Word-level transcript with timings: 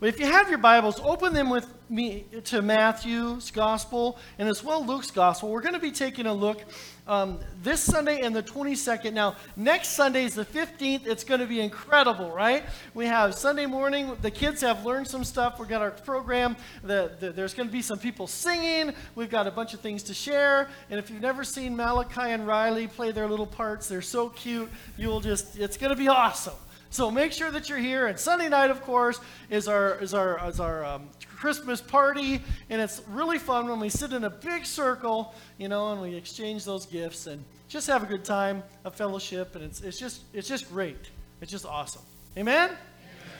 But 0.00 0.10
if 0.10 0.20
you 0.20 0.26
have 0.26 0.48
your 0.48 0.58
Bibles, 0.58 1.00
open 1.00 1.32
them 1.32 1.50
with 1.50 1.66
me 1.90 2.24
to 2.44 2.62
Matthew's 2.62 3.50
Gospel 3.50 4.16
and 4.38 4.48
as 4.48 4.62
well 4.62 4.86
Luke's 4.86 5.10
Gospel. 5.10 5.50
We're 5.50 5.60
going 5.60 5.74
to 5.74 5.80
be 5.80 5.90
taking 5.90 6.26
a 6.26 6.32
look 6.32 6.62
um, 7.08 7.40
this 7.64 7.80
Sunday 7.80 8.20
and 8.20 8.36
the 8.36 8.42
22nd. 8.44 9.12
Now, 9.12 9.34
next 9.56 9.88
Sunday 9.88 10.22
is 10.22 10.34
the 10.34 10.44
15th. 10.44 11.04
It's 11.04 11.24
going 11.24 11.40
to 11.40 11.48
be 11.48 11.60
incredible, 11.60 12.30
right? 12.30 12.62
We 12.94 13.06
have 13.06 13.34
Sunday 13.34 13.66
morning. 13.66 14.16
The 14.22 14.30
kids 14.30 14.60
have 14.60 14.86
learned 14.86 15.08
some 15.08 15.24
stuff. 15.24 15.58
We've 15.58 15.68
got 15.68 15.82
our 15.82 15.90
program. 15.90 16.54
The, 16.84 17.10
the, 17.18 17.30
there's 17.30 17.54
going 17.54 17.68
to 17.68 17.72
be 17.72 17.82
some 17.82 17.98
people 17.98 18.28
singing. 18.28 18.94
We've 19.16 19.30
got 19.30 19.48
a 19.48 19.50
bunch 19.50 19.74
of 19.74 19.80
things 19.80 20.04
to 20.04 20.14
share. 20.14 20.68
And 20.90 21.00
if 21.00 21.10
you've 21.10 21.22
never 21.22 21.42
seen 21.42 21.74
Malachi 21.74 22.20
and 22.20 22.46
Riley 22.46 22.86
play 22.86 23.10
their 23.10 23.26
little 23.26 23.48
parts, 23.48 23.88
they're 23.88 24.00
so 24.00 24.28
cute. 24.28 24.70
You'll 24.96 25.20
just, 25.20 25.58
it's 25.58 25.76
going 25.76 25.90
to 25.90 25.98
be 25.98 26.06
awesome. 26.06 26.54
So 26.90 27.10
make 27.10 27.32
sure 27.32 27.50
that 27.50 27.68
you're 27.68 27.78
here. 27.78 28.06
And 28.06 28.18
Sunday 28.18 28.48
night, 28.48 28.70
of 28.70 28.82
course, 28.82 29.20
is 29.50 29.68
our 29.68 29.98
is 29.98 30.14
our 30.14 30.48
is 30.48 30.58
our 30.58 30.84
um, 30.84 31.08
Christmas 31.36 31.80
party, 31.80 32.42
and 32.70 32.80
it's 32.80 33.02
really 33.08 33.38
fun 33.38 33.68
when 33.68 33.78
we 33.78 33.88
sit 33.88 34.12
in 34.12 34.24
a 34.24 34.30
big 34.30 34.64
circle, 34.64 35.34
you 35.58 35.68
know, 35.68 35.92
and 35.92 36.00
we 36.00 36.14
exchange 36.14 36.64
those 36.64 36.86
gifts 36.86 37.26
and 37.26 37.44
just 37.68 37.86
have 37.86 38.02
a 38.02 38.06
good 38.06 38.24
time, 38.24 38.62
a 38.84 38.90
fellowship, 38.90 39.54
and 39.54 39.64
it's 39.64 39.80
it's 39.82 39.98
just 39.98 40.22
it's 40.32 40.48
just 40.48 40.68
great. 40.70 41.10
It's 41.40 41.50
just 41.50 41.66
awesome. 41.66 42.02
Amen. 42.36 42.70
Amen. 42.70 42.78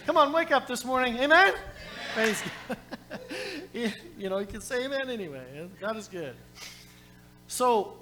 Come 0.07 0.17
on, 0.17 0.33
wake 0.33 0.53
up 0.53 0.67
this 0.67 0.85
morning. 0.85 1.17
Amen. 1.19 1.55
amen. 2.17 2.35
You 4.19 4.29
know, 4.29 4.39
you 4.39 4.47
can 4.47 4.61
say 4.61 4.85
amen 4.85 5.09
anyway. 5.09 5.69
God 5.81 5.97
is 5.97 6.09
good. 6.09 6.35
So 7.47 7.95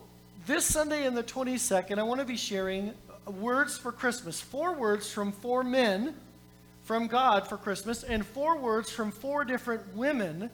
this 0.47 0.65
Sunday 0.65 1.07
in 1.07 1.15
the 1.15 1.23
22nd, 1.23 1.99
I 1.99 2.03
want 2.03 2.21
to 2.21 2.25
be 2.25 2.37
sharing 2.37 2.95
words 3.27 3.77
for 3.77 3.93
Christmas. 3.93 4.41
Four 4.41 4.75
words 4.75 5.11
from 5.11 5.33
four 5.33 5.63
men 5.63 6.15
from 6.83 7.09
God 7.09 7.49
for 7.49 7.57
Christmas, 7.57 8.05
and 8.05 8.25
four 8.25 8.57
words 8.59 8.91
from 8.91 9.11
four 9.11 9.45
different 9.45 9.97
women 9.97 10.51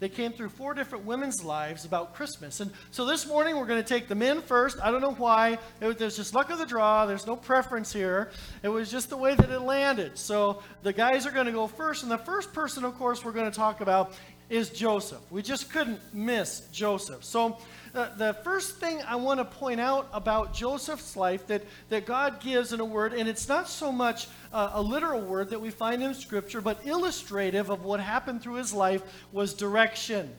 that 0.00 0.14
came 0.14 0.32
through 0.32 0.48
four 0.48 0.74
different 0.74 1.04
women's 1.04 1.44
lives 1.44 1.84
about 1.84 2.14
Christmas. 2.14 2.60
And 2.60 2.70
so 2.90 3.04
this 3.04 3.26
morning 3.26 3.56
we're 3.56 3.66
going 3.66 3.82
to 3.82 3.88
take 3.88 4.08
the 4.08 4.14
men 4.14 4.40
first. 4.40 4.78
I 4.82 4.90
don't 4.90 5.00
know 5.00 5.14
why. 5.14 5.58
It, 5.80 5.98
there's 5.98 6.16
just 6.16 6.34
luck 6.34 6.50
of 6.50 6.58
the 6.58 6.66
draw. 6.66 7.04
There's 7.04 7.26
no 7.26 7.36
preference 7.36 7.92
here. 7.92 8.30
It 8.62 8.68
was 8.68 8.90
just 8.90 9.10
the 9.10 9.16
way 9.16 9.34
that 9.34 9.50
it 9.50 9.60
landed. 9.60 10.16
So 10.16 10.62
the 10.82 10.92
guys 10.92 11.26
are 11.26 11.32
going 11.32 11.46
to 11.46 11.52
go 11.52 11.66
first. 11.66 12.04
And 12.04 12.12
the 12.12 12.18
first 12.18 12.52
person, 12.52 12.84
of 12.84 12.94
course, 12.96 13.24
we're 13.24 13.32
going 13.32 13.50
to 13.50 13.56
talk 13.56 13.80
about 13.80 14.12
is 14.50 14.70
Joseph. 14.70 15.20
We 15.30 15.42
just 15.42 15.70
couldn't 15.70 16.00
miss 16.14 16.60
Joseph. 16.72 17.24
So 17.24 17.58
uh, 17.94 18.14
the 18.16 18.34
first 18.44 18.76
thing 18.76 19.00
I 19.06 19.16
want 19.16 19.40
to 19.40 19.44
point 19.44 19.80
out 19.80 20.08
about 20.12 20.54
Joseph's 20.54 21.16
life 21.16 21.46
that, 21.48 21.62
that 21.88 22.06
God 22.06 22.40
gives 22.40 22.72
in 22.72 22.80
a 22.80 22.84
word, 22.84 23.12
and 23.12 23.28
it's 23.28 23.48
not 23.48 23.68
so 23.68 23.92
much 23.92 24.28
uh, 24.52 24.70
a 24.74 24.82
literal 24.82 25.20
word 25.20 25.50
that 25.50 25.60
we 25.60 25.70
find 25.70 26.02
in 26.02 26.14
Scripture, 26.14 26.60
but 26.60 26.86
illustrative 26.86 27.70
of 27.70 27.84
what 27.84 28.00
happened 28.00 28.42
through 28.42 28.54
his 28.54 28.72
life, 28.72 29.02
was 29.32 29.54
direction. 29.54 30.30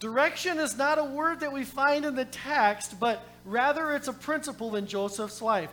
Direction 0.00 0.58
is 0.58 0.76
not 0.76 0.98
a 0.98 1.04
word 1.04 1.40
that 1.40 1.52
we 1.52 1.64
find 1.64 2.04
in 2.04 2.14
the 2.14 2.24
text, 2.26 3.00
but 3.00 3.24
rather 3.44 3.92
it's 3.94 4.08
a 4.08 4.12
principle 4.12 4.76
in 4.76 4.86
Joseph's 4.86 5.42
life. 5.42 5.70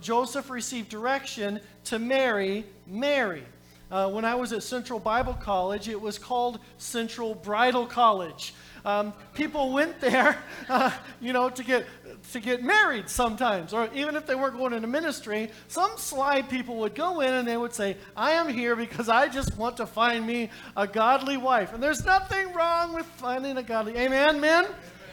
Joseph 0.00 0.50
received 0.50 0.90
direction 0.90 1.60
to 1.84 1.98
marry 1.98 2.66
Mary. 2.86 3.44
Uh, 3.92 4.08
when 4.08 4.24
I 4.24 4.34
was 4.34 4.54
at 4.54 4.62
Central 4.62 4.98
Bible 4.98 5.34
College, 5.34 5.86
it 5.86 6.00
was 6.00 6.18
called 6.18 6.60
Central 6.78 7.34
Bridal 7.34 7.84
College. 7.84 8.54
Um, 8.86 9.12
people 9.34 9.70
went 9.70 10.00
there, 10.00 10.42
uh, 10.70 10.90
you 11.20 11.34
know, 11.34 11.50
to 11.50 11.62
get 11.62 11.84
to 12.32 12.40
get 12.40 12.62
married 12.62 13.10
sometimes, 13.10 13.74
or 13.74 13.90
even 13.94 14.16
if 14.16 14.24
they 14.24 14.34
weren't 14.34 14.56
going 14.56 14.72
into 14.72 14.88
ministry, 14.88 15.50
some 15.68 15.90
sly 15.98 16.40
people 16.40 16.76
would 16.76 16.94
go 16.94 17.20
in 17.20 17.34
and 17.34 17.46
they 17.46 17.58
would 17.58 17.74
say, 17.74 17.98
"I 18.16 18.30
am 18.30 18.48
here 18.48 18.74
because 18.76 19.10
I 19.10 19.28
just 19.28 19.58
want 19.58 19.76
to 19.76 19.84
find 19.84 20.26
me 20.26 20.48
a 20.74 20.86
godly 20.86 21.36
wife." 21.36 21.74
And 21.74 21.82
there's 21.82 22.02
nothing 22.02 22.50
wrong 22.54 22.94
with 22.94 23.04
finding 23.04 23.58
a 23.58 23.62
godly. 23.62 23.94
Amen, 23.98 24.40
men. 24.40 24.68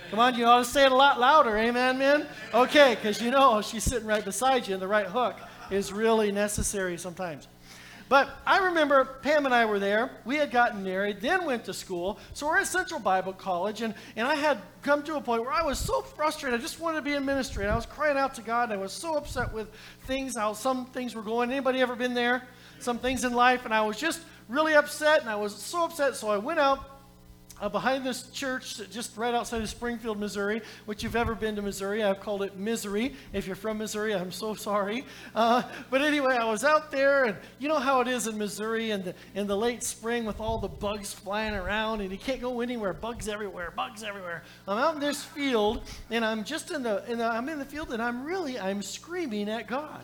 Come 0.10 0.20
on, 0.20 0.36
you 0.36 0.46
ought 0.46 0.60
to 0.60 0.66
say 0.66 0.86
it 0.86 0.94
a 0.94 0.96
lot 0.96 1.20
louder. 1.20 1.58
Amen, 1.58 1.98
men. 1.98 2.28
Okay, 2.54 2.96
because 2.96 3.22
you 3.22 3.30
know 3.30 3.62
she's 3.62 3.84
sitting 3.84 4.08
right 4.08 4.24
beside 4.24 4.70
you, 4.70 4.74
and 4.74 4.82
the 4.82 4.88
right 4.88 5.06
hook 5.06 5.36
is 5.70 5.92
really 5.92 6.32
necessary 6.32 6.98
sometimes. 6.98 7.50
But 8.10 8.28
I 8.44 8.58
remember 8.66 9.06
Pam 9.22 9.46
and 9.46 9.54
I 9.54 9.66
were 9.66 9.78
there. 9.78 10.10
We 10.26 10.36
had 10.36 10.50
gotten 10.50 10.84
married, 10.84 11.22
then 11.22 11.46
went 11.46 11.66
to 11.66 11.74
school. 11.76 12.18
So 12.34 12.48
we're 12.48 12.58
at 12.58 12.66
Central 12.66 13.00
Bible 13.00 13.34
College, 13.34 13.84
and, 13.84 13.94
and 14.16 14.28
I 14.28 14.34
had 14.34 14.58
come 14.82 15.04
to 15.04 15.16
a 15.16 15.22
point 15.22 15.44
where 15.44 15.54
I 15.54 15.62
was 15.62 15.78
so 15.78 16.02
frustrated. 16.02 16.60
I 16.60 16.62
just 16.62 16.80
wanted 16.80 16.98
to 16.98 17.02
be 17.04 17.14
in 17.14 17.24
ministry. 17.24 17.64
And 17.64 17.72
I 17.72 17.76
was 17.76 17.86
crying 17.86 18.18
out 18.18 18.34
to 18.36 18.42
God, 18.42 18.72
and 18.72 18.74
I 18.74 18.82
was 18.82 18.94
so 18.94 19.16
upset 19.16 19.54
with 19.54 19.70
things, 20.08 20.36
how 20.36 20.54
some 20.54 20.88
things 20.88 21.14
were 21.14 21.22
going. 21.22 21.52
Anybody 21.52 21.82
ever 21.82 21.96
been 21.96 22.16
there? 22.16 22.42
Some 22.80 22.98
things 22.98 23.24
in 23.24 23.34
life, 23.34 23.66
and 23.66 23.74
I 23.74 23.82
was 23.82 23.98
just 23.98 24.22
really 24.48 24.74
upset, 24.74 25.22
and 25.22 25.30
I 25.30 25.36
was 25.36 25.56
so 25.56 25.86
upset. 25.86 26.16
So 26.16 26.30
I 26.30 26.38
went 26.38 26.60
out 26.60 26.99
uh, 27.62 27.70
behind 27.70 28.06
this 28.06 28.30
church, 28.32 28.80
just 28.90 29.18
right 29.18 29.34
outside 29.34 29.62
of 29.62 29.70
Springfield, 29.70 30.20
Missouri, 30.20 30.62
which 30.86 31.04
you've 31.04 31.16
ever 31.16 31.36
been 31.36 31.56
to 31.56 31.62
Missouri, 31.62 32.04
I've 32.04 32.20
called 32.20 32.44
it 32.44 32.58
Misery. 32.58 33.14
If 33.34 33.48
you're 33.48 33.56
from 33.56 33.78
Missouri, 33.78 34.14
I'm 34.14 34.32
so 34.32 34.54
sorry. 34.54 35.06
Uh, 35.36 35.64
but 35.90 36.02
anyway, 36.02 36.36
I 36.40 36.46
was 36.46 36.64
out 36.64 36.92
there, 36.92 37.26
and 37.26 37.38
you 37.60 37.68
know 37.68 37.80
how 37.80 38.02
it 38.02 38.08
is 38.08 38.28
in 38.28 38.38
Missouri 38.38 38.92
in 38.92 39.04
the, 39.04 39.16
in 39.36 39.48
the 39.48 39.58
late 39.58 39.84
spring 39.84 40.26
with 40.26 40.40
all 40.40 40.58
the 40.58 40.68
bugs 40.68 41.14
flying 41.14 41.54
around, 41.54 42.02
and 42.02 42.12
you 42.12 42.18
can't 42.18 42.42
go 42.42 42.62
anywhere. 42.62 42.94
Bugs 42.94 43.28
everywhere, 43.28 43.72
bugs 43.76 44.04
everywhere. 44.04 44.44
I'm 44.68 44.78
out 44.78 44.96
in 44.96 45.02
this 45.02 45.24
field, 45.24 45.82
and 46.10 46.24
I'm 46.24 46.44
just 46.44 46.72
in 46.72 46.84
the, 46.84 47.04
in 47.12 47.18
the 47.18 47.26
I'm 47.26 47.50
in 47.50 47.60
the 47.60 47.66
field, 47.66 47.92
and 47.92 48.02
I'm 48.02 48.24
really, 48.24 48.60
I'm 48.60 48.82
screaming 48.82 49.50
at 49.50 49.68
God. 49.68 50.04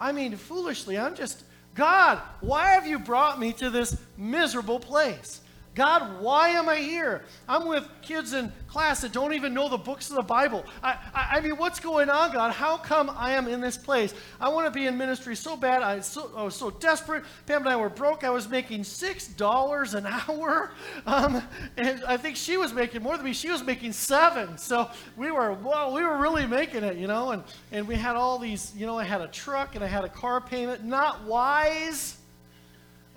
I 0.00 0.12
mean, 0.12 0.36
foolishly, 0.36 0.98
I'm 0.98 1.14
just, 1.14 1.44
God, 1.74 2.20
why 2.40 2.70
have 2.70 2.86
you 2.86 2.98
brought 2.98 3.38
me 3.38 3.52
to 3.54 3.70
this 3.70 3.96
miserable 4.16 4.80
place? 4.80 5.40
God, 5.76 6.20
why 6.20 6.48
am 6.50 6.68
I 6.68 6.76
here? 6.76 7.22
I'm 7.48 7.68
with 7.68 7.88
kids 8.02 8.32
in 8.32 8.52
class 8.66 9.02
that 9.02 9.12
don't 9.12 9.34
even 9.34 9.54
know 9.54 9.68
the 9.68 9.76
books 9.76 10.10
of 10.10 10.16
the 10.16 10.22
Bible. 10.22 10.64
I, 10.82 10.98
I, 11.14 11.36
I 11.36 11.40
mean, 11.40 11.56
what's 11.56 11.78
going 11.78 12.10
on, 12.10 12.32
God? 12.32 12.52
How 12.52 12.76
come 12.76 13.08
I 13.08 13.32
am 13.32 13.46
in 13.46 13.60
this 13.60 13.76
place? 13.76 14.12
I 14.40 14.48
want 14.48 14.66
to 14.66 14.72
be 14.72 14.86
in 14.86 14.98
ministry 14.98 15.36
so 15.36 15.56
bad. 15.56 15.82
I, 15.82 16.00
so, 16.00 16.32
I 16.36 16.42
was 16.42 16.56
so 16.56 16.70
desperate. 16.70 17.22
Pam 17.46 17.60
and 17.62 17.68
I 17.68 17.76
were 17.76 17.88
broke. 17.88 18.24
I 18.24 18.30
was 18.30 18.48
making 18.48 18.82
$6 18.82 19.94
an 19.94 20.06
hour. 20.06 20.72
Um, 21.06 21.42
and 21.76 22.04
I 22.04 22.16
think 22.16 22.36
she 22.36 22.56
was 22.56 22.72
making 22.72 23.02
more 23.02 23.16
than 23.16 23.24
me. 23.24 23.32
She 23.32 23.50
was 23.50 23.64
making 23.64 23.92
seven. 23.92 24.58
So 24.58 24.90
we 25.16 25.30
were, 25.30 25.54
well, 25.54 25.92
we 25.92 26.04
were 26.04 26.18
really 26.18 26.46
making 26.46 26.84
it, 26.84 26.96
you 26.96 27.06
know. 27.06 27.30
And, 27.30 27.42
and 27.72 27.88
we 27.88 27.94
had 27.94 28.16
all 28.16 28.38
these, 28.38 28.72
you 28.76 28.86
know, 28.86 28.98
I 28.98 29.04
had 29.04 29.20
a 29.20 29.28
truck 29.28 29.74
and 29.74 29.82
I 29.82 29.86
had 29.86 30.04
a 30.04 30.08
car 30.08 30.40
payment. 30.40 30.84
Not 30.84 31.24
wise 31.24 32.19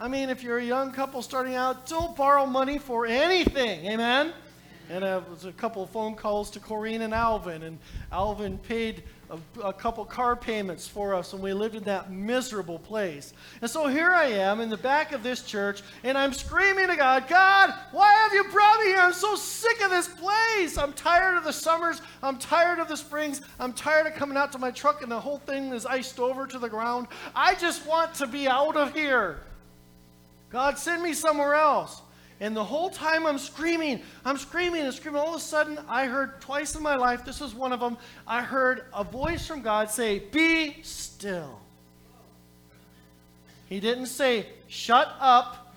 I 0.03 0.09
mean, 0.09 0.29
if 0.29 0.43
you're 0.43 0.57
a 0.57 0.63
young 0.65 0.91
couple 0.91 1.21
starting 1.21 1.55
out, 1.55 1.87
don't 1.87 2.13
borrow 2.13 2.45
money 2.45 2.77
for 2.77 3.05
anything. 3.05 3.85
Amen? 3.85 4.33
And 4.89 5.01
uh, 5.01 5.21
was 5.29 5.45
a 5.45 5.53
couple 5.53 5.81
of 5.81 5.91
phone 5.91 6.15
calls 6.15 6.51
to 6.51 6.59
Corrine 6.59 6.99
and 6.99 7.13
Alvin, 7.13 7.63
and 7.63 7.79
Alvin 8.11 8.57
paid 8.57 9.03
a, 9.29 9.39
a, 9.63 9.71
couple 9.71 10.03
car 10.03 10.35
payments 10.35 10.89
for 10.89 11.13
us 11.13 11.31
when 11.31 11.41
we 11.41 11.53
lived 11.53 11.75
in 11.75 11.83
that 11.85 12.11
miserable 12.11 12.79
place. 12.79 13.31
And 13.61 13.71
so 13.71 13.87
here 13.87 14.11
I 14.11 14.25
am 14.25 14.59
in 14.59 14.67
the 14.69 14.75
back 14.75 15.13
of 15.13 15.23
this 15.23 15.41
church, 15.41 15.83
and 16.03 16.17
I'm 16.17 16.33
screaming 16.33 16.89
to 16.89 16.97
God, 16.97 17.29
God, 17.29 17.73
why 17.93 18.13
have 18.13 18.33
you 18.33 18.43
brought 18.51 18.79
me 18.81 18.87
here? 18.87 18.99
I'm 18.99 19.13
so 19.13 19.35
sick 19.35 19.81
of 19.81 19.89
this 19.89 20.09
place. 20.09 20.77
I'm 20.77 20.91
tired 20.91 21.37
of 21.37 21.45
the 21.45 21.53
summers. 21.53 22.01
I'm 22.21 22.37
tired 22.39 22.79
of 22.79 22.89
the 22.89 22.97
springs. 22.97 23.39
I'm 23.57 23.71
tired 23.71 24.07
of 24.07 24.15
coming 24.15 24.37
out 24.37 24.51
to 24.51 24.59
my 24.59 24.71
truck, 24.71 25.01
and 25.01 25.09
the 25.09 25.21
whole 25.21 25.39
thing 25.39 25.71
is 25.71 25.85
iced 25.85 26.19
over 26.19 26.45
to 26.45 26.59
the 26.59 26.67
ground. 26.67 27.07
I 27.33 27.55
just 27.55 27.87
want 27.87 28.13
to 28.15 28.27
be 28.27 28.49
out 28.49 28.75
of 28.75 28.93
here. 28.93 29.39
God, 30.53 30.77
send 30.77 31.01
me 31.01 31.13
somewhere 31.13 31.55
else. 31.55 32.03
And 32.39 32.55
the 32.55 32.63
whole 32.63 32.91
time 32.91 33.25
I'm 33.25 33.39
screaming, 33.39 34.01
I'm 34.23 34.37
screaming 34.37 34.81
and 34.81 34.93
screaming. 34.93 35.19
All 35.19 35.29
of 35.29 35.35
a 35.35 35.39
sudden, 35.39 35.79
I 35.89 36.05
heard 36.05 36.39
twice 36.41 36.75
in 36.75 36.83
my 36.83 36.95
life, 36.95 37.25
this 37.25 37.41
was 37.41 37.55
one 37.55 37.73
of 37.73 37.79
them, 37.79 37.97
I 38.27 38.43
heard 38.43 38.85
a 38.93 39.03
voice 39.03 39.47
from 39.47 39.63
God 39.63 39.89
say, 39.89 40.19
Be 40.19 40.77
still. 40.83 41.59
He 43.67 43.79
didn't 43.79 44.05
say, 44.05 44.45
Shut 44.67 45.15
up. 45.19 45.75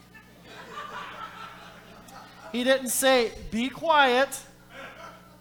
He 2.52 2.62
didn't 2.62 2.90
say, 2.90 3.32
Be 3.50 3.70
quiet. 3.70 4.42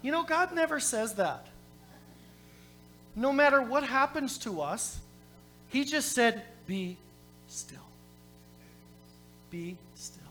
You 0.00 0.12
know, 0.12 0.22
God 0.22 0.54
never 0.54 0.80
says 0.80 1.14
that. 1.16 1.46
No 3.14 3.34
matter 3.34 3.60
what 3.60 3.84
happens 3.84 4.38
to 4.38 4.62
us, 4.62 4.98
He 5.68 5.84
just 5.84 6.12
said, 6.12 6.42
Be 6.66 6.96
still. 7.48 7.85
Be 9.56 9.76
still. 9.94 10.22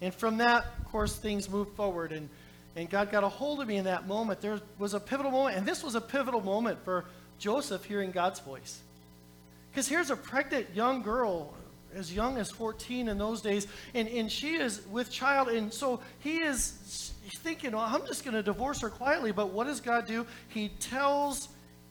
And 0.00 0.12
from 0.12 0.38
that, 0.38 0.66
of 0.80 0.90
course, 0.90 1.14
things 1.16 1.48
moved 1.48 1.76
forward. 1.76 2.10
And, 2.10 2.28
and 2.74 2.90
God 2.90 3.12
got 3.12 3.22
a 3.22 3.28
hold 3.28 3.60
of 3.60 3.68
me 3.68 3.76
in 3.76 3.84
that 3.84 4.08
moment. 4.08 4.40
There 4.40 4.60
was 4.78 4.94
a 4.94 5.00
pivotal 5.00 5.30
moment. 5.30 5.56
And 5.56 5.66
this 5.66 5.84
was 5.84 5.94
a 5.94 6.00
pivotal 6.00 6.40
moment 6.40 6.84
for 6.84 7.04
Joseph 7.38 7.84
hearing 7.84 8.10
God's 8.10 8.40
voice. 8.40 8.80
Because 9.70 9.86
here's 9.86 10.10
a 10.10 10.16
pregnant 10.16 10.74
young 10.74 11.02
girl, 11.02 11.54
as 11.94 12.12
young 12.12 12.36
as 12.36 12.50
14 12.50 13.08
in 13.08 13.16
those 13.16 13.40
days, 13.40 13.68
and, 13.94 14.08
and 14.08 14.30
she 14.30 14.54
is 14.54 14.84
with 14.88 15.08
child. 15.08 15.48
And 15.48 15.72
so 15.72 16.00
he 16.18 16.38
is 16.38 17.12
thinking, 17.38 17.72
well, 17.72 17.84
I'm 17.86 18.04
just 18.08 18.24
going 18.24 18.34
to 18.34 18.42
divorce 18.42 18.80
her 18.80 18.90
quietly. 18.90 19.30
But 19.30 19.50
what 19.50 19.68
does 19.68 19.80
God 19.80 20.08
do? 20.08 20.26
He 20.48 20.68
tells 20.68 21.48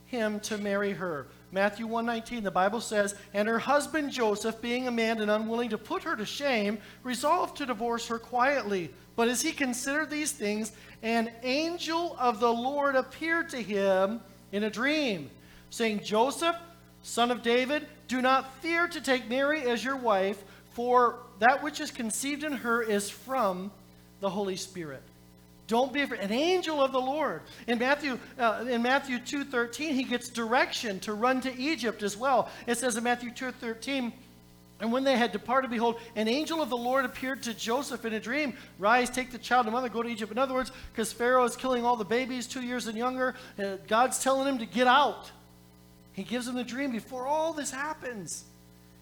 him 0.07 0.41
to 0.41 0.57
marry 0.57 0.91
her. 0.91 1.27
Matthew 1.51 1.85
1:19, 1.85 2.43
the 2.43 2.51
Bible 2.51 2.79
says, 2.79 3.15
"And 3.33 3.47
her 3.47 3.59
husband 3.59 4.11
Joseph, 4.11 4.61
being 4.61 4.87
a 4.87 4.91
man 4.91 5.19
and 5.19 5.29
unwilling 5.29 5.69
to 5.69 5.77
put 5.77 6.03
her 6.03 6.15
to 6.15 6.25
shame, 6.25 6.79
resolved 7.03 7.57
to 7.57 7.65
divorce 7.65 8.07
her 8.07 8.19
quietly. 8.19 8.93
But 9.15 9.27
as 9.27 9.41
he 9.41 9.51
considered 9.51 10.09
these 10.09 10.31
things, 10.31 10.71
an 11.03 11.31
angel 11.43 12.15
of 12.17 12.39
the 12.39 12.53
Lord 12.53 12.95
appeared 12.95 13.49
to 13.49 13.61
him 13.61 14.21
in 14.51 14.63
a 14.63 14.69
dream, 14.69 15.29
saying, 15.69 16.03
Joseph, 16.03 16.55
son 17.01 17.31
of 17.31 17.41
David, 17.41 17.87
do 18.07 18.21
not 18.21 18.53
fear 18.61 18.87
to 18.87 19.01
take 19.01 19.29
Mary 19.29 19.63
as 19.63 19.83
your 19.83 19.97
wife, 19.97 20.43
for 20.71 21.19
that 21.39 21.61
which 21.61 21.81
is 21.81 21.91
conceived 21.91 22.43
in 22.43 22.53
her 22.53 22.81
is 22.81 23.09
from 23.09 23.71
the 24.21 24.29
Holy 24.29 24.55
Spirit. 24.55 25.03
Don't 25.67 25.93
be 25.93 26.01
afraid. 26.01 26.19
An 26.21 26.31
angel 26.31 26.81
of 26.81 26.91
the 26.91 26.99
Lord. 26.99 27.41
In 27.67 27.79
Matthew, 27.79 28.19
uh, 28.37 28.65
in 28.67 28.81
Matthew 28.81 29.17
2.13, 29.17 29.91
he 29.91 30.03
gets 30.03 30.29
direction 30.29 30.99
to 31.01 31.13
run 31.13 31.41
to 31.41 31.57
Egypt 31.57 32.03
as 32.03 32.17
well. 32.17 32.49
It 32.67 32.77
says 32.77 32.97
in 32.97 33.03
Matthew 33.03 33.29
2.13, 33.31 34.11
and 34.81 34.91
when 34.91 35.03
they 35.03 35.15
had 35.15 35.31
departed, 35.31 35.69
behold, 35.69 35.99
an 36.15 36.27
angel 36.27 36.59
of 36.59 36.69
the 36.69 36.77
Lord 36.77 37.05
appeared 37.05 37.43
to 37.43 37.53
Joseph 37.53 38.03
in 38.03 38.13
a 38.13 38.19
dream. 38.19 38.55
Rise, 38.79 39.11
take 39.11 39.31
the 39.31 39.37
child 39.37 39.67
and 39.67 39.73
mother, 39.73 39.89
go 39.89 40.01
to 40.01 40.09
Egypt. 40.09 40.31
In 40.31 40.39
other 40.39 40.55
words, 40.55 40.71
because 40.91 41.13
Pharaoh 41.13 41.43
is 41.43 41.55
killing 41.55 41.85
all 41.85 41.95
the 41.95 42.03
babies 42.03 42.47
two 42.47 42.61
years 42.61 42.87
and 42.87 42.97
younger, 42.97 43.35
uh, 43.59 43.77
God's 43.87 44.21
telling 44.23 44.47
him 44.47 44.57
to 44.57 44.65
get 44.65 44.87
out. 44.87 45.31
He 46.13 46.23
gives 46.23 46.47
him 46.47 46.55
the 46.55 46.63
dream 46.63 46.91
before 46.91 47.27
all 47.27 47.53
this 47.53 47.69
happens. 47.69 48.43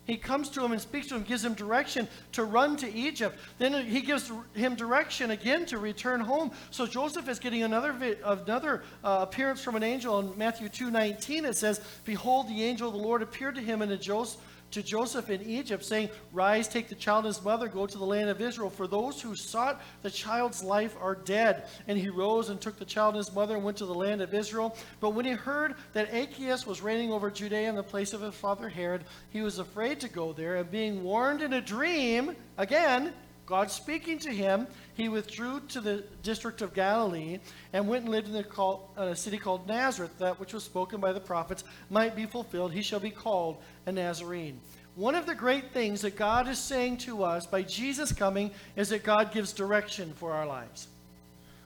He 0.10 0.18
comes 0.18 0.50
to 0.50 0.66
him 0.66 0.72
and 0.72 0.82
speaks 0.82 1.06
to 1.08 1.16
him, 1.16 1.22
gives 1.22 1.46
him 1.46 1.54
direction 1.54 2.08
to 2.32 2.44
run 2.44 2.76
to 2.78 2.92
Egypt. 2.92 3.38
Then 3.60 3.86
he 3.86 4.02
gives 4.02 4.32
him 4.56 4.74
direction 4.74 5.30
again 5.30 5.68
to 5.68 5.78
return 5.78 6.20
home. 6.20 6.50
So 6.72 6.88
Joseph 6.88 7.30
is 7.30 7.38
getting 7.38 7.62
another 7.62 7.92
another 8.26 8.82
uh, 9.04 9.20
appearance 9.22 9.64
from 9.64 9.76
an 9.76 9.84
angel 9.84 10.18
in 10.18 10.36
Matthew 10.36 10.68
2:19. 10.68 11.46
It 11.46 11.56
says, 11.56 11.80
"Behold, 12.06 12.48
the 12.48 12.64
angel 12.64 12.88
of 12.88 12.96
the 12.96 13.00
Lord 13.00 13.22
appeared 13.22 13.54
to 13.56 13.62
him 13.62 13.84
in 13.84 13.92
a 13.92 13.98
Joseph." 13.98 14.42
To 14.72 14.84
Joseph 14.84 15.30
in 15.30 15.42
Egypt, 15.42 15.84
saying, 15.84 16.10
Rise, 16.32 16.68
take 16.68 16.90
the 16.90 16.96
child 16.96 17.26
and 17.26 17.34
his 17.34 17.44
mother, 17.44 17.68
go 17.68 17.88
to 17.88 17.98
the 17.98 18.06
land 18.06 18.30
of 18.30 18.40
Israel, 18.40 18.70
for 18.70 18.86
those 18.86 19.20
who 19.22 19.36
sought 19.36 19.82
the 20.04 20.12
child's 20.12 20.64
life 20.64 20.96
are 21.02 21.16
dead. 21.16 21.64
And 21.88 21.98
he 21.98 22.10
rose 22.10 22.50
and 22.50 22.62
took 22.62 22.78
the 22.78 22.86
child 22.86 23.16
and 23.16 23.26
his 23.26 23.34
mother 23.34 23.56
and 23.56 23.64
went 23.64 23.78
to 23.78 23.86
the 23.86 23.94
land 23.94 24.22
of 24.22 24.34
Israel. 24.34 24.76
But 25.00 25.12
when 25.12 25.26
he 25.26 25.32
heard 25.32 25.76
that 25.94 26.14
Archelaus 26.14 26.68
was 26.68 26.82
reigning 26.82 27.12
over 27.12 27.32
Judea 27.32 27.68
in 27.68 27.76
the 27.76 27.84
place 27.84 28.14
of 28.14 28.22
his 28.22 28.36
father 28.36 28.70
Herod, 28.70 29.06
he 29.32 29.42
was 29.42 29.58
afraid 29.58 30.00
to 30.02 30.10
go 30.10 30.34
there, 30.34 30.58
and 30.58 30.70
being 30.70 31.04
warned 31.04 31.42
in 31.42 31.54
a 31.54 31.62
dream, 31.62 32.36
again, 32.58 33.14
God 33.50 33.72
speaking 33.72 34.20
to 34.20 34.30
him, 34.30 34.68
he 34.94 35.10
withdrew 35.10 35.62
to 35.70 35.82
the 35.82 36.04
district 36.22 36.62
of 36.62 36.76
Galilee 36.76 37.40
and 37.74 37.88
went 37.88 38.04
and 38.04 38.12
lived 38.12 38.30
in 38.30 38.36
a 38.36 38.78
uh, 38.96 39.16
city 39.16 39.40
called 39.40 39.68
Nazareth, 39.68 40.16
that 40.20 40.40
which 40.40 40.54
was 40.54 40.64
spoken 40.64 41.02
by 41.02 41.12
the 41.12 41.20
prophets 41.20 41.64
might 41.90 42.16
be 42.16 42.28
fulfilled. 42.28 42.72
He 42.72 42.84
shall 42.84 43.00
be 43.00 43.10
called 43.10 43.58
a 43.88 43.92
Nazarene. 43.92 44.62
One 44.94 45.16
of 45.16 45.26
the 45.26 45.34
great 45.34 45.72
things 45.72 46.02
that 46.02 46.16
God 46.16 46.48
is 46.48 46.60
saying 46.60 46.98
to 46.98 47.24
us 47.24 47.48
by 47.48 47.64
Jesus 47.64 48.12
coming 48.12 48.52
is 48.76 48.90
that 48.90 49.04
God 49.04 49.34
gives 49.34 49.52
direction 49.52 50.14
for 50.14 50.32
our 50.32 50.46
lives. 50.46 50.88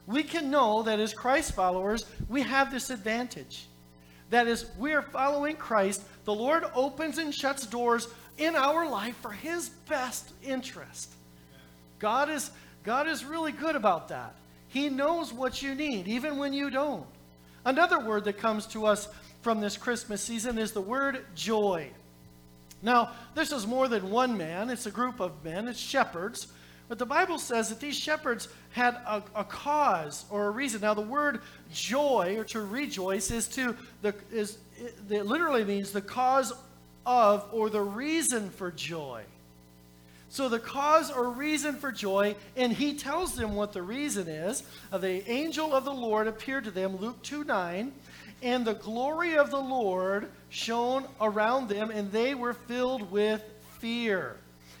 We 0.06 0.22
can 0.22 0.50
know 0.50 0.82
that 0.84 1.00
as 1.00 1.12
Christ 1.12 1.54
followers, 1.54 2.06
we 2.30 2.40
have 2.40 2.72
this 2.72 2.88
advantage. 2.88 3.66
That 4.30 4.46
is, 4.46 4.70
we 4.78 4.94
are 4.94 5.02
following 5.02 5.56
Christ. 5.56 6.02
The 6.24 6.34
Lord 6.34 6.64
opens 6.74 7.18
and 7.18 7.34
shuts 7.34 7.66
doors 7.66 8.08
in 8.38 8.56
our 8.56 8.88
life 8.88 9.16
for 9.18 9.32
His 9.32 9.68
best 9.68 10.32
interest. 10.42 11.10
God 12.04 12.28
is, 12.28 12.50
God 12.82 13.08
is 13.08 13.24
really 13.24 13.50
good 13.50 13.76
about 13.76 14.08
that. 14.08 14.34
He 14.68 14.90
knows 14.90 15.32
what 15.32 15.62
you 15.62 15.74
need, 15.74 16.06
even 16.06 16.36
when 16.36 16.52
you 16.52 16.68
don't. 16.68 17.06
Another 17.64 17.98
word 17.98 18.24
that 18.24 18.36
comes 18.36 18.66
to 18.66 18.84
us 18.84 19.08
from 19.40 19.62
this 19.62 19.78
Christmas 19.78 20.20
season 20.20 20.58
is 20.58 20.72
the 20.72 20.82
word 20.82 21.24
joy. 21.34 21.88
Now, 22.82 23.12
this 23.34 23.52
is 23.52 23.66
more 23.66 23.88
than 23.88 24.10
one 24.10 24.36
man, 24.36 24.68
it's 24.68 24.84
a 24.84 24.90
group 24.90 25.18
of 25.18 25.42
men, 25.42 25.66
it's 25.66 25.80
shepherds. 25.80 26.46
But 26.88 26.98
the 26.98 27.06
Bible 27.06 27.38
says 27.38 27.70
that 27.70 27.80
these 27.80 27.96
shepherds 27.96 28.48
had 28.72 28.96
a, 29.06 29.22
a 29.34 29.44
cause 29.44 30.26
or 30.28 30.48
a 30.48 30.50
reason. 30.50 30.82
Now, 30.82 30.92
the 30.92 31.00
word 31.00 31.40
joy 31.72 32.34
or 32.36 32.44
to 32.44 32.60
rejoice 32.60 33.30
is 33.30 33.48
to 33.48 33.74
the 34.02 34.14
is 34.30 34.58
it 35.08 35.24
literally 35.24 35.64
means 35.64 35.90
the 35.90 36.02
cause 36.02 36.52
of 37.06 37.48
or 37.50 37.70
the 37.70 37.80
reason 37.80 38.50
for 38.50 38.70
joy. 38.70 39.24
So 40.34 40.48
the 40.48 40.58
cause 40.58 41.12
or 41.12 41.28
reason 41.28 41.76
for 41.76 41.92
joy, 41.92 42.34
and 42.56 42.72
he 42.72 42.94
tells 42.94 43.36
them 43.36 43.54
what 43.54 43.72
the 43.72 43.82
reason 43.82 44.26
is. 44.26 44.64
The 44.90 45.30
angel 45.30 45.72
of 45.72 45.84
the 45.84 45.92
Lord 45.92 46.26
appeared 46.26 46.64
to 46.64 46.72
them, 46.72 46.96
Luke 46.96 47.22
2 47.22 47.44
9, 47.44 47.92
and 48.42 48.64
the 48.64 48.74
glory 48.74 49.36
of 49.36 49.52
the 49.52 49.60
Lord 49.60 50.28
shone 50.48 51.06
around 51.20 51.68
them, 51.68 51.92
and 51.92 52.10
they 52.10 52.34
were 52.34 52.52
filled 52.52 53.12
with 53.12 53.44
fear. 53.78 54.34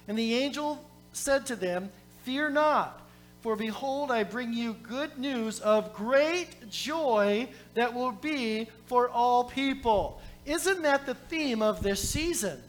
And 0.08 0.18
the 0.18 0.34
angel 0.34 0.84
said 1.12 1.46
to 1.46 1.54
them, 1.54 1.92
Fear 2.24 2.50
not, 2.50 3.00
for 3.40 3.54
behold, 3.54 4.10
I 4.10 4.24
bring 4.24 4.52
you 4.52 4.72
good 4.82 5.18
news 5.18 5.60
of 5.60 5.94
great 5.94 6.68
joy 6.68 7.48
that 7.74 7.94
will 7.94 8.10
be 8.10 8.66
for 8.86 9.08
all 9.08 9.44
people. 9.44 10.20
Isn't 10.46 10.82
that 10.82 11.06
the 11.06 11.14
theme 11.14 11.62
of 11.62 11.80
this 11.80 12.08
season? 12.10 12.60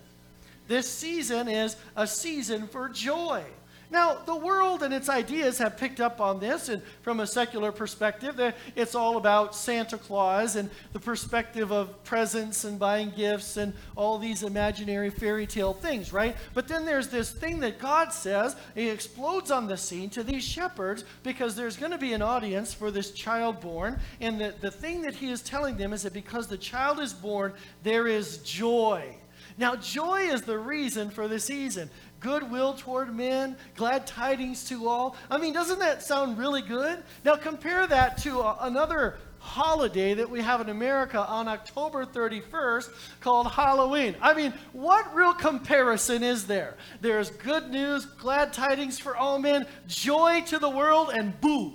This 0.67 0.89
season 0.89 1.47
is 1.47 1.75
a 1.95 2.07
season 2.07 2.67
for 2.67 2.89
joy. 2.89 3.43
Now, 3.91 4.15
the 4.15 4.35
world 4.35 4.81
and 4.81 4.93
its 4.93 5.09
ideas 5.09 5.59
have 5.59 5.77
picked 5.77 5.99
up 5.99 6.19
on 6.19 6.39
this, 6.39 6.69
and 6.69 6.81
from 7.01 7.19
a 7.19 7.27
secular 7.27 7.71
perspective, 7.71 8.53
it's 8.75 8.95
all 8.95 9.17
about 9.17 9.55
Santa 9.55 9.97
Claus 9.97 10.55
and 10.55 10.71
the 10.91 10.99
perspective 10.99 11.71
of 11.71 12.03
presents 12.03 12.63
and 12.63 12.79
buying 12.79 13.11
gifts 13.15 13.57
and 13.57 13.73
all 13.95 14.17
these 14.17 14.41
imaginary 14.41 15.11
fairy 15.11 15.45
tale 15.45 15.73
things, 15.73 16.11
right? 16.11 16.35
But 16.55 16.67
then 16.67 16.83
there's 16.83 17.09
this 17.09 17.29
thing 17.29 17.59
that 17.59 17.77
God 17.79 18.11
says, 18.11 18.55
He 18.73 18.89
explodes 18.89 19.51
on 19.51 19.67
the 19.67 19.77
scene 19.77 20.09
to 20.11 20.23
these 20.23 20.43
shepherds 20.43 21.05
because 21.21 21.55
there's 21.55 21.77
going 21.77 21.91
to 21.91 21.97
be 21.97 22.13
an 22.13 22.23
audience 22.23 22.73
for 22.73 22.89
this 22.89 23.11
child 23.11 23.61
born, 23.61 23.99
and 24.19 24.41
the, 24.41 24.55
the 24.61 24.71
thing 24.71 25.03
that 25.03 25.13
He 25.13 25.29
is 25.29 25.41
telling 25.41 25.77
them 25.77 25.93
is 25.93 26.01
that 26.03 26.13
because 26.13 26.47
the 26.47 26.57
child 26.57 26.99
is 26.99 27.13
born, 27.13 27.53
there 27.83 28.07
is 28.07 28.39
joy. 28.39 29.15
Now, 29.57 29.75
joy 29.75 30.21
is 30.21 30.41
the 30.41 30.57
reason 30.57 31.09
for 31.09 31.27
the 31.27 31.39
season. 31.39 31.89
Goodwill 32.19 32.73
toward 32.73 33.15
men, 33.15 33.55
glad 33.75 34.05
tidings 34.05 34.67
to 34.69 34.87
all. 34.87 35.15
I 35.29 35.37
mean, 35.37 35.53
doesn't 35.53 35.79
that 35.79 36.03
sound 36.03 36.37
really 36.37 36.61
good? 36.61 37.03
Now, 37.23 37.35
compare 37.35 37.87
that 37.87 38.17
to 38.19 38.39
a, 38.41 38.57
another 38.61 39.15
holiday 39.39 40.15
that 40.15 40.29
we 40.29 40.41
have 40.41 40.59
in 40.59 40.69
America 40.69 41.19
on 41.19 41.47
October 41.47 42.03
31st 42.05 42.89
called 43.21 43.51
Halloween. 43.51 44.15
I 44.19 44.33
mean, 44.33 44.53
what 44.73 45.13
real 45.13 45.33
comparison 45.33 46.23
is 46.23 46.47
there? 46.47 46.75
There's 46.99 47.29
good 47.29 47.69
news, 47.69 48.05
glad 48.05 48.51
tidings 48.51 48.99
for 48.99 49.15
all 49.15 49.37
men, 49.37 49.67
joy 49.87 50.41
to 50.47 50.57
the 50.57 50.69
world, 50.69 51.11
and 51.13 51.39
boo. 51.39 51.73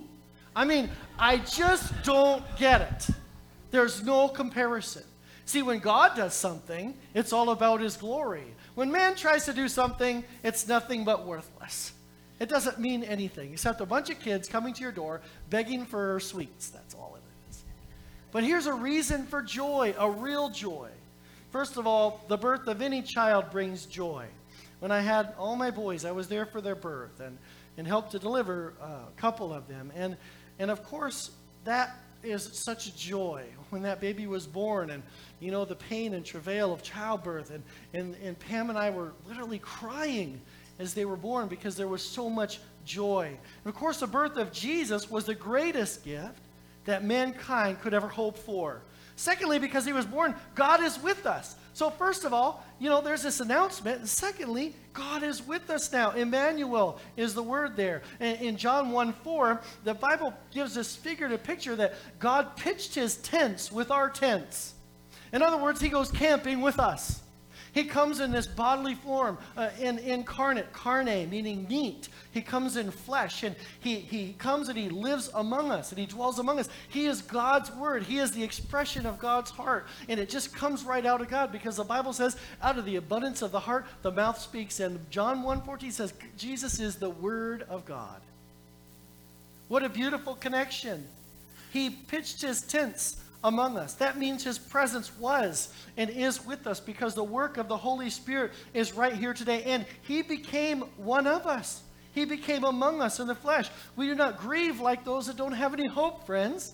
I 0.55 0.65
mean, 0.65 0.91
I 1.19 1.39
just 1.39 1.93
don't 2.03 2.43
get 2.59 2.81
it. 2.81 3.15
There's 3.71 4.03
no 4.03 4.29
comparison. 4.29 5.05
See, 5.51 5.63
when 5.63 5.81
God 5.81 6.15
does 6.15 6.33
something, 6.33 6.95
it's 7.13 7.33
all 7.33 7.51
about 7.51 7.81
his 7.81 7.97
glory. 7.97 8.45
When 8.77 8.93
man 8.93 9.17
tries 9.17 9.47
to 9.47 9.53
do 9.53 9.67
something, 9.67 10.23
it's 10.45 10.69
nothing 10.69 11.05
but 11.05 11.27
worthless. 11.27 11.93
It 12.39 12.49
doesn't 12.49 12.79
mean 12.79 13.03
anything 13.03 13.53
except 13.53 13.81
a 13.81 13.85
bunch 13.85 14.11
of 14.11 14.21
kids 14.21 14.49
coming 14.49 14.73
to 14.75 14.81
your 14.81 14.93
door 14.93 15.23
begging 15.49 15.87
for 15.87 16.21
sweets. 16.21 16.69
That's 16.69 16.95
all 16.95 17.17
it 17.17 17.51
is. 17.51 17.65
But 18.31 18.45
here's 18.45 18.67
a 18.67 18.73
reason 18.73 19.27
for 19.27 19.43
joy, 19.43 19.93
a 19.99 20.09
real 20.09 20.51
joy. 20.51 20.91
First 21.51 21.79
of 21.79 21.85
all, 21.85 22.25
the 22.29 22.39
birth 22.39 22.69
of 22.69 22.81
any 22.81 23.03
child 23.03 23.51
brings 23.51 23.87
joy. 23.87 24.27
When 24.79 24.93
I 24.93 25.01
had 25.01 25.35
all 25.37 25.57
my 25.57 25.73
boys, 25.73 26.05
I 26.05 26.13
was 26.13 26.29
there 26.29 26.47
for 26.47 26.61
their 26.61 26.77
birth 26.77 27.19
and, 27.19 27.37
and 27.77 27.89
helped 27.89 28.13
to 28.13 28.21
deliver 28.21 28.75
a 28.81 29.21
couple 29.21 29.53
of 29.53 29.67
them. 29.67 29.91
And, 29.97 30.17
and 30.61 30.71
of 30.71 30.85
course, 30.85 31.33
that 31.65 31.97
is 32.23 32.43
such 32.43 32.87
a 32.87 32.97
joy. 32.97 33.45
When 33.71 33.83
that 33.83 34.01
baby 34.01 34.27
was 34.27 34.47
born 34.47 34.91
and 34.91 35.03
you 35.39 35.51
know 35.51 35.65
the 35.65 35.77
pain 35.77 36.15
and 36.15 36.25
travail 36.25 36.73
of 36.73 36.83
childbirth 36.83 37.51
and, 37.51 37.63
and, 37.95 38.15
and 38.23 38.39
pam 38.39 38.69
and 38.69 38.79
i 38.79 38.91
were 38.91 39.13
literally 39.27 39.59
crying 39.59 40.41
as 40.79 40.95
they 40.95 41.05
were 41.05 41.17
born 41.17 41.49
because 41.49 41.77
there 41.77 41.89
was 41.89 42.03
so 42.03 42.29
much 42.29 42.61
joy. 42.85 43.27
And 43.29 43.75
of 43.75 43.75
course 43.75 44.01
the 44.01 44.07
birth 44.07 44.37
of 44.37 44.53
jesus 44.53 45.11
was 45.11 45.25
the 45.25 45.35
greatest 45.35 46.05
gift 46.05 46.41
that 46.85 47.05
mankind 47.05 47.81
could 47.81 47.95
ever 47.95 48.09
hope 48.09 48.37
for. 48.37 48.83
Secondly 49.17 49.59
because 49.59 49.85
he 49.85 49.93
was 49.93 50.07
born 50.07 50.35
god 50.55 50.83
is 50.83 51.01
with 51.03 51.27
us 51.27 51.57
so 51.73 51.91
first 51.91 52.25
of 52.25 52.33
all 52.33 52.65
you 52.79 52.89
know 52.89 53.01
there's 53.01 53.23
this 53.23 53.41
announcement 53.41 54.01
and 54.01 54.09
secondly 54.09 54.75
God 54.93 55.23
is 55.23 55.47
with 55.47 55.71
us 55.71 55.93
now. 55.93 56.11
Emmanuel 56.11 56.99
is 57.17 57.35
the 57.35 57.43
word 57.43 57.77
there. 57.77 58.03
In 58.19 58.57
John 58.57 58.91
1 58.91 59.13
4, 59.13 59.61
the 59.85 59.95
Bible 59.95 60.35
gives 60.51 60.75
this 60.75 60.97
figurative 60.97 61.43
picture 61.43 61.77
that 61.77 61.95
God 62.19 62.57
pitched 62.57 62.95
his 62.95 63.17
tents 63.17 63.71
with 63.71 63.91
our 63.91 64.11
tents. 64.11 64.75
In 65.33 65.43
other 65.43 65.57
words, 65.57 65.81
he 65.81 65.89
goes 65.89 66.11
camping 66.11 66.61
with 66.61 66.79
us. 66.79 67.21
He 67.73 67.85
comes 67.85 68.21
in 68.21 68.33
this 68.33 68.47
bodily 68.47 68.95
form, 68.95 69.39
uh, 69.57 69.71
in, 69.79 69.99
incarnate, 69.99 70.73
carne, 70.73 71.29
meaning 71.31 71.67
meat. 71.69 72.09
He 72.33 72.41
comes 72.41 72.77
in 72.77 72.91
flesh, 72.91 73.43
and 73.43 73.55
he, 73.81 73.97
he 73.97 74.33
comes 74.35 74.69
and 74.69 74.77
he 74.77 74.89
lives 74.89 75.31
among 75.35 75.71
us, 75.71 75.91
and 75.91 75.99
he 75.99 76.07
dwells 76.07 76.39
among 76.39 76.59
us. 76.59 76.69
He 76.89 77.07
is 77.07 77.23
God's 77.23 77.71
word. 77.73 78.03
He 78.03 78.19
is 78.19 78.33
the 78.33 78.43
expression 78.43 79.07
of 79.07 79.19
God's 79.19 79.51
heart, 79.51 79.87
and 80.09 80.19
it 80.19 80.29
just 80.29 80.55
comes 80.55 80.85
right 80.85 81.07
out 81.07 81.21
of 81.21 81.29
God 81.29 81.53
because 81.53 81.77
the 81.77 81.85
Bible 81.85 82.13
says, 82.13 82.37
out 82.63 82.79
of 82.79 82.85
the 82.85 82.97
abundance 82.97 83.43
of 83.43 83.53
the 83.53 83.61
heart, 83.61 83.87
the 84.03 84.11
mouth 84.11 84.39
speaks. 84.41 84.81
And 84.81 84.99
John 85.11 85.45
1.14 85.45 85.93
says, 85.93 86.13
Jesus 86.37 86.81
is 86.81 86.97
the 86.97 87.11
word 87.11 87.65
of 87.69 87.85
God. 87.85 88.21
What 89.69 89.85
a 89.85 89.89
beautiful 89.89 90.35
connection. 90.35 91.07
He 91.73 91.91
pitched 91.91 92.43
his 92.43 92.63
tents 92.63 93.23
among 93.43 93.77
us. 93.77 93.95
That 93.95 94.19
means 94.19 94.45
his 94.45 94.59
presence 94.59 95.11
was 95.19 95.73
and 95.97 96.11
is 96.11 96.45
with 96.45 96.67
us 96.67 96.81
because 96.81 97.15
the 97.15 97.25
work 97.25 97.57
of 97.57 97.69
the 97.69 97.77
Holy 97.77 98.11
Spirit 98.11 98.53
is 98.75 98.93
right 98.95 99.15
here 99.15 99.35
today. 99.35 99.63
And 99.65 99.87
he 100.03 100.23
became 100.23 100.81
one 100.97 101.27
of 101.27 101.47
us. 101.47 101.83
He 102.13 102.25
became 102.25 102.65
among 102.65 103.01
us 103.01 103.21
in 103.21 103.27
the 103.27 103.35
flesh. 103.35 103.69
We 103.97 104.07
do 104.07 104.15
not 104.15 104.39
grieve 104.39 104.81
like 104.81 105.05
those 105.05 105.27
that 105.27 105.37
don't 105.37 105.53
have 105.53 105.73
any 105.73 105.87
hope, 105.87 106.27
friends. 106.27 106.73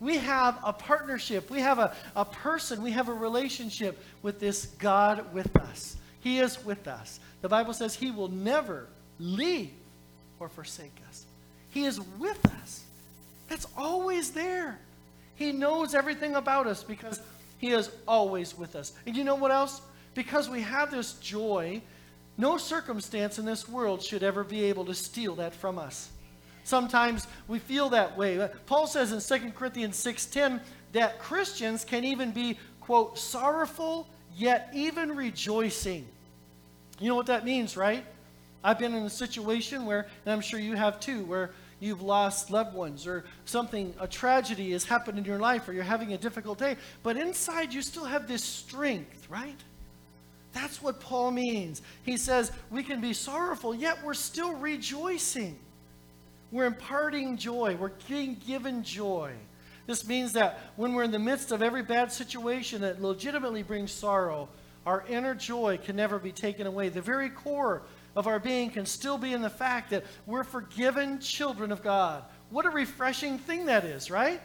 We 0.00 0.18
have 0.18 0.58
a 0.64 0.72
partnership. 0.72 1.48
We 1.48 1.60
have 1.60 1.78
a, 1.78 1.94
a 2.16 2.24
person. 2.24 2.82
We 2.82 2.90
have 2.90 3.08
a 3.08 3.14
relationship 3.14 4.02
with 4.22 4.40
this 4.40 4.66
God 4.78 5.32
with 5.32 5.54
us. 5.56 5.96
He 6.20 6.40
is 6.40 6.62
with 6.64 6.88
us. 6.88 7.20
The 7.40 7.48
Bible 7.48 7.72
says 7.72 7.94
he 7.94 8.10
will 8.10 8.28
never 8.28 8.88
leave 9.18 9.70
or 10.40 10.48
forsake 10.48 10.96
us. 11.08 11.24
He 11.70 11.84
is 11.84 12.00
with 12.18 12.44
us. 12.62 12.82
That's 13.48 13.66
always 13.76 14.32
there. 14.32 14.78
He 15.34 15.52
knows 15.52 15.94
everything 15.94 16.34
about 16.34 16.66
us 16.66 16.82
because 16.82 17.20
He 17.58 17.70
is 17.70 17.90
always 18.06 18.56
with 18.56 18.76
us. 18.76 18.92
And 19.06 19.16
you 19.16 19.24
know 19.24 19.34
what 19.34 19.50
else? 19.50 19.80
Because 20.14 20.48
we 20.48 20.60
have 20.62 20.90
this 20.90 21.14
joy, 21.14 21.80
no 22.36 22.58
circumstance 22.58 23.38
in 23.38 23.44
this 23.44 23.68
world 23.68 24.02
should 24.02 24.22
ever 24.22 24.44
be 24.44 24.64
able 24.64 24.84
to 24.86 24.94
steal 24.94 25.34
that 25.36 25.54
from 25.54 25.78
us. 25.78 26.10
Sometimes 26.64 27.26
we 27.48 27.58
feel 27.58 27.88
that 27.90 28.16
way. 28.16 28.48
Paul 28.66 28.86
says 28.86 29.12
in 29.12 29.20
2 29.20 29.52
Corinthians 29.52 29.96
6:10 29.96 30.60
that 30.92 31.18
Christians 31.18 31.84
can 31.84 32.04
even 32.04 32.30
be 32.30 32.58
quote 32.80 33.18
sorrowful 33.18 34.08
yet 34.34 34.70
even 34.72 35.16
rejoicing. 35.16 36.06
You 37.00 37.08
know 37.08 37.16
what 37.16 37.26
that 37.26 37.44
means, 37.44 37.76
right? 37.76 38.04
I've 38.62 38.78
been 38.78 38.94
in 38.94 39.02
a 39.02 39.10
situation 39.10 39.86
where 39.86 40.06
and 40.24 40.32
I'm 40.32 40.40
sure 40.40 40.60
you 40.60 40.76
have 40.76 41.00
too 41.00 41.24
where 41.24 41.50
you've 41.82 42.02
lost 42.02 42.50
loved 42.50 42.74
ones 42.74 43.06
or 43.06 43.24
something, 43.44 43.92
a 43.98 44.06
tragedy 44.06 44.70
has 44.70 44.84
happened 44.84 45.18
in 45.18 45.24
your 45.24 45.38
life 45.38 45.68
or 45.68 45.72
you're 45.72 45.82
having 45.82 46.12
a 46.12 46.18
difficult 46.18 46.58
day, 46.58 46.76
but 47.02 47.16
inside 47.16 47.74
you 47.74 47.82
still 47.82 48.04
have 48.04 48.28
this 48.28 48.44
strength, 48.44 49.28
right? 49.28 49.58
That's 50.52 50.80
what 50.80 51.00
Paul 51.00 51.32
means. 51.32 51.82
He 52.04 52.16
says 52.16 52.52
we 52.70 52.82
can 52.82 53.00
be 53.00 53.12
sorrowful, 53.12 53.74
yet 53.74 53.98
we're 54.04 54.14
still 54.14 54.54
rejoicing. 54.54 55.58
We're 56.52 56.66
imparting 56.66 57.36
joy, 57.36 57.76
we're 57.76 57.92
being 58.08 58.40
given 58.46 58.84
joy. 58.84 59.32
This 59.86 60.06
means 60.06 60.34
that 60.34 60.60
when 60.76 60.92
we're 60.92 61.02
in 61.02 61.10
the 61.10 61.18
midst 61.18 61.50
of 61.50 61.62
every 61.62 61.82
bad 61.82 62.12
situation 62.12 62.82
that 62.82 63.02
legitimately 63.02 63.64
brings 63.64 63.90
sorrow, 63.90 64.48
our 64.86 65.04
inner 65.08 65.34
joy 65.34 65.78
can 65.82 65.96
never 65.96 66.18
be 66.18 66.30
taken 66.30 66.66
away. 66.66 66.88
The 66.90 67.00
very 67.00 67.30
core 67.30 67.82
of 68.14 68.26
our 68.26 68.38
being 68.38 68.70
can 68.70 68.86
still 68.86 69.18
be 69.18 69.32
in 69.32 69.42
the 69.42 69.50
fact 69.50 69.90
that 69.90 70.04
we're 70.26 70.44
forgiven 70.44 71.18
children 71.18 71.72
of 71.72 71.82
God. 71.82 72.24
What 72.50 72.66
a 72.66 72.70
refreshing 72.70 73.38
thing 73.38 73.66
that 73.66 73.84
is, 73.84 74.10
right? 74.10 74.40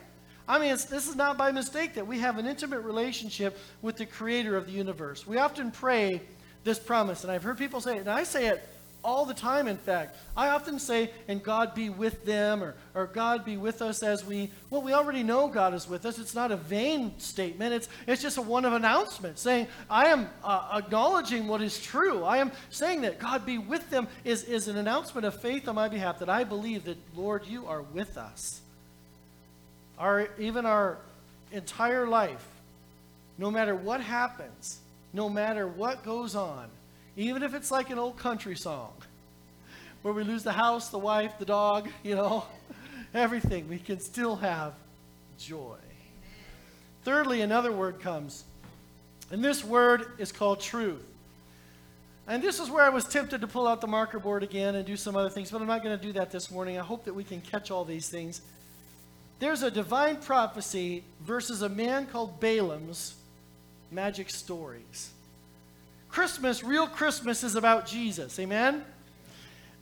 I 0.48 0.60
mean, 0.60 0.70
this 0.70 1.08
is 1.08 1.16
not 1.16 1.38
by 1.38 1.52
mistake 1.52 1.96
that 1.96 2.08
we 2.08 2.20
have 2.20 2.38
an 2.38 2.48
intimate 2.48 2.80
relationship 2.82 3.58
with 3.82 3.98
the 3.98 4.06
creator 4.06 4.56
of 4.56 4.66
the 4.66 4.72
universe. 4.72 5.28
We 5.28 5.38
often 5.38 5.72
pray 5.72 6.22
this 6.64 6.80
promise, 6.80 7.24
and 7.24 7.32
I've 7.32 7.44
heard 7.44 7.58
people 7.58 7.82
say 7.82 7.98
it, 7.98 8.02
and 8.02 8.10
I 8.10 8.24
say 8.24 8.48
it 8.48 8.68
all 9.04 9.26
the 9.26 9.34
time, 9.34 9.68
in 9.68 9.78
fact. 9.78 10.18
I 10.36 10.50
often 10.50 10.80
say, 10.80 11.12
and 11.28 11.42
God 11.42 11.74
be 11.74 11.90
with 11.90 12.26
them, 12.26 12.64
or, 12.64 12.76
or 12.94 13.08
God 13.08 13.46
be 13.46 13.58
with 13.58 13.82
us 13.82 14.04
as 14.04 14.26
we, 14.26 14.52
well, 14.70 14.82
we 14.82 14.94
already 14.94 15.24
know 15.24 15.48
God 15.48 15.74
is 15.74 15.88
with 15.88 16.06
us. 16.06 16.20
It's 16.20 16.36
not 16.36 16.52
a 16.52 16.58
vain 16.58 17.18
statement, 17.20 17.74
it's, 17.74 17.90
it's 18.06 18.22
just 18.22 18.38
a 18.38 18.42
one 18.42 18.66
of 18.66 18.74
announcement 18.74 19.40
saying, 19.40 19.68
I 19.90 20.08
am 20.08 20.30
uh, 20.44 20.82
acknowledging 20.84 21.48
what 21.48 21.62
is 21.62 21.80
true. 21.80 22.24
I 22.24 22.38
am 22.38 22.52
saying 22.70 23.02
that 23.02 23.20
God 23.20 23.46
be 23.46 23.58
with 23.58 23.90
them 23.90 24.08
is, 24.24 24.44
is 24.44 24.68
an 24.68 24.78
announcement 24.78 25.26
of 25.26 25.40
faith 25.40 25.68
on 25.68 25.76
my 25.76 25.88
behalf 25.88 26.20
that 26.20 26.30
I 26.30 26.44
believe 26.44 26.86
that, 26.86 26.98
Lord, 27.16 27.46
you 27.46 27.68
are 27.68 27.82
with 27.82 28.18
us. 28.18 28.62
Our, 29.98 30.30
even 30.38 30.66
our 30.66 30.98
entire 31.52 32.08
life, 32.08 32.46
no 33.38 33.52
matter 33.52 33.76
what 33.76 34.02
happens, 34.02 34.80
no 35.14 35.30
matter 35.30 35.68
what 35.68 36.04
goes 36.04 36.36
on, 36.36 36.68
even 37.18 37.42
if 37.42 37.56
it's 37.56 37.72
like 37.72 37.90
an 37.90 37.98
old 37.98 38.18
country 38.18 38.56
song 38.56 38.94
where 40.04 40.14
we 40.14 40.24
lose 40.24 40.44
the 40.44 40.54
house, 40.54 40.90
the 40.90 41.00
wife, 41.00 41.34
the 41.40 41.46
dog, 41.46 41.90
you 42.04 42.16
know, 42.16 42.46
everything, 43.14 43.68
we 43.68 43.80
can 43.80 44.00
still 44.00 44.36
have 44.36 44.74
joy. 45.40 45.78
Thirdly, 47.04 47.42
another 47.42 47.72
word 47.72 48.00
comes, 48.00 48.46
and 49.32 49.44
this 49.44 49.64
word 49.64 50.12
is 50.20 50.32
called 50.32 50.62
truth. 50.62 51.04
And 52.28 52.44
this 52.44 52.60
is 52.60 52.70
where 52.70 52.84
I 52.84 52.90
was 52.90 53.06
tempted 53.06 53.42
to 53.42 53.48
pull 53.48 53.68
out 53.68 53.82
the 53.82 53.88
marker 53.88 54.20
board 54.20 54.44
again 54.44 54.76
and 54.76 54.86
do 54.86 54.98
some 54.98 55.16
other 55.16 55.30
things, 55.30 55.50
but 55.50 55.62
I'm 55.62 55.68
not 55.68 55.84
going 55.84 55.98
to 55.98 56.06
do 56.06 56.12
that 56.14 56.30
this 56.30 56.52
morning. 56.52 56.78
I 56.78 56.84
hope 56.84 57.06
that 57.06 57.14
we 57.14 57.24
can 57.24 57.42
catch 57.42 57.72
all 57.72 57.84
these 57.84 58.10
things. 58.10 58.42
There's 59.40 59.64
a 59.64 59.72
divine 59.72 60.18
prophecy 60.18 61.04
versus 61.22 61.62
a 61.62 61.70
man 61.70 62.06
called 62.06 62.40
Balaam's 62.40 63.16
magic 63.92 64.30
stories. 64.30 65.12
Christmas, 66.18 66.64
real 66.64 66.88
Christmas, 66.88 67.44
is 67.44 67.54
about 67.54 67.86
Jesus. 67.86 68.40
Amen? 68.40 68.84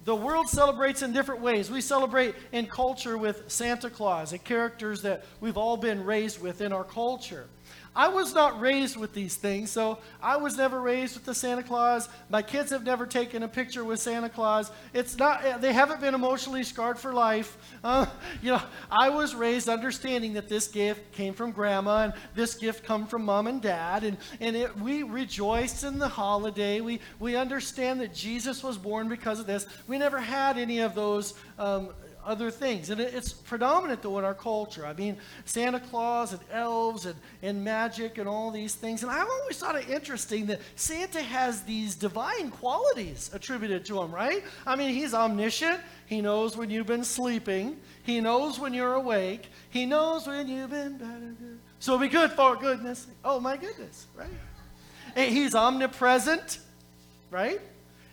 The 0.03 0.13
world 0.13 0.49
celebrates 0.49 1.01
in 1.01 1.13
different 1.13 1.39
ways. 1.39 1.71
We 1.71 1.79
celebrate 1.79 2.35
in 2.51 2.65
culture 2.65 3.17
with 3.17 3.49
Santa 3.49 3.89
Claus, 3.89 4.31
the 4.31 4.37
characters 4.37 5.01
that 5.03 5.23
we've 5.39 5.55
all 5.55 5.77
been 5.77 6.03
raised 6.03 6.41
with 6.41 6.59
in 6.59 6.73
our 6.73 6.83
culture. 6.83 7.47
I 7.95 8.09
was 8.09 8.33
not 8.35 8.59
raised 8.59 8.97
with 8.97 9.13
these 9.13 9.35
things, 9.35 9.71
so 9.71 9.99
I 10.21 10.37
was 10.37 10.57
never 10.57 10.81
raised 10.81 11.15
with 11.15 11.23
the 11.23 11.33
Santa 11.33 11.63
Claus. 11.63 12.09
My 12.29 12.41
kids 12.41 12.71
have 12.71 12.83
never 12.83 13.05
taken 13.05 13.43
a 13.43 13.47
picture 13.47 13.85
with 13.85 14.01
Santa 14.01 14.27
Claus. 14.27 14.71
It's 14.93 15.17
not; 15.17 15.61
they 15.61 15.71
haven't 15.71 16.01
been 16.01 16.13
emotionally 16.13 16.63
scarred 16.63 16.99
for 16.99 17.13
life. 17.13 17.57
Uh, 17.83 18.05
you 18.41 18.51
know, 18.51 18.61
I 18.91 19.09
was 19.09 19.33
raised 19.33 19.69
understanding 19.69 20.33
that 20.33 20.49
this 20.49 20.67
gift 20.67 21.13
came 21.13 21.33
from 21.33 21.51
Grandma 21.51 22.05
and 22.05 22.13
this 22.35 22.55
gift 22.55 22.83
come 22.83 23.07
from 23.07 23.23
Mom 23.23 23.47
and 23.47 23.61
Dad, 23.61 24.03
and 24.03 24.17
and 24.41 24.55
it, 24.55 24.77
we 24.77 25.03
rejoice 25.03 25.83
in 25.83 25.97
the 25.97 26.09
holiday. 26.09 26.81
We 26.81 26.99
we 27.19 27.35
understand 27.35 28.01
that 28.01 28.13
Jesus 28.13 28.61
was 28.61 28.77
born 28.77 29.07
because 29.07 29.39
of 29.39 29.47
this. 29.47 29.65
We 29.87 29.97
never 29.97 30.19
had 30.19 30.57
any 30.57 30.79
of 30.79 30.95
those 30.95 31.33
um, 31.57 31.89
other 32.25 32.51
things. 32.51 32.89
And 32.89 32.99
it's 32.99 33.31
predominant, 33.33 34.01
though, 34.01 34.17
in 34.19 34.25
our 34.25 34.33
culture. 34.33 34.85
I 34.85 34.93
mean, 34.93 35.17
Santa 35.45 35.79
Claus 35.79 36.33
and 36.33 36.41
elves 36.51 37.05
and, 37.05 37.15
and 37.41 37.63
magic 37.63 38.17
and 38.17 38.27
all 38.27 38.51
these 38.51 38.75
things. 38.75 39.03
And 39.03 39.11
I've 39.11 39.27
always 39.27 39.57
thought 39.57 39.75
it 39.75 39.89
interesting 39.89 40.45
that 40.47 40.59
Santa 40.75 41.21
has 41.21 41.63
these 41.63 41.95
divine 41.95 42.51
qualities 42.51 43.29
attributed 43.33 43.85
to 43.85 44.01
him, 44.01 44.13
right? 44.13 44.43
I 44.65 44.75
mean, 44.75 44.93
he's 44.93 45.13
omniscient. 45.13 45.79
He 46.07 46.21
knows 46.21 46.57
when 46.57 46.69
you've 46.69 46.87
been 46.87 47.03
sleeping. 47.03 47.77
He 48.03 48.21
knows 48.21 48.59
when 48.59 48.73
you're 48.73 48.93
awake. 48.93 49.47
He 49.69 49.85
knows 49.85 50.27
when 50.27 50.47
you've 50.47 50.71
been. 50.71 51.59
So 51.79 51.97
be 51.97 52.07
good 52.07 52.31
for 52.31 52.55
goodness. 52.55 53.07
Oh, 53.23 53.39
my 53.39 53.57
goodness, 53.57 54.07
right? 54.15 54.29
And 55.15 55.31
he's 55.31 55.55
omnipresent, 55.55 56.59
right? 57.31 57.61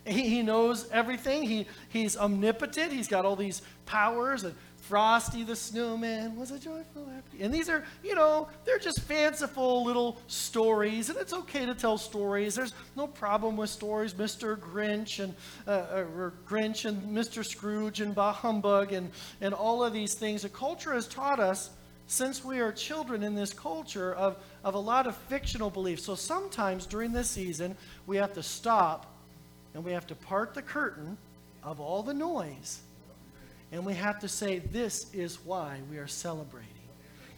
He, 0.04 0.28
he 0.28 0.42
knows 0.42 0.88
everything. 0.90 1.42
He, 1.42 1.66
he's 1.88 2.16
omnipotent. 2.16 2.92
He's 2.92 3.08
got 3.08 3.24
all 3.24 3.36
these 3.36 3.62
powers. 3.86 4.44
And 4.44 4.54
Frosty 4.82 5.44
the 5.44 5.54
Snowman 5.54 6.34
was 6.34 6.50
a 6.50 6.58
joyful 6.58 7.06
happy. 7.06 7.42
And 7.42 7.54
these 7.54 7.68
are, 7.68 7.84
you 8.02 8.16
know, 8.16 8.48
they're 8.64 8.80
just 8.80 9.00
fanciful 9.02 9.84
little 9.84 10.20
stories. 10.26 11.08
And 11.08 11.18
it's 11.18 11.32
okay 11.32 11.64
to 11.66 11.74
tell 11.74 11.96
stories. 11.96 12.56
There's 12.56 12.74
no 12.96 13.06
problem 13.06 13.56
with 13.56 13.70
stories. 13.70 14.12
Mr. 14.12 14.56
Grinch 14.56 15.22
and 15.22 15.34
uh, 15.68 16.04
or 16.16 16.34
Grinch 16.48 16.84
and 16.84 17.16
Mr. 17.16 17.44
Scrooge 17.44 18.00
and 18.00 18.12
Bah 18.12 18.32
Humbug 18.32 18.92
and, 18.92 19.12
and 19.40 19.54
all 19.54 19.84
of 19.84 19.92
these 19.92 20.14
things. 20.14 20.42
The 20.42 20.48
culture 20.48 20.92
has 20.92 21.06
taught 21.06 21.38
us 21.38 21.70
since 22.08 22.44
we 22.44 22.58
are 22.58 22.72
children 22.72 23.22
in 23.22 23.36
this 23.36 23.52
culture 23.52 24.12
of, 24.14 24.36
of 24.64 24.74
a 24.74 24.78
lot 24.78 25.06
of 25.06 25.16
fictional 25.16 25.70
beliefs. 25.70 26.04
So 26.04 26.16
sometimes 26.16 26.86
during 26.86 27.12
this 27.12 27.30
season, 27.30 27.76
we 28.06 28.16
have 28.16 28.34
to 28.34 28.42
stop 28.42 29.11
and 29.74 29.84
we 29.84 29.92
have 29.92 30.06
to 30.08 30.14
part 30.14 30.54
the 30.54 30.62
curtain 30.62 31.16
of 31.62 31.80
all 31.80 32.02
the 32.02 32.14
noise. 32.14 32.80
And 33.70 33.86
we 33.86 33.94
have 33.94 34.20
to 34.20 34.28
say, 34.28 34.58
this 34.58 35.12
is 35.14 35.38
why 35.44 35.78
we 35.90 35.98
are 35.98 36.06
celebrating. 36.06 36.68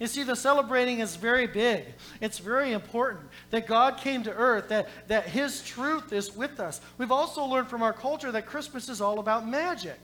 You 0.01 0.09
see, 0.09 0.25
the 0.25 0.35
celebrating 0.35 0.99
is 0.99 1.15
very 1.15 1.47
big. 1.47 1.85
It's 2.21 2.39
very 2.39 2.73
important 2.73 3.23
that 3.51 3.69
God 3.69 3.99
came 3.99 4.25
to 4.25 4.33
earth, 4.33 4.69
that, 4.69 4.89
that 5.07 5.29
His 5.29 5.63
truth 5.63 6.13
is 6.13 6.35
with 6.35 6.59
us. 6.59 6.81
We've 6.99 7.13
also 7.13 7.45
learned 7.45 7.69
from 7.69 7.83
our 7.83 7.93
culture 7.93 8.33
that 8.33 8.47
Christmas 8.47 8.89
is 8.89 9.01
all 9.01 9.21
about 9.21 9.47
magic. 9.47 9.99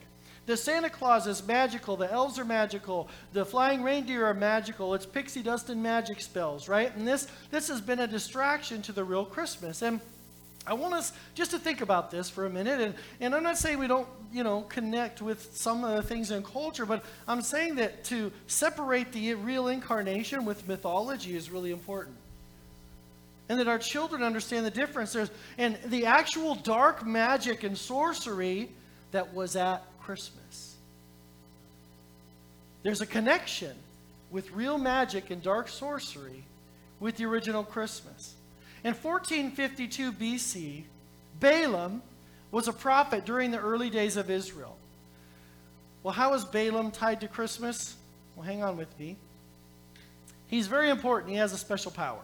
The 0.47 0.57
Santa 0.57 0.91
Claus 0.91 1.27
is 1.27 1.47
magical, 1.47 1.97
the 1.97 2.11
elves 2.11 2.39
are 2.39 2.45
magical, 2.45 3.09
the 3.33 3.45
flying 3.45 3.83
reindeer 3.83 4.27
are 4.27 4.35
magical, 4.35 4.95
it's 4.95 5.07
pixie 5.07 5.43
dust 5.43 5.71
and 5.71 5.83
magic 5.83 6.21
spells, 6.21 6.69
right? 6.69 6.95
And 6.97 7.07
this, 7.07 7.29
this 7.51 7.69
has 7.69 7.81
been 7.81 8.01
a 8.01 8.07
distraction 8.07 8.83
to 8.83 8.93
the 8.93 9.05
real 9.05 9.25
Christmas. 9.25 9.83
And 9.83 10.01
I 10.67 10.75
want 10.75 10.95
us 10.95 11.13
just 11.35 11.53
to 11.53 11.59
think 11.59 11.81
about 11.81 12.11
this 12.11 12.29
for 12.29 12.47
a 12.47 12.51
minute. 12.51 12.81
And, 12.81 12.95
and 13.21 13.35
I'm 13.35 13.43
not 13.43 13.57
saying 13.57 13.79
we 13.79 13.87
don't, 13.87 14.07
you 14.33 14.45
know, 14.45 14.63
connect 14.63 15.23
with 15.23 15.57
some 15.57 15.85
of 15.85 15.97
the 15.97 16.03
things 16.03 16.31
in 16.31 16.43
culture, 16.43 16.85
but 16.85 17.05
I'm 17.27 17.43
saying 17.43 17.77
that 17.77 18.05
to 18.05 18.31
separate 18.47 19.13
the 19.13 19.35
real 19.35 19.69
incarnation 19.69 20.45
with 20.45 20.69
mythology 20.69 21.35
is 21.35 21.51
really 21.51 21.73
important. 21.73 22.17
And 23.49 23.59
that 23.59 23.69
our 23.69 23.79
children 23.79 24.23
understand 24.23 24.65
the 24.65 24.71
difference. 24.71 25.13
There's, 25.13 25.31
and 25.59 25.77
the 25.87 26.07
actual 26.07 26.55
dark 26.55 27.05
magic 27.05 27.65
and 27.65 27.77
sorcery 27.77 28.69
that 29.13 29.35
was 29.35 29.57
at 29.57 29.83
Christmas. 30.03 30.77
There's 32.83 33.01
a 33.01 33.07
connection 33.07 33.75
with 34.31 34.53
real 34.53 34.79
magic 34.79 35.31
and 35.31 35.43
dark 35.43 35.69
sorcery 35.69 36.45
with 37.01 37.17
the 37.17 37.25
original 37.25 37.65
Christmas. 37.65 38.35
In 38.83 38.95
1452 38.95 40.13
BC, 40.13 40.85
Balaam 41.39 42.03
was 42.51 42.67
a 42.67 42.73
prophet 42.73 43.27
during 43.27 43.51
the 43.51 43.59
early 43.59 43.91
days 43.91 44.17
of 44.17 44.31
Israel. 44.31 44.77
Well, 46.03 46.15
how 46.15 46.33
is 46.35 46.45
Balaam 46.45 46.91
tied 46.91 47.21
to 47.21 47.29
Christmas? 47.29 47.95
Well, 48.35 48.47
hang 48.47 48.63
on 48.63 48.77
with 48.77 48.99
me. 48.99 49.17
He's 50.47 50.67
very 50.67 50.89
important. 50.89 51.33
He 51.33 51.39
has 51.39 51.53
a 51.53 51.59
special 51.59 51.91
power. 51.91 52.23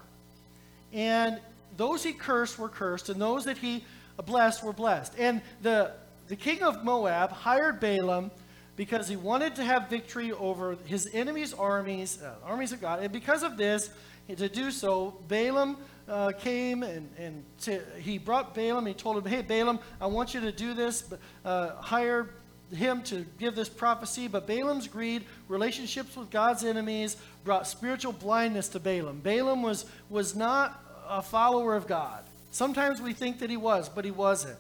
And 0.93 1.41
those 1.77 2.03
he 2.03 2.13
cursed 2.13 2.59
were 2.59 2.71
cursed, 2.71 3.11
and 3.11 3.21
those 3.21 3.45
that 3.45 3.59
he 3.59 3.85
blessed 4.25 4.65
were 4.65 4.73
blessed. 4.73 5.13
And 5.19 5.43
the, 5.61 5.93
the 6.29 6.37
king 6.37 6.63
of 6.63 6.85
Moab 6.85 7.31
hired 7.31 7.81
Balaam 7.81 8.31
because 8.77 9.09
he 9.09 9.17
wanted 9.17 9.57
to 9.57 9.65
have 9.65 9.91
victory 9.91 10.33
over 10.33 10.77
his 10.87 11.09
enemies' 11.13 11.53
armies, 11.53 12.21
uh, 12.23 12.35
armies 12.45 12.73
of 12.73 12.81
God. 12.81 13.03
And 13.03 13.13
because 13.13 13.43
of 13.43 13.57
this, 13.57 13.91
to 14.35 14.49
do 14.49 14.71
so, 14.71 15.17
Balaam 15.29 15.77
uh, 16.09 16.33
came 16.33 16.83
and, 16.83 17.09
and 17.19 17.45
to, 17.63 17.81
he 17.99 18.19
brought 18.19 18.55
Balaam. 18.55 18.87
He 18.87 18.95
told 18.95 19.19
him, 19.19 19.31
Hey, 19.31 19.43
Balaam, 19.43 19.79
I 20.01 20.07
want 20.07 20.35
you 20.35 20.41
to 20.41 20.53
do 20.53 20.75
this, 20.75 21.03
but, 21.03 21.19
uh, 21.45 21.71
hire 21.77 22.31
him 22.75 23.03
to 23.03 23.25
give 23.39 23.55
this 23.55 23.69
prophecy. 23.69 24.29
But 24.29 24.47
Balaam's 24.47 24.89
greed, 24.89 25.25
relationships 25.49 26.17
with 26.17 26.31
God's 26.31 26.65
enemies, 26.65 27.17
brought 27.45 27.67
spiritual 27.67 28.13
blindness 28.13 28.69
to 28.71 28.81
Balaam. 28.81 29.21
Balaam 29.21 29.63
was, 29.63 29.87
was 30.09 30.35
not 30.35 30.83
a 31.09 31.23
follower 31.23 31.75
of 31.75 31.87
God. 31.87 32.25
Sometimes 32.51 33.01
we 33.01 33.13
think 33.13 33.41
that 33.41 33.51
he 33.51 33.57
was, 33.57 33.89
but 33.89 34.05
he 34.05 34.11
wasn't. 34.11 34.59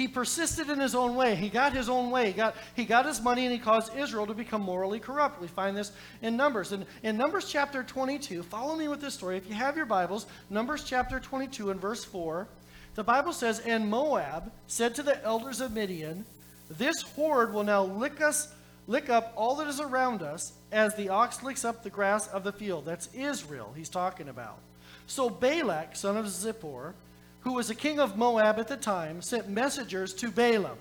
He 0.00 0.08
persisted 0.08 0.70
in 0.70 0.80
his 0.80 0.94
own 0.94 1.14
way. 1.14 1.34
He 1.34 1.50
got 1.50 1.74
his 1.74 1.90
own 1.90 2.10
way. 2.10 2.28
He 2.28 2.32
got, 2.32 2.56
he 2.74 2.86
got 2.86 3.04
his 3.04 3.20
money 3.20 3.44
and 3.44 3.52
he 3.52 3.58
caused 3.58 3.94
Israel 3.94 4.26
to 4.28 4.32
become 4.32 4.62
morally 4.62 4.98
corrupt. 4.98 5.42
We 5.42 5.46
find 5.46 5.76
this 5.76 5.92
in 6.22 6.38
Numbers. 6.38 6.72
And 6.72 6.86
in 7.02 7.18
Numbers 7.18 7.50
chapter 7.50 7.82
22, 7.82 8.42
follow 8.44 8.76
me 8.76 8.88
with 8.88 9.02
this 9.02 9.12
story. 9.12 9.36
If 9.36 9.46
you 9.46 9.54
have 9.54 9.76
your 9.76 9.84
Bibles, 9.84 10.24
Numbers 10.48 10.84
chapter 10.84 11.20
22 11.20 11.68
and 11.68 11.78
verse 11.78 12.02
4, 12.02 12.48
the 12.94 13.04
Bible 13.04 13.34
says, 13.34 13.58
And 13.58 13.90
Moab 13.90 14.50
said 14.68 14.94
to 14.94 15.02
the 15.02 15.22
elders 15.22 15.60
of 15.60 15.72
Midian, 15.72 16.24
This 16.70 17.02
horde 17.02 17.52
will 17.52 17.64
now 17.64 17.84
lick 17.84 18.22
us, 18.22 18.54
lick 18.86 19.10
up 19.10 19.34
all 19.36 19.56
that 19.56 19.68
is 19.68 19.80
around 19.80 20.22
us, 20.22 20.54
as 20.72 20.94
the 20.94 21.10
ox 21.10 21.42
licks 21.42 21.62
up 21.62 21.82
the 21.82 21.90
grass 21.90 22.26
of 22.28 22.42
the 22.42 22.52
field. 22.52 22.86
That's 22.86 23.12
Israel 23.12 23.74
he's 23.76 23.90
talking 23.90 24.30
about. 24.30 24.60
So 25.06 25.28
Balak, 25.28 25.94
son 25.94 26.16
of 26.16 26.24
Zippor, 26.24 26.94
who 27.40 27.54
was 27.54 27.68
the 27.68 27.74
king 27.74 27.98
of 27.98 28.16
Moab 28.16 28.58
at 28.58 28.68
the 28.68 28.76
time, 28.76 29.22
sent 29.22 29.48
messengers 29.48 30.12
to 30.14 30.30
Balaam. 30.30 30.78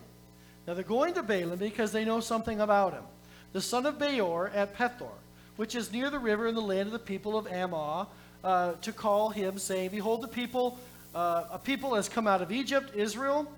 Now 0.68 0.74
they're 0.74 0.84
going 0.84 1.14
to 1.16 1.24
Balaam 1.24 1.60
because 1.60 1.92
they 1.92 2.06
know 2.06 2.20
something 2.20 2.60
about 2.60 2.94
him. 2.94 3.04
The 3.54 3.62
son 3.62 3.86
of 3.86 3.98
Beor 3.98 4.52
at 4.54 4.78
Pethor, 4.78 5.10
which 5.56 5.74
is 5.76 5.92
near 5.92 6.10
the 6.10 6.20
river 6.20 6.48
in 6.48 6.56
the 6.56 6.62
land 6.62 6.88
of 6.88 6.92
the 6.94 7.00
people 7.00 7.38
of 7.38 7.48
Amaw, 7.48 8.06
uh, 8.44 8.74
to 8.82 8.94
call 8.94 9.30
him, 9.30 9.58
saying, 9.58 9.90
Behold, 9.90 10.22
the 10.22 10.28
people, 10.28 10.78
uh, 11.16 11.46
a 11.52 11.60
people 11.60 11.96
has 11.96 12.08
come 12.08 12.28
out 12.28 12.42
of 12.42 12.52
Egypt, 12.52 12.96
Israel. 12.96 13.52